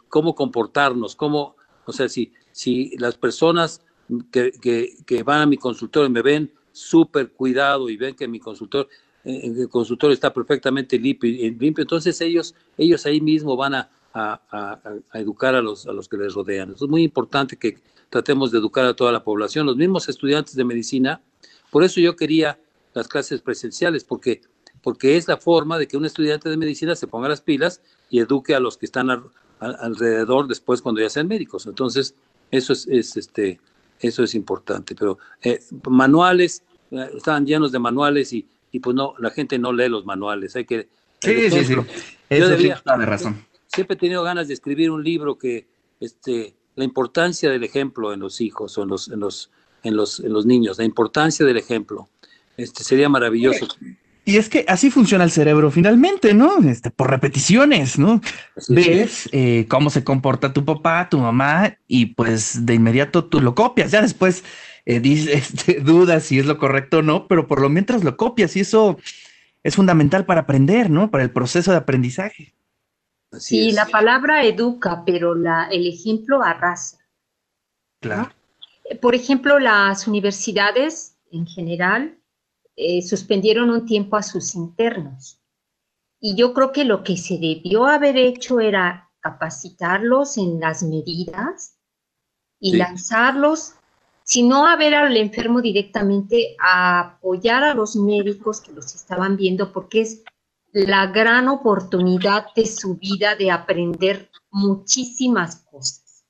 cómo 0.08 0.34
comportarnos, 0.34 1.16
cómo, 1.16 1.56
o 1.86 1.92
sea, 1.92 2.08
si, 2.08 2.32
si 2.52 2.96
las 2.98 3.18
personas 3.18 3.82
que, 4.32 4.52
que, 5.06 5.24
van 5.24 5.42
a 5.42 5.46
mi 5.46 5.58
consultorio 5.58 6.10
me 6.10 6.22
ven 6.22 6.52
súper 6.76 7.32
cuidado 7.32 7.90
y 7.90 7.98
ven 7.98 8.16
que 8.16 8.28
mi 8.28 8.40
consultor, 8.40 8.88
eh, 9.24 9.42
el 9.44 9.70
consultorio 9.70 10.14
está 10.14 10.34
perfectamente 10.34 11.00
limpio, 11.00 11.30
limpio, 11.30 11.82
entonces 11.82 12.20
ellos, 12.22 12.56
ellos 12.78 13.06
ahí 13.06 13.22
mismo 13.22 13.56
van 13.56 13.76
a, 13.76 13.90
a, 14.14 14.40
a, 15.12 15.20
educar 15.20 15.56
a 15.56 15.62
los, 15.62 15.88
a 15.88 15.94
los 15.94 16.08
que 16.08 16.18
les 16.18 16.34
rodean. 16.34 16.72
es 16.72 16.82
muy 16.84 17.04
importante 17.04 17.58
que 17.58 17.78
tratemos 18.10 18.52
de 18.52 18.60
educar 18.60 18.86
a 18.86 18.96
toda 18.96 19.12
la 19.12 19.24
población, 19.24 19.66
los 19.66 19.78
mismos 19.78 20.08
estudiantes 20.10 20.56
de 20.56 20.64
medicina. 20.64 21.22
Por 21.72 21.84
eso 21.84 22.00
yo 22.00 22.16
quería 22.16 22.60
las 22.94 23.08
clases 23.08 23.42
presenciales, 23.42 24.04
porque 24.04 24.42
porque 24.86 25.18
es 25.18 25.28
la 25.28 25.38
forma 25.38 25.80
de 25.80 25.88
que 25.88 25.98
un 25.98 26.06
estudiante 26.06 26.48
de 26.48 26.58
medicina 26.58 26.96
se 26.96 27.08
ponga 27.08 27.28
las 27.28 27.42
pilas 27.42 27.82
y 28.12 28.20
eduque 28.20 28.54
a 28.54 28.60
los 28.60 28.78
que 28.78 28.86
están 28.86 29.10
alrededor 29.60 30.48
después 30.48 30.84
cuando 30.84 31.02
ya 31.02 31.10
sean 31.10 31.28
médicos. 31.28 31.66
Entonces, 31.66 32.14
eso 32.52 32.72
es, 32.72 32.88
este, 33.18 33.60
eso 34.00 34.24
es 34.24 34.36
importante. 34.36 34.96
Pero 34.96 35.18
eh, 35.42 35.60
manuales, 35.90 36.64
eh, 36.92 37.10
están 37.16 37.46
llenos 37.46 37.72
de 37.72 37.80
manuales 37.80 38.34
y, 38.34 38.48
y, 38.72 38.80
pues 38.80 38.96
no, 38.96 39.16
la 39.20 39.32
gente 39.32 39.58
no 39.60 39.74
lee 39.74 39.90
los 39.90 40.06
manuales. 40.06 40.56
Hay 40.56 40.66
que. 40.66 40.88
Sí, 41.22 41.50
sí, 41.50 41.66
sí. 41.66 41.76
Eso 42.30 42.50
debía, 42.50 42.82
tiene 42.84 43.06
razón. 43.06 43.46
Siempre 43.68 43.96
he 43.96 44.00
tenido 44.00 44.24
ganas 44.24 44.48
de 44.48 44.54
escribir 44.54 44.92
un 44.92 45.04
libro 45.04 45.38
que, 45.38 45.68
este, 46.00 46.56
la 46.76 46.84
importancia 46.84 47.50
del 47.50 47.64
ejemplo 47.64 48.14
en 48.14 48.20
los 48.20 48.42
hijos 48.42 48.78
o 48.78 48.84
en 48.84 48.90
los, 48.90 49.08
en 49.10 49.20
los, 49.20 49.50
en 49.84 49.96
los, 49.96 50.20
en 50.20 50.34
los 50.34 50.46
niños, 50.46 50.78
la 50.78 50.84
importancia 50.84 51.46
del 51.46 51.58
ejemplo. 51.58 52.10
Este 52.58 52.84
sería 52.84 53.10
maravilloso. 53.10 53.68
Y 54.28 54.38
es 54.38 54.50
que 54.50 54.66
así 54.68 54.90
funciona 54.90 55.24
el 55.24 55.30
cerebro 55.30 55.70
finalmente, 55.70 56.34
¿no? 56.34 56.58
Este, 56.68 56.90
por 56.90 57.12
repeticiones, 57.12 58.00
¿no? 58.00 58.22
Ves 58.68 59.30
eh, 59.32 59.68
cómo 59.70 59.92
se 59.92 60.04
comporta 60.04 60.52
tu 60.52 60.66
papá, 60.66 61.08
tu 61.10 61.20
mamá, 61.20 61.78
y 61.88 62.08
pues 62.08 62.66
de 62.66 62.74
inmediato 62.74 63.26
tú 63.26 63.40
lo 63.40 63.54
copias. 63.54 63.92
Ya 63.92 64.02
después 64.02 64.44
eh, 64.86 65.00
dices, 65.00 65.28
este, 65.54 65.80
dudas 65.80 66.24
si 66.24 66.40
es 66.40 66.48
lo 66.48 66.58
correcto 66.58 67.00
o 67.00 67.02
no, 67.04 67.28
pero 67.28 67.48
por 67.48 67.62
lo 67.62 67.70
mientras 67.70 68.04
lo 68.04 68.18
copias 68.18 68.56
y 68.56 68.62
eso 68.62 68.98
es 69.64 69.76
fundamental 69.76 70.26
para 70.26 70.42
aprender, 70.42 70.90
¿no? 70.90 71.12
Para 71.12 71.24
el 71.24 71.30
proceso 71.30 71.70
de 71.70 71.78
aprendizaje. 71.78 72.56
sí, 73.38 73.74
la 73.74 73.86
palabra 73.86 74.44
educa, 74.44 75.04
pero 75.06 75.36
la, 75.36 75.68
el 75.72 75.88
ejemplo 75.88 76.42
arrasa. 76.42 76.98
Claro. 78.02 78.32
Por 79.02 79.14
ejemplo, 79.14 79.60
las 79.60 80.08
universidades 80.08 81.16
en 81.32 81.46
general 81.46 82.18
eh, 82.76 83.02
suspendieron 83.02 83.70
un 83.70 83.86
tiempo 83.86 84.18
a 84.18 84.24
sus 84.24 84.56
internos. 84.56 85.42
Y 86.20 86.36
yo 86.36 86.54
creo 86.54 86.72
que 86.72 86.86
lo 86.86 87.04
que 87.04 87.18
se 87.18 87.38
debió 87.38 87.86
haber 87.86 88.18
hecho 88.18 88.60
era 88.60 89.12
capacitarlos 89.20 90.38
en 90.38 90.60
las 90.60 90.84
medidas 90.84 91.78
y 92.60 92.78
lanzarlos, 92.78 93.74
si 94.24 94.44
no 94.44 94.68
a 94.68 94.76
ver 94.76 94.96
al 94.96 95.16
enfermo 95.18 95.62
directamente, 95.62 96.56
a 96.60 97.00
apoyar 97.00 97.64
a 97.64 97.74
los 97.74 97.96
médicos 97.96 98.62
que 98.62 98.72
los 98.72 98.96
estaban 98.96 99.38
viendo, 99.38 99.72
porque 99.72 100.02
es 100.02 100.24
la 100.74 101.08
gran 101.08 101.48
oportunidad 101.48 102.48
de 102.56 102.66
su 102.66 102.96
vida 102.96 103.36
de 103.36 103.52
aprender 103.52 104.30
muchísimas 104.52 105.58
cosas. 105.58 106.26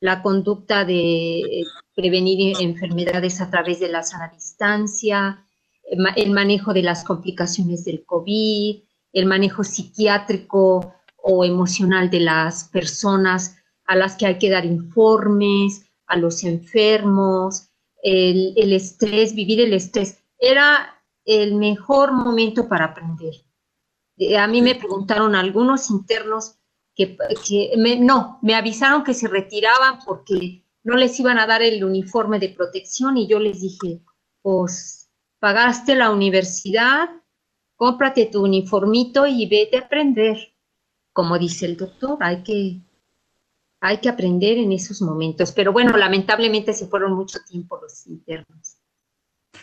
La 0.00 0.22
conducta 0.22 0.84
de 0.84 1.64
prevenir 1.94 2.56
enfermedades 2.60 3.40
a 3.40 3.50
través 3.50 3.80
de 3.80 3.88
la 3.88 4.02
sana 4.02 4.28
distancia, 4.28 5.46
el 6.16 6.30
manejo 6.30 6.72
de 6.72 6.82
las 6.82 7.04
complicaciones 7.04 7.84
del 7.84 8.04
COVID, 8.04 8.82
el 9.12 9.26
manejo 9.26 9.64
psiquiátrico 9.64 10.94
o 11.16 11.44
emocional 11.44 12.10
de 12.10 12.20
las 12.20 12.64
personas 12.64 13.56
a 13.86 13.96
las 13.96 14.16
que 14.16 14.26
hay 14.26 14.38
que 14.38 14.50
dar 14.50 14.64
informes, 14.64 15.84
a 16.06 16.16
los 16.16 16.44
enfermos, 16.44 17.68
el, 18.02 18.54
el 18.56 18.72
estrés, 18.72 19.34
vivir 19.34 19.60
el 19.60 19.72
estrés. 19.72 20.22
Era 20.38 21.02
el 21.24 21.56
mejor 21.56 22.12
momento 22.12 22.68
para 22.68 22.86
aprender. 22.86 23.34
A 24.38 24.46
mí 24.46 24.62
me 24.62 24.74
preguntaron 24.74 25.34
algunos 25.34 25.90
internos 25.90 26.56
que, 26.94 27.76
no, 28.00 28.38
me 28.42 28.54
avisaron 28.54 29.04
que 29.04 29.14
se 29.14 29.28
retiraban 29.28 29.98
porque 30.04 30.64
no 30.82 30.96
les 30.96 31.18
iban 31.18 31.38
a 31.38 31.46
dar 31.46 31.62
el 31.62 31.82
uniforme 31.84 32.38
de 32.38 32.50
protección 32.50 33.16
y 33.16 33.26
yo 33.26 33.38
les 33.38 33.60
dije, 33.60 34.02
pues 34.42 34.99
pagaste 35.40 35.96
la 35.96 36.10
universidad, 36.10 37.08
cómprate 37.74 38.26
tu 38.26 38.44
uniformito 38.44 39.26
y 39.26 39.46
vete 39.46 39.78
a 39.78 39.80
aprender. 39.80 40.36
Como 41.12 41.38
dice 41.38 41.66
el 41.66 41.76
doctor, 41.76 42.18
hay 42.20 42.42
que, 42.42 42.80
hay 43.80 43.98
que 43.98 44.08
aprender 44.08 44.58
en 44.58 44.70
esos 44.70 45.02
momentos. 45.02 45.50
Pero 45.52 45.72
bueno, 45.72 45.96
lamentablemente 45.96 46.72
se 46.72 46.86
fueron 46.86 47.14
mucho 47.14 47.40
tiempo 47.48 47.80
los 47.82 48.06
internos. 48.06 48.76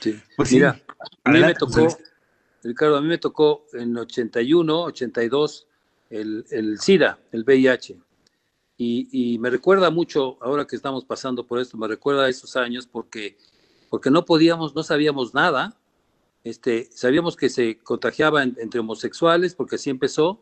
Sí, 0.02 0.20
pues 0.36 0.52
mira, 0.52 0.82
a 1.24 1.32
mí 1.32 1.40
me 1.40 1.54
tocó, 1.54 1.88
Ricardo, 2.64 2.98
a 2.98 3.02
mí 3.02 3.08
me 3.08 3.18
tocó 3.18 3.66
en 3.74 3.96
81, 3.96 4.84
82 4.84 5.68
el, 6.10 6.46
el 6.52 6.80
SIDA, 6.80 7.20
el 7.32 7.44
VIH. 7.44 7.98
Y, 8.80 9.08
y, 9.12 9.40
me 9.40 9.50
recuerda 9.50 9.90
mucho, 9.90 10.38
ahora 10.40 10.66
que 10.66 10.76
estamos 10.76 11.04
pasando 11.04 11.48
por 11.48 11.60
esto, 11.60 11.78
me 11.78 11.88
recuerda 11.88 12.26
a 12.26 12.30
esos 12.30 12.56
años 12.56 12.86
porque, 12.86 13.36
porque 13.90 14.12
no 14.12 14.26
podíamos, 14.26 14.76
no 14.76 14.84
sabíamos 14.84 15.34
nada, 15.34 15.76
este, 16.44 16.90
sabíamos 16.92 17.36
que 17.36 17.50
se 17.50 17.78
contagiaba 17.80 18.44
entre 18.44 18.80
homosexuales, 18.80 19.56
porque 19.56 19.76
así 19.76 19.90
empezó, 19.90 20.40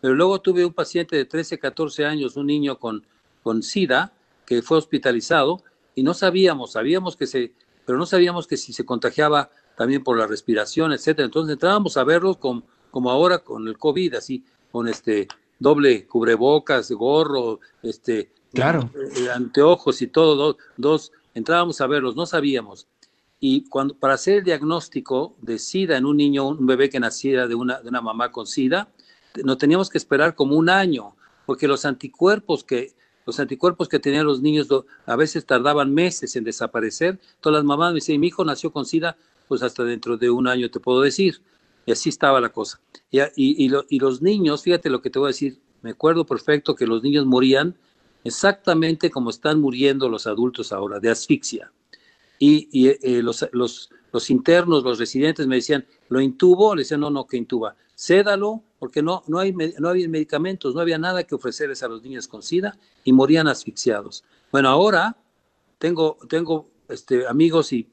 pero 0.00 0.14
luego 0.14 0.40
tuve 0.40 0.64
un 0.64 0.72
paciente 0.72 1.16
de 1.16 1.24
13, 1.24 1.58
14 1.58 2.04
años, 2.04 2.36
un 2.36 2.46
niño 2.46 2.78
con, 2.78 3.04
con 3.42 3.62
SIDA, 3.62 4.12
que 4.46 4.62
fue 4.62 4.78
hospitalizado, 4.78 5.62
y 5.94 6.02
no 6.02 6.12
sabíamos, 6.12 6.72
sabíamos 6.72 7.16
que 7.16 7.26
se, 7.26 7.52
pero 7.86 7.98
no 7.98 8.06
sabíamos 8.06 8.46
que 8.46 8.56
si 8.56 8.72
se 8.72 8.84
contagiaba 8.84 9.50
también 9.76 10.02
por 10.02 10.18
la 10.18 10.26
respiración, 10.26 10.92
etcétera. 10.92 11.26
Entonces 11.26 11.54
entrábamos 11.54 11.96
a 11.96 12.04
verlo 12.04 12.38
con, 12.38 12.64
como 12.90 13.10
ahora 13.10 13.38
con 13.38 13.66
el 13.68 13.78
COVID, 13.78 14.14
así, 14.14 14.44
con 14.70 14.88
este 14.88 15.28
doble 15.58 16.06
cubrebocas, 16.06 16.90
gorro, 16.92 17.60
este, 17.82 18.30
claro. 18.52 18.90
Eh, 19.16 19.30
anteojos 19.30 20.02
y 20.02 20.08
todo, 20.08 20.36
dos, 20.36 20.56
dos, 20.76 21.12
entrábamos 21.34 21.80
a 21.80 21.86
verlos, 21.86 22.16
no 22.16 22.26
sabíamos. 22.26 22.88
Y 23.40 23.68
cuando, 23.68 23.94
para 23.94 24.14
hacer 24.14 24.38
el 24.38 24.44
diagnóstico 24.44 25.36
de 25.42 25.58
SIDA 25.58 25.98
en 25.98 26.06
un 26.06 26.16
niño, 26.16 26.48
un 26.48 26.66
bebé 26.66 26.88
que 26.88 27.00
naciera 27.00 27.46
de 27.46 27.54
una, 27.54 27.80
de 27.80 27.88
una 27.88 28.00
mamá 28.00 28.32
con 28.32 28.46
SIDA, 28.46 28.88
no 29.42 29.58
teníamos 29.58 29.90
que 29.90 29.98
esperar 29.98 30.34
como 30.34 30.56
un 30.56 30.70
año, 30.70 31.14
porque 31.44 31.68
los 31.68 31.84
anticuerpos 31.84 32.64
que, 32.64 32.94
los 33.26 33.40
anticuerpos 33.40 33.88
que 33.88 33.98
tenían 33.98 34.26
los 34.26 34.40
niños 34.40 34.68
a 35.06 35.16
veces 35.16 35.44
tardaban 35.44 35.92
meses 35.92 36.36
en 36.36 36.44
desaparecer. 36.44 37.18
Todas 37.40 37.58
las 37.58 37.64
mamás 37.64 37.92
me 37.92 37.96
decían, 37.96 38.20
mi 38.20 38.28
hijo 38.28 38.44
nació 38.44 38.72
con 38.72 38.86
SIDA, 38.86 39.16
pues 39.48 39.62
hasta 39.62 39.84
dentro 39.84 40.16
de 40.16 40.30
un 40.30 40.46
año 40.46 40.70
te 40.70 40.80
puedo 40.80 41.00
decir. 41.00 41.42
Y 41.86 41.92
así 41.92 42.08
estaba 42.08 42.40
la 42.40 42.50
cosa. 42.50 42.80
Y, 43.10 43.20
y 43.36 43.98
los 43.98 44.22
niños, 44.22 44.62
fíjate 44.62 44.88
lo 44.88 45.02
que 45.02 45.10
te 45.10 45.18
voy 45.18 45.26
a 45.26 45.28
decir, 45.28 45.60
me 45.82 45.90
acuerdo 45.90 46.24
perfecto 46.24 46.74
que 46.74 46.86
los 46.86 47.02
niños 47.02 47.26
morían 47.26 47.76
exactamente 48.24 49.10
como 49.10 49.30
están 49.30 49.60
muriendo 49.60 50.08
los 50.08 50.26
adultos 50.26 50.72
ahora, 50.72 50.98
de 50.98 51.10
asfixia 51.10 51.70
y, 52.38 52.88
eh, 52.88 53.22
los, 53.22 53.46
los, 53.52 53.90
los, 54.12 54.30
internos, 54.30 54.82
los 54.82 54.98
residentes 54.98 55.46
me 55.46 55.56
decían, 55.56 55.86
¿lo 56.08 56.20
intubo? 56.20 56.74
Le 56.74 56.82
decían, 56.82 57.00
no, 57.00 57.10
no, 57.10 57.26
que 57.26 57.36
intuba. 57.36 57.76
Cédalo, 57.96 58.62
porque 58.78 59.02
no, 59.02 59.22
no, 59.28 59.38
hay, 59.38 59.52
no 59.52 59.88
había 59.88 60.08
medicamentos, 60.08 60.74
no 60.74 60.80
había 60.80 60.98
nada 60.98 61.22
que 61.22 61.34
ofrecerles 61.34 61.82
a 61.82 61.88
los 61.88 62.02
niños 62.02 62.26
con 62.26 62.42
SIDA 62.42 62.76
y 63.04 63.12
morían 63.12 63.46
asfixiados. 63.46 64.24
Bueno, 64.50 64.68
ahora 64.68 65.16
tengo, 65.78 66.18
tengo 66.28 66.68
este, 66.88 67.26
amigos 67.26 67.72
y 67.72 67.88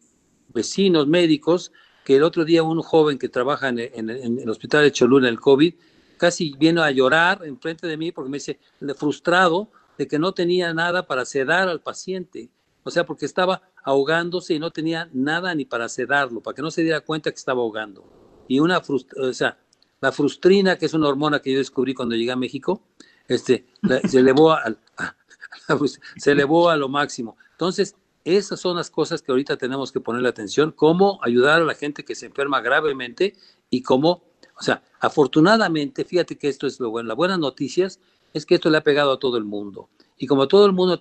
vecinos 0.50 1.08
médicos 1.08 1.72
que 2.04 2.16
el 2.16 2.24
otro 2.24 2.44
día 2.44 2.64
un 2.64 2.82
joven 2.82 3.20
que 3.20 3.30
trabaja 3.30 3.70
en, 3.70 3.80
en, 3.80 4.10
en 4.10 4.40
el 4.40 4.50
hospital 4.50 4.84
de 4.84 4.92
Cholula, 4.92 5.30
el 5.30 5.40
COVID, 5.40 5.76
casi 6.18 6.54
vino 6.58 6.84
a 6.84 6.92
llorar 6.92 7.46
enfrente 7.46 7.88
de 7.88 7.96
mí 7.96 8.12
porque 8.12 8.30
me 8.30 8.38
dice, 8.38 8.60
frustrado 8.98 9.72
de 10.02 10.08
que 10.08 10.18
no 10.18 10.34
tenía 10.34 10.74
nada 10.74 11.06
para 11.06 11.26
sedar 11.26 11.70
al 11.70 11.80
paciente. 11.80 12.50
O 12.84 12.90
sea, 12.90 13.06
porque 13.06 13.28
estaba 13.28 13.62
ahogándose 13.84 14.56
y 14.56 14.60
no 14.60 14.72
tenía 14.72 15.08
nada 15.14 15.54
ni 15.54 15.64
para 15.64 15.88
sedarlo, 15.90 16.42
para 16.42 16.56
que 16.56 16.64
no 16.64 16.72
se 16.72 16.82
diera 16.82 17.02
cuenta 17.02 17.30
que 17.30 17.36
estaba 17.38 17.62
ahogando. 17.62 18.04
Y 18.48 18.60
una, 18.60 18.80
o 18.80 19.34
sea, 19.34 19.60
la 20.00 20.12
frustrina, 20.12 20.80
que 20.80 20.88
es 20.88 20.96
una 20.96 21.08
hormona 21.08 21.40
que 21.40 21.52
yo 21.52 21.60
descubrí 21.60 21.94
cuando 21.94 22.16
llegué 22.16 22.32
a 22.32 22.36
México, 22.36 22.82
este, 23.28 23.68
se 24.10 24.18
elevó 24.18 24.54
a, 24.54 24.76
se 26.18 26.32
elevó 26.32 26.72
a 26.72 26.78
lo 26.78 26.90
máximo. 26.90 27.38
Entonces, 27.52 27.96
esas 28.26 28.60
son 28.60 28.78
las 28.78 28.90
cosas 28.90 29.22
que 29.22 29.32
ahorita 29.32 29.58
tenemos 29.58 29.92
que 29.92 30.00
ponerle 30.00 30.30
atención, 30.30 30.72
cómo 30.72 31.20
ayudar 31.22 31.62
a 31.62 31.66
la 31.66 31.76
gente 31.76 32.04
que 32.04 32.16
se 32.16 32.26
enferma 32.26 32.60
gravemente 32.62 33.36
y 33.70 33.84
cómo, 33.84 34.24
o 34.60 34.64
sea, 34.64 34.82
afortunadamente, 35.00 36.06
fíjate 36.06 36.40
que 36.40 36.50
esto 36.50 36.66
es 36.66 36.80
lo 36.80 36.90
bueno, 36.90 37.10
las 37.10 37.18
buenas 37.18 37.38
noticias 37.38 38.00
es 38.34 38.46
que 38.46 38.56
esto 38.56 38.70
le 38.70 38.78
ha 38.78 38.84
pegado 38.84 39.12
a 39.12 39.20
todo 39.20 39.38
el 39.38 39.44
mundo. 39.44 39.90
Y 40.18 40.28
como 40.28 40.48
todo 40.48 40.68
el 40.68 40.72
mundo, 40.72 41.00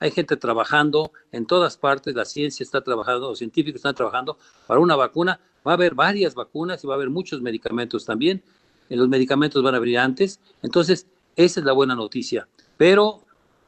hay, 0.00 0.10
gente 0.10 0.36
trabajando 0.36 1.12
en 1.30 1.46
todas 1.46 1.76
partes, 1.76 2.14
la 2.16 2.24
ciencia 2.24 2.64
está 2.64 2.82
trabajando, 2.82 3.28
los 3.28 3.38
científicos 3.38 3.78
están 3.78 3.94
trabajando 3.94 4.38
para 4.66 4.80
una 4.80 4.96
vacuna. 4.96 5.38
Va 5.64 5.72
a 5.72 5.74
haber 5.74 5.94
varias 5.94 6.34
vacunas 6.34 6.82
y 6.82 6.86
va 6.86 6.94
a 6.94 6.96
haber 6.96 7.10
muchos 7.10 7.40
medicamentos 7.42 8.04
también. 8.04 8.42
Eh, 8.88 8.96
los 8.96 9.08
medicamentos 9.08 9.62
van 9.62 9.74
a 9.74 9.76
abrir 9.76 9.98
antes. 9.98 10.40
Entonces, 10.62 11.06
esa 11.36 11.60
es 11.60 11.66
la 11.66 11.72
buena 11.72 11.94
noticia. 11.94 12.48
Pero 12.76 13.22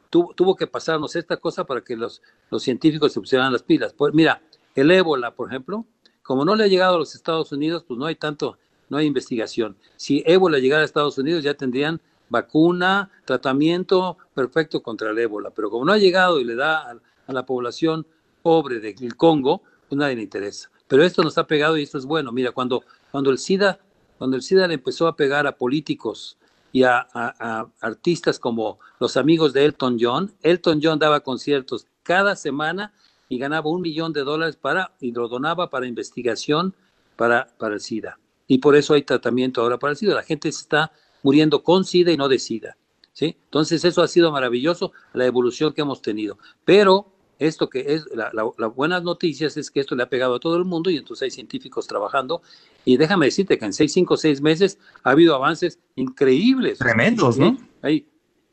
tuvo 0.09 0.55
que 0.55 0.67
pasarnos 0.67 1.15
esta 1.15 1.37
cosa 1.37 1.63
para 1.63 1.81
que 1.81 1.95
los, 1.95 2.21
los 2.51 2.61
científicos 2.61 3.13
se 3.13 3.19
pusieran 3.19 3.53
las 3.53 3.63
pilas. 3.63 3.93
Pues 3.93 4.13
mira, 4.13 4.41
el 4.75 4.91
ébola, 4.91 5.33
por 5.33 5.47
ejemplo, 5.47 5.85
como 6.23 6.45
no 6.45 6.55
le 6.55 6.65
ha 6.65 6.67
llegado 6.67 6.95
a 6.95 6.99
los 6.99 7.15
Estados 7.15 7.51
Unidos, 7.51 7.83
pues 7.87 7.97
no 7.97 8.05
hay 8.05 8.15
tanto, 8.15 8.57
no 8.89 8.97
hay 8.97 9.07
investigación. 9.07 9.77
Si 9.95 10.23
ébola 10.25 10.59
llegara 10.59 10.81
a 10.81 10.85
Estados 10.85 11.17
Unidos, 11.17 11.43
ya 11.43 11.53
tendrían 11.53 12.01
vacuna, 12.33 13.11
tratamiento 13.25 14.17
perfecto 14.33 14.81
contra 14.81 15.11
el 15.11 15.19
ébola, 15.19 15.51
pero 15.51 15.69
como 15.69 15.85
no 15.85 15.93
ha 15.93 15.97
llegado 15.97 16.39
y 16.39 16.43
le 16.43 16.55
da 16.55 16.99
a, 17.27 17.31
la 17.31 17.45
población 17.45 18.05
pobre 18.41 18.79
del 18.79 19.15
Congo, 19.15 19.61
pues 19.87 19.97
nadie 19.97 20.15
le 20.15 20.23
interesa. 20.23 20.69
Pero 20.87 21.03
esto 21.03 21.23
nos 21.23 21.37
ha 21.37 21.47
pegado 21.47 21.77
y 21.77 21.83
esto 21.83 21.97
es 21.97 22.05
bueno. 22.05 22.31
Mira, 22.31 22.51
cuando, 22.51 22.83
cuando 23.11 23.29
el 23.29 23.37
SIDA, 23.37 23.79
cuando 24.17 24.35
el 24.35 24.41
SIDA 24.41 24.67
le 24.67 24.73
empezó 24.73 25.07
a 25.07 25.15
pegar 25.15 25.47
a 25.47 25.55
políticos 25.55 26.37
y 26.71 26.83
a, 26.83 27.07
a, 27.13 27.67
artistas 27.79 28.39
como 28.39 28.79
los 28.99 29.15
amigos 29.15 29.53
de 29.53 29.65
Elton 29.65 29.97
John, 29.99 30.33
Elton 30.41 30.81
John 30.83 30.99
daba 30.99 31.21
conciertos 31.21 31.85
cada 32.01 32.35
semana 32.35 32.91
y 33.29 33.37
ganaba 33.37 33.69
un 33.69 33.81
millón 33.81 34.11
de 34.11 34.23
dólares 34.23 34.57
para, 34.57 34.91
y 34.99 35.11
lo 35.11 35.27
donaba 35.27 35.69
para 35.69 35.85
investigación 35.85 36.73
para, 37.15 37.47
para 37.59 37.75
el 37.75 37.79
SIDA. 37.79 38.17
Y 38.47 38.57
por 38.57 38.75
eso 38.75 38.95
hay 38.95 39.03
tratamiento 39.03 39.61
ahora 39.61 39.77
para 39.77 39.91
el 39.91 39.97
SIDA. 39.97 40.15
La 40.15 40.23
gente 40.23 40.51
se 40.51 40.61
está 40.61 40.91
muriendo 41.23 41.63
con 41.63 41.83
SIDA 41.83 42.11
y 42.11 42.17
no 42.17 42.29
de 42.29 42.37
SIDA. 42.37 42.77
¿sí? 43.13 43.37
Entonces 43.45 43.83
eso 43.83 44.03
ha 44.03 44.07
sido 44.07 44.31
maravilloso, 44.31 44.91
la 45.13 45.25
evolución 45.25 45.73
que 45.73 45.81
hemos 45.81 46.01
tenido. 46.01 46.37
Pero 46.65 47.07
esto 47.39 47.69
que 47.69 47.93
es, 47.93 48.05
las 48.13 48.33
la, 48.33 48.67
buenas 48.67 49.03
noticias 49.03 49.57
es 49.57 49.71
que 49.71 49.79
esto 49.79 49.95
le 49.95 50.03
ha 50.03 50.09
pegado 50.09 50.35
a 50.35 50.39
todo 50.39 50.55
el 50.57 50.65
mundo 50.65 50.89
y 50.89 50.97
entonces 50.97 51.23
hay 51.23 51.31
científicos 51.31 51.87
trabajando. 51.87 52.41
Y 52.85 52.97
déjame 52.97 53.27
decirte 53.27 53.57
que 53.57 53.65
en 53.65 53.73
seis, 53.73 53.93
cinco, 53.93 54.17
seis 54.17 54.41
meses 54.41 54.77
ha 55.03 55.11
habido 55.11 55.35
avances 55.35 55.79
increíbles. 55.95 56.79
Tremendos, 56.79 57.37
¿no? 57.37 57.57
Hay 57.81 58.07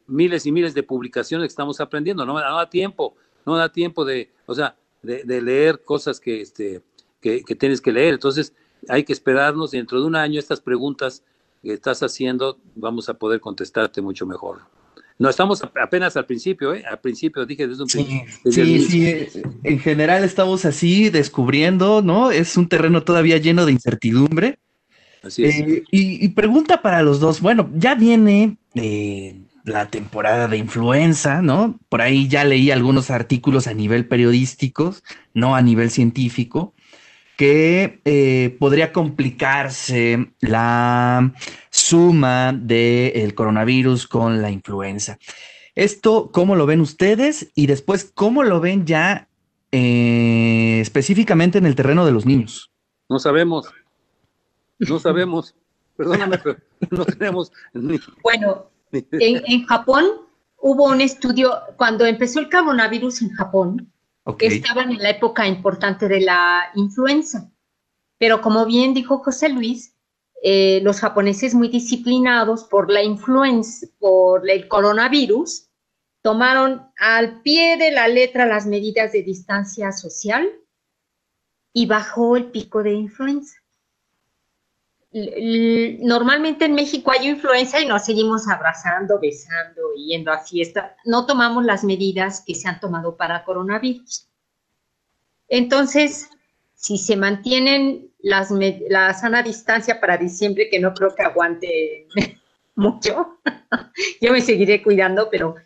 miles 0.07 0.47
y 0.47 0.53
miles 0.53 0.75
de 0.75 0.83
publicaciones 0.83 1.47
que 1.47 1.53
estamos 1.53 1.81
aprendiendo. 1.81 2.25
No, 2.25 2.35
da 2.35 2.71
tiempo, 2.71 3.15
no 3.47 3.57
da 3.57 3.71
tiempo 3.71 4.05
de, 4.05 4.33
o 4.47 4.55
sea, 4.55 4.77
de, 5.03 5.41
leer 5.41 5.83
cosas 5.85 6.21
que, 6.21 6.41
este, 6.41 6.83
que, 7.21 7.43
que 7.43 7.55
tienes 7.55 7.81
que 7.81 7.93
leer. 7.93 8.15
Entonces 8.15 8.55
hay 8.89 9.05
que 9.05 9.13
esperarnos 9.13 9.73
dentro 9.73 10.01
de 10.01 10.07
un 10.07 10.17
año 10.17 10.39
estas 10.39 10.61
preguntas 10.61 11.23
que 11.63 11.73
estás 11.73 12.03
haciendo, 12.03 12.59
vamos 12.75 13.09
a 13.09 13.15
poder 13.15 13.41
contestarte 13.41 14.01
mucho 14.01 14.27
mejor. 14.27 14.61
No, 15.19 15.29
estamos 15.29 15.63
apenas 15.63 16.17
al 16.17 16.25
principio, 16.25 16.73
¿eh? 16.73 16.83
Al 16.91 16.99
principio, 16.99 17.45
dije 17.45 17.67
desde 17.67 17.83
un 17.83 17.89
principio. 17.89 18.27
Sí, 18.51 18.81
sí, 18.81 19.43
en 19.65 19.79
general 19.79 20.25
estamos 20.25 20.65
así 20.65 21.11
descubriendo, 21.11 22.01
¿no? 22.01 22.31
Es 22.31 22.57
un 22.57 22.69
terreno 22.69 23.03
todavía 23.03 23.37
lleno 23.37 23.67
de 23.67 23.73
incertidumbre. 23.73 24.59
Así 25.23 25.45
es. 25.45 25.57
Eh, 25.61 25.83
y, 25.91 26.29
pregunta 26.29 26.81
para 26.81 27.03
los 27.03 27.21
dos, 27.21 27.43
bueno, 27.43 27.71
ya 27.75 27.95
viene 27.95 28.57
eh, 28.75 29.43
la 29.65 29.91
temporada 29.91 30.49
de 30.49 30.57
influenza, 30.57 31.43
¿no? 31.43 31.79
Por 31.91 32.01
ahí 32.01 32.27
ya 32.27 32.45
leí 32.45 32.71
algunos 32.71 33.11
artículos 33.11 33.67
a 33.67 33.75
nivel 33.75 34.07
periodístico, 34.07 34.95
no 35.35 35.55
a 35.55 35.61
nivel 35.61 35.91
científico, 35.91 36.73
que 37.41 38.03
eh, 38.05 38.55
podría 38.61 38.93
complicarse 38.93 40.31
la 40.41 41.33
suma 41.71 42.53
del 42.53 43.35
coronavirus 43.35 44.07
con 44.07 44.43
la 44.43 44.51
influenza. 44.51 45.19
Esto, 45.75 46.29
¿cómo 46.35 46.55
lo 46.55 46.67
ven 46.67 46.83
ustedes? 46.83 47.51
Y 47.55 47.67
después, 47.67 48.13
¿cómo 48.15 48.43
lo 48.43 48.61
ven 48.61 48.85
ya 48.85 49.27
eh, 49.73 50.81
específicamente 50.83 51.57
en 51.57 51.65
el 51.65 51.75
terreno 51.75 52.05
de 52.05 52.13
los 52.13 52.27
niños? 52.27 52.71
No 53.09 53.19
sabemos. 53.19 53.71
No 54.79 54.99
sabemos. 54.99 55.55
Perdóname, 55.97 56.37
pero 56.37 56.59
no 56.91 57.07
tenemos 57.07 57.51
ni... 57.73 57.99
Bueno, 58.23 58.67
en, 58.93 59.65
Japón 59.65 60.05
hubo 60.59 60.89
un 60.89 61.01
estudio, 61.01 61.55
cuando 61.79 62.05
empezó 62.05 62.41
el 62.41 62.51
coronavirus 62.51 63.23
en 63.23 63.31
Japón, 63.31 63.91
que 64.37 64.47
estaban 64.47 64.91
en 64.91 65.03
la 65.03 65.11
época 65.11 65.47
importante 65.47 66.09
de 66.09 66.21
la 66.21 66.71
influenza. 66.75 67.51
Pero 68.19 68.41
como 68.41 68.67
bien 68.67 68.95
dijo 68.95 69.19
José 69.19 69.49
Luis, 69.49 69.97
eh, 70.43 70.81
los 70.83 71.01
japoneses 71.01 71.55
muy 71.55 71.69
disciplinados 71.69 72.65
por 72.65 72.91
la 72.91 73.03
influenza, 73.03 73.87
por 73.99 74.49
el 74.49 74.69
coronavirus, 74.69 75.71
tomaron 76.23 76.91
al 76.99 77.43
pie 77.43 77.77
de 77.77 77.91
la 77.93 78.09
letra 78.09 78.47
las 78.47 78.67
medidas 78.67 79.13
de 79.13 79.23
distancia 79.23 79.93
social 79.93 80.51
y 81.73 81.87
bajó 81.87 82.37
el 82.37 82.51
pico 82.51 82.83
de 82.83 82.93
influenza. 82.93 83.60
Normalmente 85.13 86.67
en 86.67 86.75
México 86.75 87.11
hay 87.11 87.29
influenza 87.29 87.81
y 87.81 87.87
nos 87.87 88.05
seguimos 88.05 88.49
abrazando, 88.49 89.19
besando, 89.19 89.93
yendo 89.97 90.31
a 90.31 90.39
fiesta. 90.39 90.97
No 91.05 91.27
tomamos 91.27 91.65
las 91.65 91.83
medidas 91.83 92.45
que 92.47 92.55
se 92.55 92.69
han 92.69 92.79
tomado 92.79 93.17
para 93.17 93.45
coronavirus. 93.45 94.29
Entonces, 95.49 96.31
si 96.75 96.97
se 96.97 97.17
mantienen 97.17 98.09
las, 98.21 98.51
la 98.89 99.13
sana 99.15 99.43
distancia 99.43 100.01
para 100.01 100.17
diciembre, 100.17 100.69
que 100.71 100.79
no 100.79 100.95
creo 100.95 101.15
que 101.15 101.23
aguante 101.23 102.07
mucho, 102.77 103.41
yo 104.21 104.33
me 104.33 104.41
seguiré 104.41 104.81
cuidando, 104.83 105.29
pero 105.29 105.57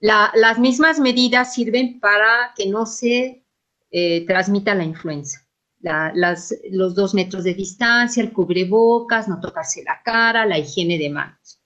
las 0.00 0.58
mismas 0.58 1.00
medidas 1.00 1.54
sirven 1.54 1.98
para 1.98 2.52
que 2.56 2.66
no 2.66 2.86
se 2.86 3.42
eh, 3.90 4.26
transmita 4.26 4.74
la 4.74 4.84
influenza. 4.84 5.43
Las, 5.84 6.54
los 6.70 6.94
dos 6.94 7.14
metros 7.14 7.44
de 7.44 7.54
distancia, 7.54 8.22
el 8.22 8.32
cubrebocas, 8.32 9.28
no 9.28 9.40
tocarse 9.40 9.84
la 9.84 10.00
cara, 10.02 10.46
la 10.46 10.58
higiene 10.58 10.98
de 10.98 11.10
manos. 11.10 11.60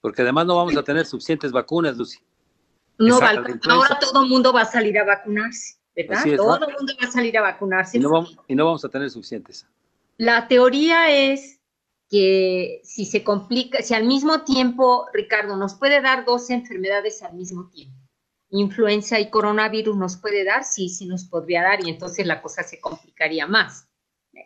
Porque 0.00 0.22
además 0.22 0.46
no 0.46 0.56
vamos 0.56 0.76
a 0.76 0.82
tener 0.82 1.06
suficientes 1.06 1.52
vacunas, 1.52 1.96
Lucy. 1.96 2.18
No, 2.98 3.16
ahora 3.16 3.98
todo 4.00 4.22
el 4.22 4.28
mundo 4.28 4.52
va 4.52 4.62
a 4.62 4.64
salir 4.64 4.98
a 4.98 5.04
vacunarse. 5.04 5.76
¿verdad? 5.94 6.24
Todo 6.36 6.66
el 6.66 6.74
mundo 6.74 6.94
va 7.00 7.08
a 7.08 7.10
salir 7.10 7.36
a 7.36 7.42
vacunarse. 7.42 7.98
Y 7.98 8.00
no, 8.00 8.10
vamos, 8.64 8.84
a 8.84 8.88
tener 8.88 9.10
suficientes. 9.10 9.66
La 10.16 10.48
teoría 10.48 11.10
es 11.10 11.60
que 12.08 12.80
si 12.84 13.04
se 13.04 13.24
complica, 13.24 13.82
si 13.82 13.94
al 13.94 14.04
mismo 14.04 14.42
tiempo, 14.42 15.06
Ricardo, 15.12 15.56
nos 15.56 15.74
puede 15.74 16.00
dar 16.00 16.24
dos 16.24 16.50
enfermedades 16.50 17.22
al 17.22 17.34
mismo 17.34 17.68
tiempo, 17.68 17.96
influenza 18.52 19.18
y 19.18 19.30
coronavirus 19.30 19.96
nos 19.96 20.16
puede 20.16 20.44
dar, 20.44 20.64
sí, 20.64 20.88
sí 20.88 21.06
nos 21.06 21.24
podría 21.24 21.62
dar 21.62 21.84
y 21.84 21.90
entonces 21.90 22.26
la 22.26 22.40
cosa 22.40 22.62
se 22.62 22.80
complicaría 22.80 23.46
más. 23.46 23.88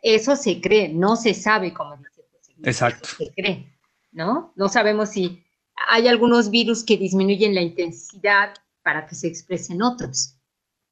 Eso 0.03 0.37
se 0.37 0.61
cree, 0.61 0.89
no 0.89 1.17
se 1.17 1.35
sabe, 1.35 1.73
como 1.75 1.97
dice 1.97 2.17
Exacto. 2.63 3.09
se 3.19 3.33
cree, 3.35 3.79
¿no? 4.13 4.53
No 4.57 4.69
sabemos 4.69 5.11
si 5.11 5.45
hay 5.89 6.09
algunos 6.09 6.51
virus 6.51 6.85
que 6.85 6.97
disminuyen 6.97 7.55
la 7.55 7.61
intensidad 7.61 8.55
para 8.83 9.07
que 9.07 9.15
se 9.15 9.27
expresen 9.27 9.83
otros. 9.83 10.37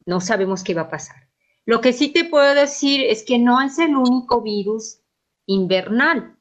No 0.04 0.20
sabemos 0.20 0.62
qué 0.62 0.74
va 0.74 0.82
a 0.82 0.90
pasar. 0.90 1.28
Lo 1.64 1.80
que 1.80 1.92
sí 1.92 2.08
te 2.08 2.24
puedo 2.24 2.54
decir 2.54 3.02
es 3.02 3.22
que 3.22 3.38
no 3.38 3.60
es 3.60 3.78
el 3.78 3.96
único 3.96 4.42
virus 4.42 5.00
invernal. 5.46 6.36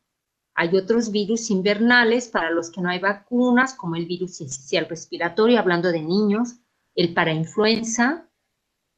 Hay 0.55 0.75
otros 0.75 1.11
virus 1.11 1.49
invernales 1.49 2.27
para 2.27 2.51
los 2.51 2.69
que 2.69 2.81
no 2.81 2.89
hay 2.89 2.99
vacunas, 2.99 3.73
como 3.73 3.95
el 3.95 4.05
virus 4.05 4.41
esencial 4.41 4.87
respiratorio, 4.89 5.59
hablando 5.59 5.91
de 5.91 6.01
niños, 6.01 6.59
el 6.95 7.13
parainfluenza 7.13 8.29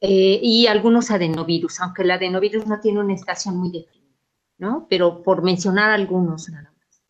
eh, 0.01 0.39
y 0.41 0.67
algunos 0.67 1.11
adenovirus, 1.11 1.79
aunque 1.79 2.03
el 2.03 2.11
adenovirus 2.11 2.67
no 2.67 2.79
tiene 2.79 2.99
una 2.99 3.13
estación 3.13 3.57
muy 3.57 3.71
definida, 3.71 4.19
¿no? 4.57 4.87
Pero 4.89 5.23
por 5.23 5.41
mencionar 5.41 5.91
algunos 5.91 6.49
nada 6.49 6.71
más. 6.71 7.03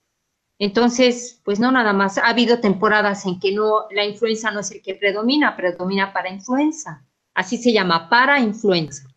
Entonces, 0.59 1.41
pues 1.43 1.59
no 1.59 1.71
nada 1.71 1.93
más. 1.93 2.17
Ha 2.17 2.27
habido 2.27 2.59
temporadas 2.59 3.25
en 3.25 3.39
que 3.39 3.53
no, 3.53 3.88
la 3.91 4.05
influenza 4.05 4.51
no 4.51 4.61
es 4.61 4.71
el 4.71 4.81
que 4.81 4.95
predomina, 4.95 5.55
predomina 5.57 6.13
para 6.13 6.29
influenza. 6.29 7.05
Así 7.33 7.57
se 7.57 7.73
llama, 7.73 8.09
para 8.09 8.39
influenza. 8.39 9.07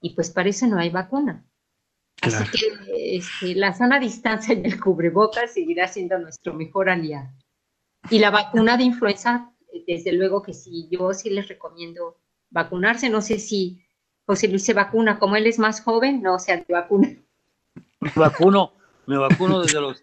Y 0.00 0.14
pues 0.14 0.30
parece 0.30 0.66
no 0.66 0.78
hay 0.78 0.90
vacuna. 0.90 1.46
Así 2.20 2.44
que 2.50 3.16
este, 3.16 3.54
la 3.54 3.72
sana 3.72 3.98
distancia 3.98 4.54
y 4.54 4.62
el 4.64 4.80
cubrebocas 4.80 5.54
seguirá 5.54 5.88
siendo 5.88 6.18
nuestro 6.18 6.54
mejor 6.54 6.90
aliado. 6.90 7.30
Y 8.10 8.18
la 8.18 8.30
vacuna 8.30 8.76
de 8.76 8.84
influenza, 8.84 9.51
desde 9.86 10.12
luego 10.12 10.42
que 10.42 10.52
sí, 10.52 10.88
yo 10.90 11.12
sí 11.12 11.30
les 11.30 11.48
recomiendo 11.48 12.16
vacunarse. 12.50 13.08
No 13.08 13.20
sé 13.22 13.38
si 13.38 13.82
José 14.26 14.48
Luis 14.48 14.64
se 14.64 14.74
vacuna, 14.74 15.18
como 15.18 15.36
él 15.36 15.46
es 15.46 15.58
más 15.58 15.80
joven, 15.82 16.22
no, 16.22 16.38
se 16.38 16.64
vacuna. 16.68 17.16
Me 18.00 18.12
vacuno, 18.16 18.72
me 19.06 19.16
vacuno 19.18 19.60
desde 19.60 19.80
los, 19.80 20.02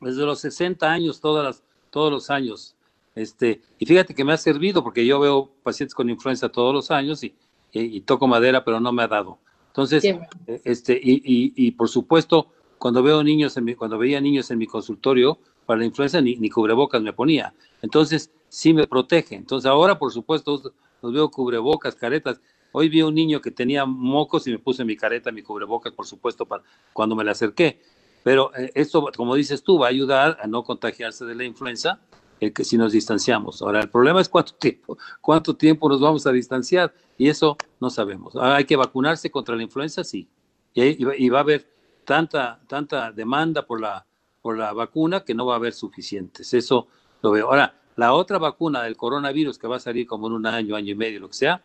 desde 0.00 0.24
los 0.24 0.40
60 0.40 0.90
años, 0.90 1.20
todas 1.20 1.44
las, 1.44 1.64
todos 1.90 2.10
los 2.10 2.30
años. 2.30 2.76
Este, 3.14 3.62
y 3.78 3.86
fíjate 3.86 4.14
que 4.14 4.24
me 4.24 4.32
ha 4.32 4.36
servido 4.36 4.84
porque 4.84 5.04
yo 5.04 5.18
veo 5.18 5.50
pacientes 5.62 5.94
con 5.94 6.08
influenza 6.08 6.48
todos 6.48 6.72
los 6.72 6.90
años 6.90 7.24
y, 7.24 7.34
y, 7.72 8.00
toco 8.02 8.28
madera, 8.28 8.64
pero 8.64 8.80
no 8.80 8.92
me 8.92 9.02
ha 9.02 9.08
dado. 9.08 9.38
Entonces, 9.68 10.04
eh, 10.04 10.20
este, 10.64 10.94
y, 10.94 11.20
y, 11.24 11.72
por 11.72 11.88
supuesto, 11.88 12.48
cuando 12.78 13.02
veo 13.02 13.22
niños, 13.22 13.56
en 13.56 13.64
mi, 13.64 13.74
cuando 13.74 13.98
veía 13.98 14.20
niños 14.20 14.50
en 14.50 14.58
mi 14.58 14.66
consultorio 14.66 15.38
para 15.66 15.80
la 15.80 15.86
influenza, 15.86 16.20
ni, 16.20 16.36
ni, 16.36 16.48
cubrebocas 16.48 17.02
me 17.02 17.12
ponía. 17.12 17.52
Entonces, 17.82 18.30
sí 18.48 18.72
me 18.72 18.86
protege. 18.86 19.34
Entonces, 19.34 19.68
ahora, 19.68 19.98
por 19.98 20.12
supuesto, 20.12 20.72
los 21.02 21.12
veo 21.12 21.30
cubrebocas, 21.30 21.94
caretas. 21.94 22.40
Hoy 22.72 22.88
vi 22.88 23.02
un 23.02 23.14
niño 23.14 23.40
que 23.40 23.50
tenía 23.50 23.86
mocos 23.86 24.46
y 24.46 24.52
me 24.52 24.58
puse 24.58 24.84
mi 24.84 24.96
careta, 24.96 25.32
mi 25.32 25.42
cubrebocas, 25.42 25.92
por 25.92 26.06
supuesto, 26.06 26.46
para 26.46 26.62
cuando 26.92 27.16
me 27.16 27.24
le 27.24 27.30
acerqué. 27.30 27.80
Pero 28.22 28.54
eh, 28.56 28.70
esto, 28.74 29.08
como 29.16 29.34
dices 29.34 29.62
tú, 29.62 29.78
va 29.78 29.86
a 29.86 29.90
ayudar 29.90 30.38
a 30.40 30.46
no 30.46 30.64
contagiarse 30.64 31.24
de 31.24 31.34
la 31.34 31.44
influenza 31.44 32.00
el 32.40 32.52
que 32.52 32.64
si 32.64 32.76
nos 32.76 32.92
distanciamos. 32.92 33.62
Ahora, 33.62 33.80
el 33.80 33.88
problema 33.88 34.20
es 34.20 34.28
cuánto 34.28 34.54
tiempo, 34.58 34.98
cuánto 35.20 35.56
tiempo 35.56 35.88
nos 35.88 36.00
vamos 36.00 36.26
a 36.26 36.32
distanciar 36.32 36.92
y 37.16 37.28
eso 37.28 37.56
no 37.80 37.90
sabemos. 37.90 38.34
hay 38.36 38.64
que 38.64 38.76
vacunarse 38.76 39.30
contra 39.30 39.56
la 39.56 39.62
influenza, 39.62 40.04
sí. 40.04 40.28
Y, 40.74 41.28
va 41.28 41.38
a 41.38 41.42
haber 41.42 41.66
tanta, 42.04 42.60
tanta 42.68 43.10
demanda 43.10 43.66
por 43.66 43.80
la, 43.80 44.06
por 44.40 44.56
la 44.56 44.72
vacuna 44.72 45.24
que 45.24 45.34
no 45.34 45.46
va 45.46 45.54
a 45.54 45.56
haber 45.56 45.72
suficientes. 45.72 46.54
Eso 46.54 46.86
lo 47.20 47.32
veo. 47.32 47.48
Ahora, 47.48 47.74
la 47.98 48.14
otra 48.14 48.38
vacuna 48.38 48.84
del 48.84 48.96
coronavirus 48.96 49.58
que 49.58 49.66
va 49.66 49.76
a 49.76 49.80
salir 49.80 50.06
como 50.06 50.28
en 50.28 50.34
un 50.34 50.46
año, 50.46 50.76
año 50.76 50.92
y 50.92 50.94
medio, 50.94 51.18
lo 51.18 51.28
que 51.28 51.34
sea, 51.34 51.60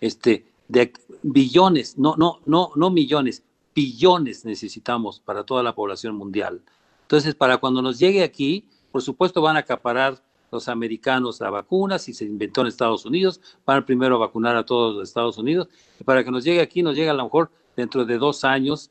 este, 0.00 0.46
de 0.66 0.90
billones, 1.22 1.98
no, 1.98 2.16
no, 2.16 2.40
no, 2.46 2.70
no 2.74 2.88
millones, 2.88 3.42
billones 3.74 4.46
necesitamos 4.46 5.20
para 5.20 5.44
toda 5.44 5.62
la 5.62 5.74
población 5.74 6.16
mundial. 6.16 6.62
Entonces, 7.02 7.34
para 7.34 7.58
cuando 7.58 7.82
nos 7.82 7.98
llegue 7.98 8.22
aquí, 8.22 8.64
por 8.90 9.02
supuesto, 9.02 9.42
van 9.42 9.56
a 9.56 9.60
acaparar 9.60 10.22
los 10.50 10.68
americanos 10.68 11.38
la 11.40 11.50
vacuna, 11.50 11.98
si 11.98 12.14
se 12.14 12.24
inventó 12.24 12.62
en 12.62 12.68
Estados 12.68 13.04
Unidos, 13.04 13.42
van 13.66 13.84
primero 13.84 14.16
a 14.16 14.20
vacunar 14.20 14.56
a 14.56 14.64
todos 14.64 14.94
los 14.96 15.06
Estados 15.06 15.36
Unidos, 15.36 15.68
y 16.00 16.04
para 16.04 16.24
que 16.24 16.30
nos 16.30 16.44
llegue 16.44 16.62
aquí, 16.62 16.82
nos 16.82 16.96
llegue 16.96 17.10
a 17.10 17.14
lo 17.14 17.24
mejor 17.24 17.50
dentro 17.76 18.06
de 18.06 18.16
dos 18.16 18.44
años, 18.44 18.90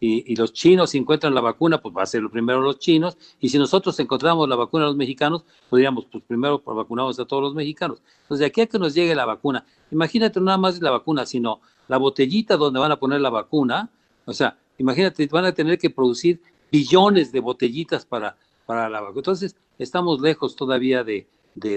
y, 0.00 0.36
los 0.36 0.52
chinos 0.52 0.94
encuentran 0.94 1.34
la 1.34 1.40
vacuna, 1.40 1.80
pues 1.80 1.94
va 1.96 2.02
a 2.02 2.06
ser 2.06 2.22
lo 2.22 2.30
primero 2.30 2.60
los 2.60 2.78
chinos, 2.78 3.16
y 3.40 3.48
si 3.48 3.58
nosotros 3.58 3.98
encontramos 4.00 4.48
la 4.48 4.56
vacuna 4.56 4.84
a 4.84 4.86
los 4.88 4.96
mexicanos, 4.96 5.44
podríamos, 5.68 6.06
pues 6.06 6.24
primero 6.26 6.62
vacunamos 6.64 7.18
a 7.20 7.24
todos 7.24 7.42
los 7.42 7.54
mexicanos. 7.54 8.02
Entonces, 8.22 8.40
de 8.40 8.46
aquí 8.46 8.60
a 8.62 8.66
que 8.66 8.78
nos 8.78 8.94
llegue 8.94 9.14
la 9.14 9.26
vacuna, 9.26 9.64
imagínate 9.90 10.40
nada 10.40 10.58
más 10.58 10.80
la 10.80 10.90
vacuna, 10.90 11.26
sino 11.26 11.60
la 11.88 11.98
botellita 11.98 12.56
donde 12.56 12.80
van 12.80 12.92
a 12.92 12.98
poner 12.98 13.20
la 13.20 13.30
vacuna, 13.30 13.90
o 14.24 14.32
sea, 14.32 14.56
imagínate, 14.78 15.26
van 15.26 15.44
a 15.44 15.52
tener 15.52 15.78
que 15.78 15.90
producir 15.90 16.40
billones 16.70 17.32
de 17.32 17.40
botellitas 17.40 18.06
para 18.06 18.36
para 18.70 18.88
la 18.88 19.00
vacuna. 19.00 19.18
Entonces, 19.18 19.56
estamos 19.80 20.20
lejos 20.20 20.54
todavía 20.54 21.02
de, 21.02 21.26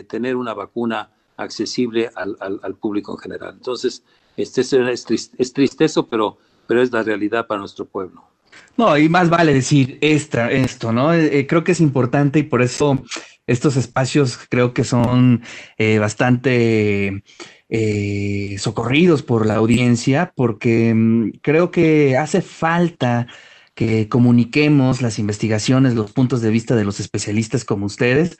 tener 0.07 0.35
una 0.35 0.53
vacuna 0.53 1.09
accesible 1.37 2.11
al, 2.13 2.75
público 2.75 3.13
en 3.13 3.17
general. 3.17 3.55
Entonces, 3.57 4.03
este 4.37 4.61
es, 4.61 5.31
es, 5.35 5.53
tristezo, 5.53 6.05
pero, 6.05 6.37
pero 6.67 6.81
es 6.81 6.91
la 6.91 7.03
realidad 7.03 7.47
para 7.47 7.59
nuestro 7.59 7.85
pueblo. 7.85 8.23
No, 8.77 8.97
y 8.97 9.07
más 9.07 9.29
vale 9.29 9.53
decir 9.53 9.97
esta, 10.01 10.51
esto, 10.51 10.91
¿no? 10.91 11.13
Eh, 11.13 11.39
eh, 11.39 11.47
creo 11.47 11.63
que 11.63 11.73
es 11.73 11.79
importante 11.79 12.39
y 12.39 12.43
por 12.43 12.61
eso 12.61 13.03
estos 13.45 13.77
espacios 13.77 14.39
creo 14.49 14.73
que 14.73 14.83
son 14.83 15.43
eh, 15.77 15.99
bastante 15.99 17.23
socorridos 18.59 19.23
por 19.23 19.47
la 19.47 19.55
audiencia 19.55 20.31
porque 20.35 20.93
mm, 20.93 21.39
creo 21.41 21.71
que 21.71 22.17
hace 22.17 22.41
falta 22.41 23.25
que 23.73 24.07
comuniquemos 24.09 25.01
las 25.01 25.17
investigaciones, 25.17 25.95
los 25.95 26.11
puntos 26.11 26.41
de 26.41 26.51
vista 26.51 26.75
de 26.75 26.85
los 26.85 26.99
especialistas 26.99 27.65
como 27.65 27.87
ustedes. 27.87 28.37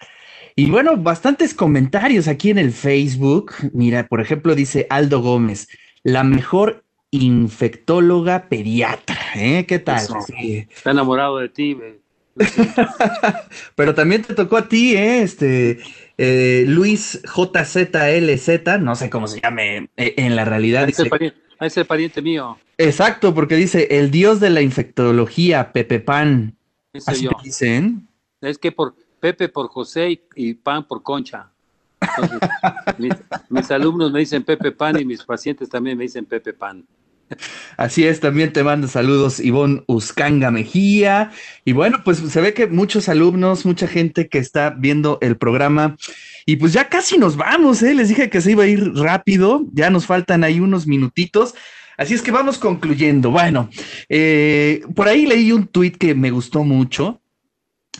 Y 0.56 0.70
bueno, 0.70 0.98
bastantes 0.98 1.56
comentarios 1.56 2.28
aquí 2.28 2.52
en 2.52 2.60
el 2.60 2.72
Facebook. 2.72 3.54
Mira, 3.74 4.08
por 4.08 4.22
ejemplo, 4.22 4.54
dice 4.54 4.86
Aldo 4.92 5.22
Gómez, 5.22 5.68
la 6.04 6.24
mejor 6.24 6.83
infectóloga 7.14 8.50
pediatra. 8.50 9.20
¿eh? 9.36 9.66
¿Qué 9.68 9.80
tal? 9.80 10.08
Está 10.38 10.92
enamorado 10.92 11.38
de 11.38 11.50
ti. 11.50 11.78
Pero 13.76 13.94
también 13.94 14.24
te 14.24 14.34
tocó 14.34 14.58
a 14.58 14.68
ti, 14.68 14.96
¿eh? 14.96 15.22
Este, 15.22 15.80
eh, 16.18 16.66
Luis 16.68 17.22
JZLZ, 17.24 18.80
no 18.80 18.96
sé 18.96 19.10
cómo 19.10 19.28
se 19.28 19.40
llame 19.42 19.90
eh, 19.98 20.16
en 20.18 20.36
la 20.36 20.46
realidad. 20.46 20.90
Es 20.90 21.78
el 21.78 21.86
pariente 21.86 22.22
mío. 22.22 22.58
Exacto, 22.78 23.34
porque 23.36 23.56
dice 23.56 23.88
el 23.92 24.10
dios 24.10 24.40
de 24.40 24.50
la 24.50 24.62
infectología, 24.62 25.72
Pepe 25.72 26.00
Pan. 26.00 26.58
Así 27.06 27.28
dicen. 27.44 28.08
Es 28.42 28.58
que 28.58 28.72
por 28.72 28.96
Pepe 29.20 29.48
por 29.48 29.70
José 29.70 30.20
y, 30.36 30.54
Pan 30.56 30.86
por 30.88 31.04
Concha. 31.04 31.53
Mis, 33.50 33.72
alumnos 33.72 34.12
me 34.12 34.20
dicen 34.20 34.44
Pepe 34.44 34.72
Pan 34.72 35.00
y 35.00 35.06
mis 35.06 35.24
pacientes 35.24 35.70
también 35.70 35.98
me 35.98 36.04
dicen 36.04 36.26
Pepe 36.26 36.54
Pan. 36.54 36.86
Así 37.78 38.06
es, 38.06 38.20
también 38.20 38.54
te 38.54 38.64
mando 38.64 38.88
saludos 38.88 39.40
Ivonne 39.40 39.84
Uscanga 39.88 40.52
Mejía. 40.52 41.32
Y 41.66 41.72
bueno, 41.72 42.02
pues 42.04 42.20
se 42.20 42.42
ve 42.42 42.54
que 42.54 42.68
muchos 42.68 43.10
alumnos, 43.10 43.66
mucha 43.66 43.88
gente 43.88 44.28
que 44.28 44.38
está 44.38 44.70
viendo 44.70 45.18
el 45.22 45.38
programa. 45.38 45.96
Y 46.46 46.58
pues 46.58 46.74
ya 46.74 46.90
casi 46.90 47.18
nos 47.18 47.38
vamos, 47.38 47.82
¿eh? 47.82 47.96
Les 47.96 48.10
dije 48.10 48.30
que 48.30 48.42
se 48.42 48.52
iba 48.52 48.64
a 48.64 48.68
ir 48.68 48.94
rápido, 48.94 49.66
ya 49.74 49.90
nos 49.90 50.06
faltan 50.06 50.44
ahí 50.44 50.60
unos 50.60 50.86
minutitos. 50.86 51.56
Así 51.98 52.14
es 52.14 52.22
que 52.22 52.32
vamos 52.32 52.58
concluyendo. 52.58 53.32
Bueno, 53.32 53.70
eh, 54.10 54.82
por 54.96 55.08
ahí 55.08 55.26
leí 55.26 55.52
un 55.52 55.68
tuit 55.68 55.98
que 55.98 56.14
me 56.16 56.32
gustó 56.32 56.64
mucho 56.64 57.23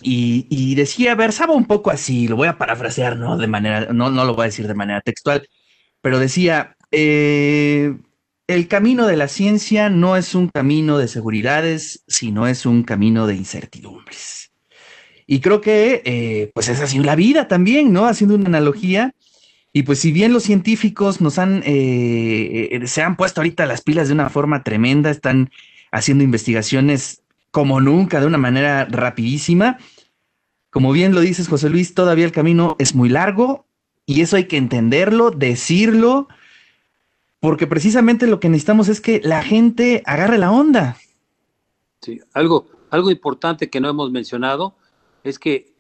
y, 0.04 0.76
decía, 0.76 1.16
versaba 1.16 1.54
un 1.54 1.66
poco 1.66 1.92
así, 1.92 2.28
lo 2.28 2.36
voy 2.36 2.48
a 2.48 2.58
parafrasear, 2.58 3.18
¿no? 3.18 3.38
De 3.38 3.48
manera, 3.48 3.94
no, 3.94 4.10
no 4.10 4.26
lo 4.26 4.36
voy 4.36 4.44
a 4.44 4.46
decir 4.46 4.68
de 4.68 4.74
manera 4.74 5.02
textual, 5.02 5.48
pero 6.02 6.20
decía, 6.20 6.76
eh, 6.92 7.96
el 8.48 8.68
camino 8.68 9.08
de 9.08 9.18
la 9.18 9.28
ciencia 9.28 9.90
no 9.90 10.18
es 10.18 10.36
un 10.36 10.50
camino 10.50 10.98
de 10.98 11.08
seguridades, 11.08 12.04
sino 12.08 12.48
es 12.48 12.66
un 12.66 12.84
camino 12.84 13.28
de 13.28 13.36
incertidumbres. 13.36 14.52
Y 15.26 15.40
creo 15.40 15.62
que, 15.62 16.02
eh, 16.06 16.52
pues 16.54 16.68
es 16.70 16.82
así 16.82 17.00
la 17.00 17.16
vida 17.16 17.48
también, 17.48 17.94
¿no? 17.94 18.06
Haciendo 18.06 18.36
una 18.36 18.48
analogía, 18.48 19.14
y 19.76 19.84
pues 19.84 20.00
si 20.00 20.12
bien 20.12 20.34
los 20.34 20.44
científicos 20.44 21.20
nos 21.20 21.40
han, 21.40 21.64
eh, 21.66 22.70
eh, 22.72 22.88
se 22.88 23.02
han 23.02 23.18
puesto 23.18 23.42
ahorita 23.42 23.66
las 23.66 23.82
pilas 23.82 24.08
de 24.08 24.14
una 24.14 24.30
forma 24.30 24.64
tremenda, 24.64 25.10
están 25.10 25.50
haciendo 25.92 26.24
investigaciones 26.24 27.24
como 27.50 27.82
nunca, 27.82 28.20
de 28.22 28.28
una 28.28 28.38
manera 28.38 28.86
rapidísima, 28.86 29.80
como 30.74 30.92
bien 30.92 31.14
lo 31.14 31.22
dices, 31.22 31.48
José 31.48 31.70
Luis, 31.70 31.94
todavía 31.94 32.26
el 32.26 32.32
camino 32.32 32.76
es 32.80 32.96
muy 32.96 33.08
largo 33.08 33.68
y 34.08 34.22
eso 34.22 34.38
hay 34.38 34.48
que 34.48 34.58
entenderlo, 34.58 35.30
decirlo, 35.30 36.28
porque 37.40 37.68
precisamente 37.68 38.26
lo 38.26 38.40
que 38.40 38.50
necesitamos 38.50 38.88
es 38.88 39.00
que 39.00 39.22
la 39.24 39.44
gente 39.44 40.02
agarre 40.08 40.40
la 40.40 40.52
onda. 40.52 40.98
Sí, 42.02 42.20
algo, 42.34 42.66
algo 42.90 43.12
importante 43.12 43.70
que 43.70 43.80
no 43.80 43.88
hemos 43.88 44.10
mencionado 44.10 44.76
es 45.24 45.38
que 45.38 45.76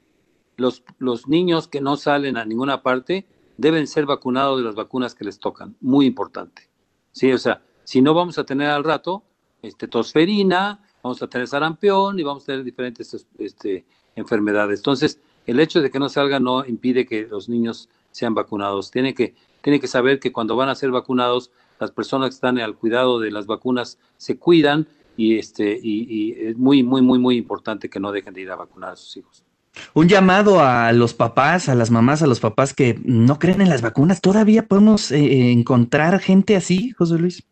los, 0.58 0.84
los 1.00 1.28
niños 1.28 1.68
que 1.68 1.82
no 1.82 1.98
salen 1.98 2.38
a 2.38 2.46
ninguna 2.46 2.84
parte, 2.84 3.26
deben 3.58 3.88
ser 3.88 4.06
vacunados 4.06 4.60
de 4.60 4.66
las 4.66 4.76
vacunas 4.76 5.16
que 5.16 5.26
les 5.26 5.40
tocan. 5.40 5.76
Muy 5.82 6.06
importante. 6.06 6.70
Sí, 7.12 7.32
o 7.32 7.40
sea, 7.40 7.64
si 7.84 8.04
no 8.04 8.14
vamos 8.14 8.38
a 8.38 8.44
tener 8.44 8.70
al 8.70 8.84
rato 8.84 9.24
este, 9.64 9.88
tosferina, 9.88 10.84
vamos 11.02 11.20
a 11.24 11.28
tener 11.28 11.48
sarampión 11.48 12.20
y 12.20 12.24
vamos 12.24 12.44
a 12.44 12.46
tener 12.46 12.64
diferentes 12.64 13.26
este, 13.40 13.86
enfermedades. 14.16 14.80
Entonces, 14.80 15.20
el 15.46 15.60
hecho 15.60 15.82
de 15.82 15.92
que 15.92 16.00
no 16.00 16.10
salga 16.10 16.40
no 16.40 16.66
impide 16.66 17.06
que 17.06 17.28
los 17.28 17.50
niños 17.50 17.90
sean 18.12 18.34
vacunados. 18.34 18.92
Tiene 18.92 19.14
que, 19.14 19.36
que 19.62 19.88
saber 19.88 20.20
que 20.20 20.32
cuando 20.32 20.56
van 20.56 20.70
a 20.70 20.76
ser 20.76 20.92
vacunados, 20.92 21.52
las 21.80 21.92
personas 21.92 22.30
que 22.30 22.36
están 22.36 22.60
al 22.60 22.76
cuidado 22.76 23.20
de 23.20 23.32
las 23.32 23.46
vacunas 23.46 23.98
se 24.18 24.38
cuidan 24.38 24.88
y, 25.18 25.38
este, 25.38 25.80
y, 25.82 26.08
y 26.10 26.32
es 26.32 26.58
muy, 26.58 26.84
muy, 26.84 27.02
muy, 27.02 27.20
muy 27.20 27.38
importante 27.38 27.90
que 27.90 28.00
no 28.00 28.12
dejen 28.12 28.34
de 28.34 28.42
ir 28.42 28.52
a 28.52 28.56
vacunar 28.56 28.94
a 28.94 28.96
sus 28.96 29.18
hijos. 29.18 29.44
Un 29.94 30.08
llamado 30.08 30.60
a 30.60 30.92
los 30.92 31.14
papás, 31.14 31.68
a 31.68 31.76
las 31.76 31.90
mamás, 31.90 32.22
a 32.22 32.28
los 32.28 32.40
papás 32.40 32.74
que 32.74 33.00
no 33.04 33.40
creen 33.40 33.62
en 33.62 33.70
las 33.70 33.82
vacunas. 33.82 34.22
¿Todavía 34.22 34.68
podemos 34.68 35.12
eh, 35.12 35.52
encontrar 35.52 36.20
gente 36.20 36.56
así, 36.56 36.92
José 36.92 37.18
Luis? 37.18 37.44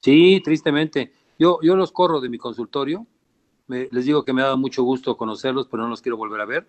Sí, 0.00 0.40
tristemente. 0.42 1.12
Yo, 1.38 1.58
yo 1.62 1.76
los 1.76 1.92
corro 1.92 2.20
de 2.20 2.30
mi 2.30 2.38
consultorio. 2.38 3.06
Les 3.68 4.04
digo 4.04 4.24
que 4.24 4.32
me 4.32 4.42
dado 4.42 4.56
mucho 4.56 4.82
gusto 4.82 5.16
conocerlos, 5.16 5.66
pero 5.68 5.82
no 5.82 5.88
los 5.88 6.02
quiero 6.02 6.16
volver 6.16 6.40
a 6.40 6.44
ver. 6.44 6.66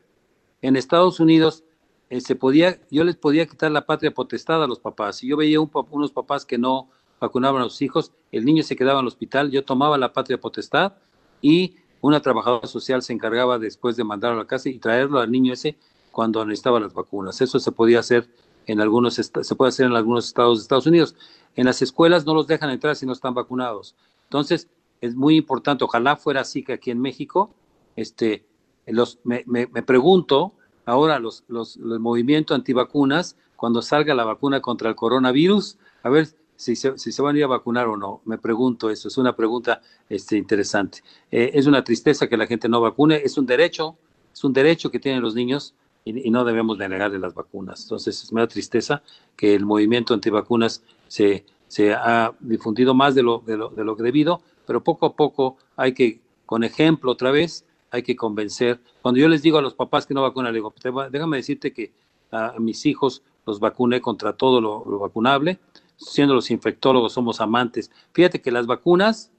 En 0.62 0.76
Estados 0.76 1.20
Unidos 1.20 1.64
eh, 2.10 2.22
se 2.22 2.36
podía, 2.36 2.80
yo 2.90 3.04
les 3.04 3.16
podía 3.16 3.46
quitar 3.46 3.72
la 3.72 3.86
patria 3.86 4.12
potestad 4.12 4.64
a 4.64 4.68
los 4.68 4.80
papás. 4.80 5.18
Si 5.18 5.28
yo 5.28 5.38
veía 5.38 5.60
unos 5.60 6.12
papás 6.12 6.46
que 6.46 6.58
no 6.58 6.90
vacunaban 7.20 7.62
a 7.62 7.66
sus 7.66 7.82
hijos, 7.82 8.12
el 8.32 8.46
niño 8.46 8.64
se 8.64 8.76
quedaba 8.76 9.00
en 9.00 9.04
el 9.04 9.08
hospital, 9.08 9.52
yo 9.52 9.64
tomaba 9.64 9.98
la 9.98 10.14
patria 10.14 10.40
potestad 10.40 10.94
y 11.42 11.76
una 12.02 12.22
trabajadora 12.22 12.68
social 12.68 13.02
se 13.02 13.14
encargaba 13.14 13.60
después 13.60 13.96
de 13.96 14.04
mandarlo 14.04 14.40
a 14.40 14.44
la 14.44 14.48
casa 14.48 14.70
y 14.70 14.80
traerlo 14.80 15.20
al 15.20 15.32
niño 15.32 15.54
ese 15.54 15.78
cuando 16.12 16.44
necesitaba 16.46 16.80
las 16.80 16.94
vacunas. 16.94 17.42
Eso 17.42 17.60
se 17.60 17.72
podía 17.72 18.00
hacer 18.00 18.28
en 18.66 18.82
algunos 18.82 19.16
se 19.16 19.56
puede 19.56 19.70
hacer 19.70 19.86
en 19.86 19.94
algunos 19.94 20.26
estados 20.26 20.60
de 20.60 20.62
Estados 20.64 20.88
Unidos. 20.88 21.16
En 21.56 21.66
las 21.66 21.82
escuelas 21.82 22.26
no 22.26 22.34
los 22.34 22.48
dejan 22.48 22.70
entrar 22.70 22.96
si 22.96 23.06
no 23.06 23.14
están 23.14 23.34
vacunados. 23.34 23.96
Entonces, 24.24 24.68
es 25.02 25.16
muy 25.16 25.36
importante, 25.36 25.84
ojalá 25.84 26.16
fuera 26.16 26.42
así 26.42 26.64
que 26.64 26.74
aquí 26.74 26.92
en 26.92 27.00
México, 27.00 27.54
este, 27.96 28.46
los, 28.86 29.20
me, 29.24 29.44
me, 29.46 29.68
pregunto, 29.84 30.54
ahora 30.86 31.20
los, 31.20 31.44
los, 31.48 31.78
movimientos 31.78 32.56
antivacunas, 32.56 33.36
cuando 33.56 33.82
salga 33.82 34.14
la 34.14 34.24
vacuna 34.24 34.62
contra 34.62 34.90
el 34.90 34.96
coronavirus, 34.96 35.78
a 36.04 36.10
ver 36.10 36.28
si 36.56 36.76
se, 36.76 36.98
si 36.98 37.12
se, 37.12 37.22
van 37.22 37.36
a 37.36 37.40
ir 37.40 37.44
a 37.44 37.48
vacunar 37.48 37.88
o 37.88 37.98
no. 37.98 38.22
Me 38.26 38.38
pregunto 38.38 38.90
eso, 38.90 39.08
es 39.08 39.18
una 39.18 39.36
pregunta 39.36 39.82
este, 40.10 40.38
interesante. 40.38 41.00
Eh, 41.32 41.52
es 41.54 41.68
una 41.68 41.84
tristeza 41.84 42.28
que 42.28 42.38
la 42.38 42.48
gente 42.48 42.70
no 42.70 42.82
vacune, 42.82 43.22
es 43.24 43.38
un 43.38 43.46
derecho, 43.46 43.98
es 44.34 44.44
un 44.44 44.54
derecho 44.54 44.90
que 44.90 45.00
tienen 45.00 45.22
los 45.22 45.36
niños 45.36 45.74
y, 46.06 46.30
no 46.32 46.46
debemos 46.46 46.78
negarle 46.78 47.20
las 47.20 47.34
vacunas. 47.34 47.84
Entonces, 47.84 48.32
me 48.32 48.42
da 48.42 48.48
tristeza 48.48 49.04
que 49.36 49.54
el 49.54 49.66
movimiento 49.66 50.14
antivacunas 50.14 50.84
se, 51.08 51.46
se 51.68 51.94
ha 51.94 52.34
difundido 52.40 52.94
más 52.94 53.16
de 53.16 53.24
lo, 53.24 53.44
de, 53.46 53.58
lo, 53.58 53.70
de 53.70 53.84
lo 53.84 53.96
debido, 53.96 54.42
pero 54.68 54.84
poco 54.84 55.08
a 55.08 55.16
poco 55.16 55.58
hay 55.76 55.94
que, 55.94 56.22
con 56.46 56.64
ejemplo 56.64 57.12
otra 57.12 57.32
vez, 57.32 57.66
hay 57.90 58.04
que 58.04 58.16
convencer. 58.16 58.80
Cuando 59.02 59.20
yo 59.20 59.28
les 59.30 59.42
digo 59.42 59.58
a 59.58 59.62
los 59.62 59.74
papás 59.74 60.06
que 60.06 60.14
no 60.14 60.22
vacunan, 60.22 60.54
les 60.54 60.62
digo, 60.62 60.74
déjame 61.10 61.38
decirte 61.38 61.74
que 61.74 61.94
a 62.32 62.54
mis 62.60 62.86
hijos 62.86 63.24
los 63.46 63.60
vacuné 63.60 64.02
contra 64.02 64.34
todo 64.34 64.60
lo, 64.60 65.00
vacunable, 65.00 65.60
siendo 65.96 66.36
los 66.36 66.52
infectólogos 66.52 67.14
somos 67.14 67.40
amantes. 67.40 67.90
Fíjate 68.12 68.42
que 68.42 68.52
las 68.52 68.68
vacunas, 68.68 69.32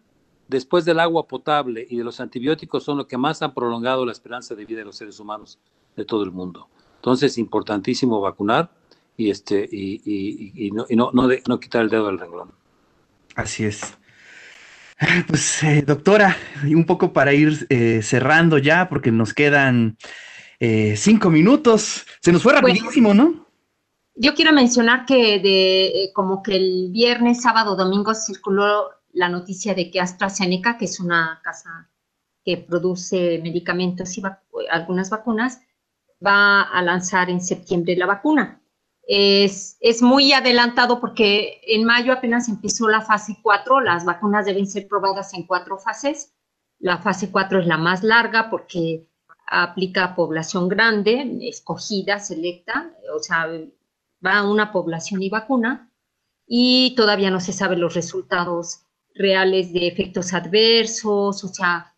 después 0.48 0.86
del 0.86 0.98
agua 0.98 1.28
potable 1.28 1.86
y 1.88 1.98
de 1.98 2.04
los 2.04 2.18
antibióticos, 2.20 2.82
son 2.82 2.96
lo 2.96 3.06
que 3.06 3.18
más 3.18 3.42
han 3.42 3.52
prolongado 3.52 4.06
la 4.06 4.12
esperanza 4.12 4.54
de 4.54 4.64
vida 4.64 4.78
de 4.78 4.86
los 4.86 4.96
seres 4.96 5.20
humanos 5.20 5.58
de 5.94 6.06
todo 6.06 6.24
el 6.24 6.32
mundo. 6.32 6.68
Entonces, 6.96 7.36
importantísimo 7.36 8.20
vacunar 8.20 8.70
y 9.16 9.30
este 9.30 9.68
y, 9.70 10.70
no, 10.72 10.86
no, 11.12 11.12
no, 11.12 11.60
quitar 11.60 11.82
el 11.82 11.90
dedo 11.90 12.06
del 12.06 12.18
renglón. 12.18 12.50
Así 13.34 13.64
es. 13.64 13.98
Pues, 15.28 15.62
eh, 15.62 15.82
doctora, 15.86 16.36
un 16.64 16.84
poco 16.84 17.12
para 17.12 17.32
ir 17.32 17.66
eh, 17.70 18.00
cerrando 18.02 18.58
ya, 18.58 18.88
porque 18.88 19.12
nos 19.12 19.32
quedan 19.32 19.96
eh, 20.58 20.94
cinco 20.96 21.30
minutos. 21.30 22.04
Se 22.20 22.32
nos 22.32 22.42
fue 22.42 22.52
rapidísimo, 22.52 23.14
¿no? 23.14 23.48
yo 24.20 24.34
quiero 24.34 24.52
mencionar 24.52 25.06
que 25.06 25.38
de 25.38 25.86
eh, 25.86 26.12
como 26.12 26.42
que 26.42 26.56
el 26.56 26.90
viernes, 26.90 27.40
sábado, 27.42 27.76
domingo 27.76 28.14
circuló 28.14 28.90
la 29.12 29.28
noticia 29.28 29.74
de 29.74 29.90
que 29.90 30.00
AstraZeneca, 30.00 30.76
que 30.76 30.86
es 30.86 31.00
una 31.00 31.40
casa 31.42 31.88
que 32.44 32.56
produce 32.56 33.40
medicamentos 33.42 34.18
y 34.18 34.22
algunas 34.70 35.10
vacunas, 35.10 35.60
va 36.24 36.62
a 36.62 36.82
lanzar 36.82 37.30
en 37.30 37.40
septiembre 37.40 37.96
la 37.96 38.06
vacuna. 38.06 38.60
Es, 39.10 39.78
es, 39.80 40.02
muy 40.02 40.34
adelantado 40.34 41.00
porque 41.00 41.62
en 41.66 41.84
mayo 41.84 42.12
apenas 42.12 42.46
empezó 42.48 42.88
la 42.88 43.00
fase 43.00 43.38
4, 43.42 43.80
las 43.80 44.04
vacunas 44.04 44.44
deben 44.44 44.66
ser 44.66 44.86
probadas 44.86 45.32
en 45.32 45.46
cuatro 45.46 45.78
fases. 45.78 46.34
La 46.78 46.98
fase 46.98 47.30
4 47.30 47.60
es 47.60 47.66
la 47.66 47.78
más 47.78 48.02
larga 48.04 48.50
porque 48.50 49.08
aplica 49.46 50.04
a 50.04 50.14
población 50.14 50.68
grande, 50.68 51.38
escogida, 51.42 52.20
selecta, 52.20 52.92
o 53.16 53.18
sea, 53.18 53.48
va 54.24 54.38
a 54.38 54.50
una 54.50 54.72
población 54.72 55.22
y 55.22 55.30
vacuna 55.30 55.90
y 56.46 56.94
todavía 56.94 57.30
no 57.30 57.40
se 57.40 57.52
saben 57.52 57.80
los 57.80 57.94
resultados 57.94 58.82
reales 59.14 59.72
de 59.72 59.86
efectos 59.86 60.32
adversos, 60.32 61.44
o 61.44 61.48
sea, 61.48 61.94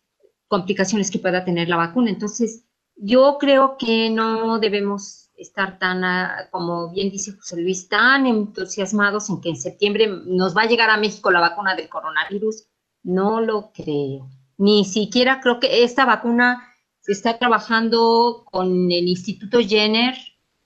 complicaciones 0.47 1.11
que 1.11 1.19
pueda 1.19 1.45
tener 1.45 1.69
la 1.69 1.77
vacuna. 1.77 2.09
Entonces, 2.09 2.65
yo 2.95 3.37
creo 3.39 3.77
que 3.77 4.09
no 4.09 4.59
debemos 4.59 5.20
estar 5.41 5.79
tan, 5.79 6.03
ah, 6.03 6.47
como 6.51 6.91
bien 6.91 7.09
dice 7.09 7.33
José 7.33 7.61
Luis, 7.61 7.89
tan 7.89 8.25
entusiasmados 8.27 9.29
en 9.29 9.41
que 9.41 9.49
en 9.49 9.57
septiembre 9.57 10.07
nos 10.25 10.55
va 10.55 10.63
a 10.63 10.67
llegar 10.67 10.89
a 10.89 10.97
México 10.97 11.31
la 11.31 11.39
vacuna 11.39 11.75
del 11.75 11.89
coronavirus. 11.89 12.67
No 13.03 13.41
lo 13.41 13.71
creo. 13.71 14.29
Ni 14.57 14.85
siquiera 14.85 15.39
creo 15.41 15.59
que 15.59 15.83
esta 15.83 16.05
vacuna 16.05 16.63
se 17.01 17.13
está 17.13 17.37
trabajando 17.37 18.45
con 18.45 18.91
el 18.91 19.07
Instituto 19.07 19.59
Jenner 19.59 20.15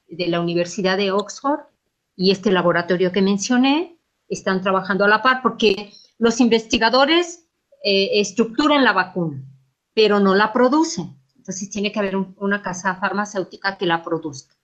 de 0.07 0.27
la 0.27 0.41
Universidad 0.41 0.97
de 0.97 1.11
Oxford 1.11 1.61
y 2.15 2.31
este 2.31 2.51
laboratorio 2.51 3.11
que 3.11 3.21
mencioné 3.21 3.97
están 4.27 4.61
trabajando 4.61 5.05
a 5.05 5.07
la 5.07 5.21
par 5.21 5.41
porque 5.41 5.93
los 6.17 6.39
investigadores 6.39 7.47
eh, 7.83 8.19
estructuran 8.19 8.83
la 8.83 8.93
vacuna, 8.93 9.43
pero 9.93 10.19
no 10.19 10.35
la 10.35 10.51
producen. 10.51 11.15
Entonces 11.35 11.69
tiene 11.69 11.91
que 11.91 11.99
haber 11.99 12.15
una 12.17 12.61
casa 12.61 12.95
farmacéutica 12.95 13.77
que 13.77 13.85
la 13.85 14.01
produzca. 14.01 14.55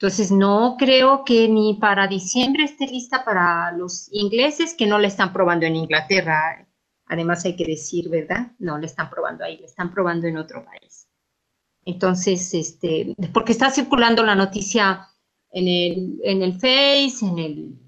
Entonces 0.00 0.30
no 0.30 0.76
creo 0.78 1.24
que 1.24 1.48
ni 1.48 1.74
para 1.74 2.06
diciembre 2.06 2.62
esté 2.62 2.86
lista 2.86 3.24
para 3.24 3.72
los 3.72 4.08
ingleses 4.12 4.74
que 4.74 4.86
no 4.86 4.96
la 5.00 5.08
están 5.08 5.32
probando 5.32 5.66
en 5.66 5.74
Inglaterra. 5.74 6.64
Además 7.06 7.44
hay 7.44 7.56
que 7.56 7.64
decir, 7.64 8.08
¿verdad? 8.08 8.52
No 8.60 8.78
la 8.78 8.86
están 8.86 9.10
probando 9.10 9.44
ahí, 9.44 9.58
la 9.58 9.66
están 9.66 9.90
probando 9.90 10.28
en 10.28 10.36
otro 10.36 10.64
país. 10.64 11.08
Entonces, 11.84 12.54
este, 12.54 13.16
porque 13.34 13.50
está 13.50 13.70
circulando 13.70 14.22
la 14.22 14.36
noticia 14.36 15.08
en 15.50 15.66
el, 15.66 16.20
en 16.22 16.42
el 16.42 16.52
Face, 16.52 17.26
en 17.26 17.38
el, 17.40 17.78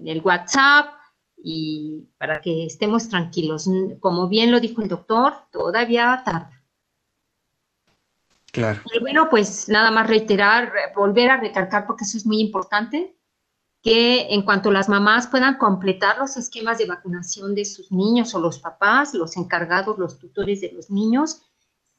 en 0.00 0.08
el 0.08 0.20
WhatsApp, 0.22 0.94
y 1.36 2.08
para 2.18 2.40
que 2.40 2.66
estemos 2.66 3.08
tranquilos. 3.08 3.68
Como 4.00 4.26
bien 4.26 4.50
lo 4.50 4.58
dijo 4.58 4.82
el 4.82 4.88
doctor, 4.88 5.34
todavía 5.52 6.22
tarda. 6.24 6.59
Claro. 8.52 8.80
Bueno, 9.00 9.28
pues 9.30 9.68
nada 9.68 9.90
más 9.90 10.08
reiterar, 10.08 10.72
volver 10.94 11.30
a 11.30 11.40
recalcar, 11.40 11.86
porque 11.86 12.04
eso 12.04 12.16
es 12.16 12.26
muy 12.26 12.40
importante, 12.40 13.16
que 13.82 14.34
en 14.34 14.42
cuanto 14.42 14.70
las 14.70 14.88
mamás 14.88 15.26
puedan 15.26 15.56
completar 15.56 16.18
los 16.18 16.36
esquemas 16.36 16.78
de 16.78 16.86
vacunación 16.86 17.54
de 17.54 17.64
sus 17.64 17.90
niños 17.92 18.34
o 18.34 18.40
los 18.40 18.58
papás, 18.58 19.14
los 19.14 19.36
encargados, 19.36 19.98
los 19.98 20.18
tutores 20.18 20.60
de 20.60 20.72
los 20.72 20.90
niños, 20.90 21.42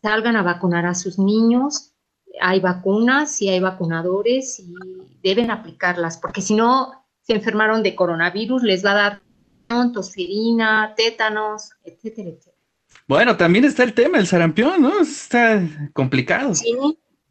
salgan 0.02 0.36
a 0.36 0.44
vacunar 0.44 0.86
a 0.86 0.94
sus 0.94 1.18
niños. 1.18 1.94
Hay 2.40 2.60
vacunas 2.60 3.42
y 3.42 3.50
hay 3.50 3.60
vacunadores 3.60 4.60
y 4.60 4.74
deben 5.24 5.52
aplicarlas, 5.52 6.18
porque 6.18 6.42
si 6.42 6.56
no 6.56 7.06
se 7.22 7.34
enfermaron 7.34 7.84
de 7.84 7.96
coronavirus, 7.96 8.64
les 8.64 8.86
va 8.86 8.92
a 8.92 8.96
dar 8.96 9.22
tosferina, 9.94 10.94
tétanos, 10.96 11.72
etcétera, 11.84 12.30
etcétera. 12.30 12.51
Bueno, 13.12 13.36
también 13.36 13.66
está 13.66 13.84
el 13.84 13.94
tema, 13.94 14.20
el 14.20 14.26
sarampión, 14.26 14.84
¿no? 14.84 15.02
Está 15.02 15.62
complicado. 15.92 16.56
Sí, 16.56 16.74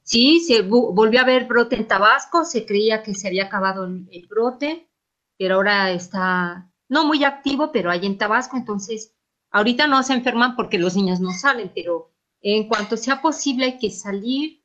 sí, 0.03 0.41
se 0.41 0.61
volvió 0.61 1.21
a 1.21 1.23
haber 1.23 1.47
brote 1.47 1.75
en 1.75 1.89
Tabasco, 1.89 2.45
se 2.45 2.67
creía 2.67 3.03
que 3.03 3.15
se 3.15 3.29
había 3.29 3.47
acabado 3.47 3.87
el, 3.87 4.27
brote, 4.29 4.91
pero 5.39 5.55
ahora 5.55 5.91
está, 5.91 6.71
no 6.91 7.07
muy 7.07 7.25
activo, 7.25 7.73
pero 7.73 7.91
hay 7.91 8.05
en 8.05 8.19
Tabasco, 8.19 8.59
entonces 8.59 9.15
ahorita 9.53 9.87
no 9.87 10.03
se 10.03 10.13
enferman 10.13 10.55
porque 10.55 10.79
los 10.79 10.97
niños 10.97 11.19
no 11.19 11.33
salen, 11.33 11.73
pero 11.75 12.13
en 12.43 12.69
cuanto 12.69 12.99
sea 12.99 13.23
posible 13.23 13.65
hay 13.65 13.79
que 13.79 13.89
salir 13.89 14.63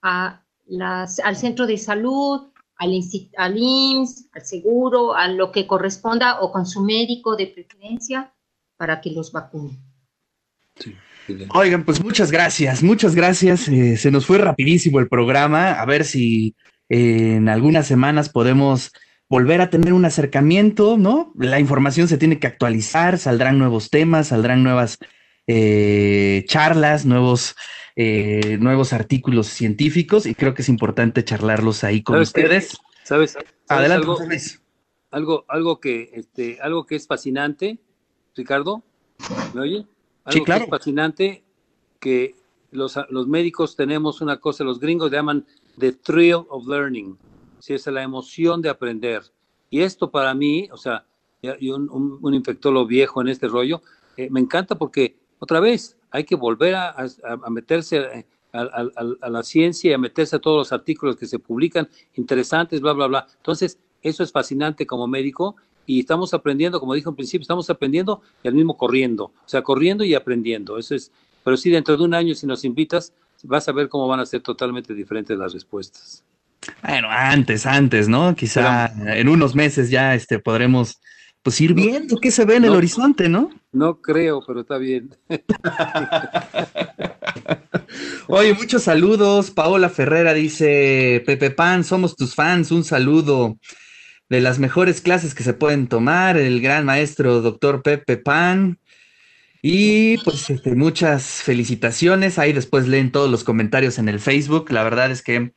al 0.00 1.36
centro 1.36 1.66
de 1.66 1.76
salud, 1.76 2.50
al, 2.76 2.98
al 3.36 3.58
IMSS, 3.58 4.30
al 4.32 4.46
seguro, 4.46 5.14
a 5.14 5.28
lo 5.28 5.52
que 5.52 5.66
corresponda 5.66 6.40
o 6.40 6.50
con 6.50 6.64
su 6.64 6.80
médico 6.80 7.36
de 7.36 7.48
preferencia 7.48 8.34
para 8.78 9.02
que 9.02 9.10
los 9.10 9.32
vacunen. 9.32 9.85
Oigan, 11.50 11.84
pues 11.84 12.02
muchas 12.02 12.30
gracias, 12.30 12.82
muchas 12.82 13.14
gracias. 13.14 13.68
Eh, 13.68 13.96
se 13.96 14.10
nos 14.10 14.26
fue 14.26 14.38
rapidísimo 14.38 15.00
el 15.00 15.08
programa. 15.08 15.72
A 15.72 15.84
ver 15.84 16.04
si 16.04 16.54
eh, 16.88 17.34
en 17.36 17.48
algunas 17.48 17.86
semanas 17.86 18.28
podemos 18.28 18.92
volver 19.28 19.60
a 19.60 19.70
tener 19.70 19.92
un 19.92 20.04
acercamiento, 20.04 20.96
¿no? 20.96 21.32
La 21.36 21.58
información 21.58 22.06
se 22.06 22.18
tiene 22.18 22.38
que 22.38 22.46
actualizar, 22.46 23.18
saldrán 23.18 23.58
nuevos 23.58 23.90
temas, 23.90 24.28
saldrán 24.28 24.62
nuevas 24.62 24.98
eh, 25.48 26.44
charlas, 26.46 27.06
nuevos 27.06 27.56
eh, 27.98 28.58
nuevos 28.60 28.92
artículos 28.92 29.46
científicos 29.46 30.26
y 30.26 30.34
creo 30.34 30.52
que 30.52 30.60
es 30.60 30.68
importante 30.68 31.24
charlarlos 31.24 31.82
ahí 31.82 32.02
con 32.02 32.20
ustedes. 32.20 32.76
¿Sabes? 33.02 33.38
Adelante, 33.68 34.06
algo, 35.10 35.46
algo, 35.48 35.80
que, 35.80 36.10
este, 36.12 36.58
algo 36.60 36.84
que 36.84 36.96
es 36.96 37.06
fascinante, 37.06 37.78
Ricardo, 38.34 38.82
¿me 39.54 39.62
oye? 39.62 39.86
Algo 40.26 40.38
sí, 40.38 40.44
claro. 40.44 40.60
que 40.60 40.64
es 40.64 40.70
fascinante 40.70 41.44
que 41.98 42.34
los, 42.72 42.98
los 43.10 43.26
médicos 43.26 43.76
tenemos 43.76 44.20
una 44.20 44.38
cosa, 44.38 44.64
los 44.64 44.78
gringos 44.78 45.10
llaman 45.10 45.46
the 45.78 45.92
thrill 45.92 46.44
of 46.48 46.66
learning, 46.66 47.16
si 47.58 47.74
es 47.74 47.86
la 47.86 48.02
emoción 48.02 48.60
de 48.60 48.68
aprender. 48.68 49.22
Y 49.70 49.80
esto 49.80 50.10
para 50.10 50.34
mí, 50.34 50.68
o 50.70 50.76
sea, 50.76 51.04
y 51.42 51.70
un, 51.70 51.88
un, 52.22 52.34
infectólogo 52.34 52.86
viejo 52.86 53.20
en 53.20 53.28
este 53.28 53.48
rollo, 53.48 53.82
eh, 54.16 54.28
me 54.30 54.40
encanta 54.40 54.76
porque, 54.76 55.16
otra 55.38 55.60
vez, 55.60 55.96
hay 56.10 56.24
que 56.24 56.34
volver 56.34 56.74
a, 56.74 56.96
meterse 57.50 57.98
eh, 57.98 58.26
a, 58.52 59.28
la 59.28 59.42
ciencia 59.42 59.90
y 59.90 59.94
a 59.94 59.98
meterse 59.98 60.36
a 60.36 60.38
todos 60.38 60.58
los 60.58 60.72
artículos 60.72 61.16
que 61.16 61.26
se 61.26 61.38
publican, 61.38 61.88
interesantes, 62.14 62.80
bla, 62.80 62.92
bla, 62.94 63.06
bla. 63.06 63.26
Entonces, 63.36 63.78
eso 64.02 64.22
es 64.22 64.32
fascinante 64.32 64.86
como 64.86 65.06
médico 65.06 65.56
y 65.86 66.00
estamos 66.00 66.34
aprendiendo, 66.34 66.80
como 66.80 66.94
dijo 66.94 67.10
en 67.10 67.16
principio, 67.16 67.42
estamos 67.42 67.70
aprendiendo 67.70 68.20
y 68.42 68.48
al 68.48 68.54
mismo 68.54 68.76
corriendo, 68.76 69.24
o 69.24 69.48
sea, 69.48 69.62
corriendo 69.62 70.04
y 70.04 70.14
aprendiendo. 70.14 70.78
Eso 70.78 70.94
es, 70.94 71.12
pero 71.44 71.56
sí, 71.56 71.70
dentro 71.70 71.96
de 71.96 72.04
un 72.04 72.14
año, 72.14 72.34
si 72.34 72.46
nos 72.46 72.64
invitas, 72.64 73.12
vas 73.44 73.68
a 73.68 73.72
ver 73.72 73.88
cómo 73.88 74.08
van 74.08 74.20
a 74.20 74.26
ser 74.26 74.40
totalmente 74.40 74.94
diferentes 74.94 75.36
las 75.38 75.52
respuestas. 75.52 76.24
Bueno, 76.82 77.08
antes, 77.10 77.66
antes, 77.66 78.08
¿no? 78.08 78.34
Quizá 78.34 78.92
en 79.16 79.28
unos 79.28 79.54
meses 79.54 79.90
ya 79.90 80.14
este, 80.14 80.38
podremos 80.38 81.00
pues 81.42 81.60
ir 81.60 81.74
viendo 81.74 82.16
qué 82.16 82.32
se 82.32 82.44
ve 82.44 82.56
en 82.56 82.64
el 82.64 82.72
horizonte, 82.72 83.28
¿no? 83.28 83.50
No 83.70 84.00
creo, 84.00 84.42
pero 84.44 84.62
está 84.62 84.78
bien. 84.78 85.10
Oye, 88.26 88.54
muchos 88.54 88.82
saludos. 88.82 89.52
Paola 89.52 89.88
Ferrera 89.88 90.34
dice, 90.34 91.22
Pepe 91.24 91.52
Pan, 91.52 91.84
somos 91.84 92.16
tus 92.16 92.34
fans, 92.34 92.72
un 92.72 92.82
saludo 92.82 93.56
de 94.28 94.40
las 94.40 94.58
mejores 94.58 95.00
clases 95.00 95.34
que 95.34 95.44
se 95.44 95.54
pueden 95.54 95.86
tomar, 95.86 96.36
el 96.36 96.60
gran 96.60 96.84
maestro 96.84 97.40
doctor 97.40 97.82
Pepe 97.82 98.16
Pan. 98.16 98.78
Y 99.62 100.18
pues 100.18 100.48
este, 100.48 100.74
muchas 100.76 101.42
felicitaciones. 101.42 102.38
Ahí 102.38 102.52
después 102.52 102.86
leen 102.86 103.10
todos 103.10 103.30
los 103.30 103.42
comentarios 103.42 103.98
en 103.98 104.08
el 104.08 104.20
Facebook. 104.20 104.70
La 104.70 104.84
verdad 104.84 105.10
es 105.10 105.22
que 105.22 105.54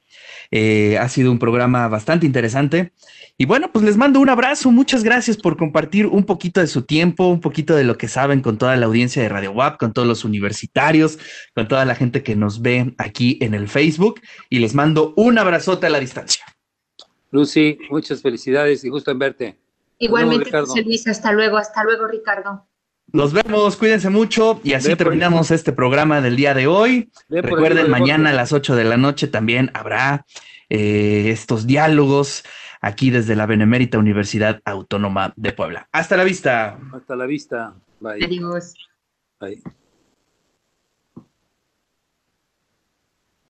eh, 0.51 0.97
ha 0.97 1.07
sido 1.09 1.31
un 1.31 1.37
programa 1.37 1.87
bastante 1.87 2.25
interesante. 2.25 2.91
Y 3.37 3.45
bueno, 3.45 3.71
pues 3.71 3.85
les 3.85 3.97
mando 3.97 4.19
un 4.19 4.29
abrazo. 4.29 4.71
Muchas 4.71 5.03
gracias 5.03 5.37
por 5.37 5.57
compartir 5.57 6.07
un 6.07 6.23
poquito 6.23 6.59
de 6.59 6.67
su 6.67 6.81
tiempo, 6.83 7.27
un 7.27 7.39
poquito 7.39 7.75
de 7.75 7.83
lo 7.83 7.97
que 7.97 8.07
saben 8.07 8.41
con 8.41 8.57
toda 8.57 8.75
la 8.77 8.87
audiencia 8.87 9.21
de 9.21 9.29
Radio 9.29 9.51
WAP, 9.51 9.77
con 9.77 9.93
todos 9.93 10.07
los 10.07 10.25
universitarios, 10.25 11.19
con 11.53 11.67
toda 11.67 11.85
la 11.85 11.95
gente 11.95 12.23
que 12.23 12.35
nos 12.35 12.61
ve 12.61 12.95
aquí 12.97 13.37
en 13.41 13.53
el 13.53 13.67
Facebook. 13.67 14.21
Y 14.49 14.59
les 14.59 14.73
mando 14.73 15.13
un 15.17 15.37
abrazote 15.37 15.85
a 15.85 15.89
la 15.89 15.99
distancia. 15.99 16.43
Lucy, 17.31 17.77
muchas 17.89 18.21
felicidades 18.21 18.83
y 18.83 18.89
gusto 18.89 19.11
en 19.11 19.19
verte. 19.19 19.57
Igualmente, 19.99 20.51
José 20.51 20.81
Luis, 20.83 21.07
hasta 21.07 21.31
luego, 21.31 21.57
hasta 21.57 21.83
luego, 21.83 22.07
Ricardo. 22.07 22.65
Nos 23.11 23.33
vemos, 23.33 23.75
cuídense 23.75 24.09
mucho 24.09 24.61
y 24.63 24.73
así 24.73 24.95
terminamos 24.95 25.49
este 25.49 25.73
programa 25.73 26.21
del 26.21 26.35
día 26.35 26.53
de 26.53 26.67
hoy. 26.67 27.11
Recuerden, 27.27 27.89
mañana 27.89 28.29
a 28.29 28.33
las 28.33 28.53
8 28.53 28.75
de 28.75 28.83
la 28.83 28.97
noche 28.97 29.27
también 29.27 29.71
habrá 29.73 30.25
eh, 30.69 31.29
estos 31.31 31.65
diálogos 31.65 32.43
aquí 32.81 33.09
desde 33.09 33.35
la 33.35 33.47
Benemérita 33.47 33.97
Universidad 33.97 34.61
Autónoma 34.63 35.33
de 35.35 35.51
Puebla. 35.53 35.89
Hasta 35.91 36.17
la 36.17 36.23
vista. 36.23 36.79
Hasta 36.93 37.15
la 37.15 37.25
vista. 37.25 37.73
Bye. 37.99 38.23
Adiós. 38.23 38.75
Bye. 39.39 39.61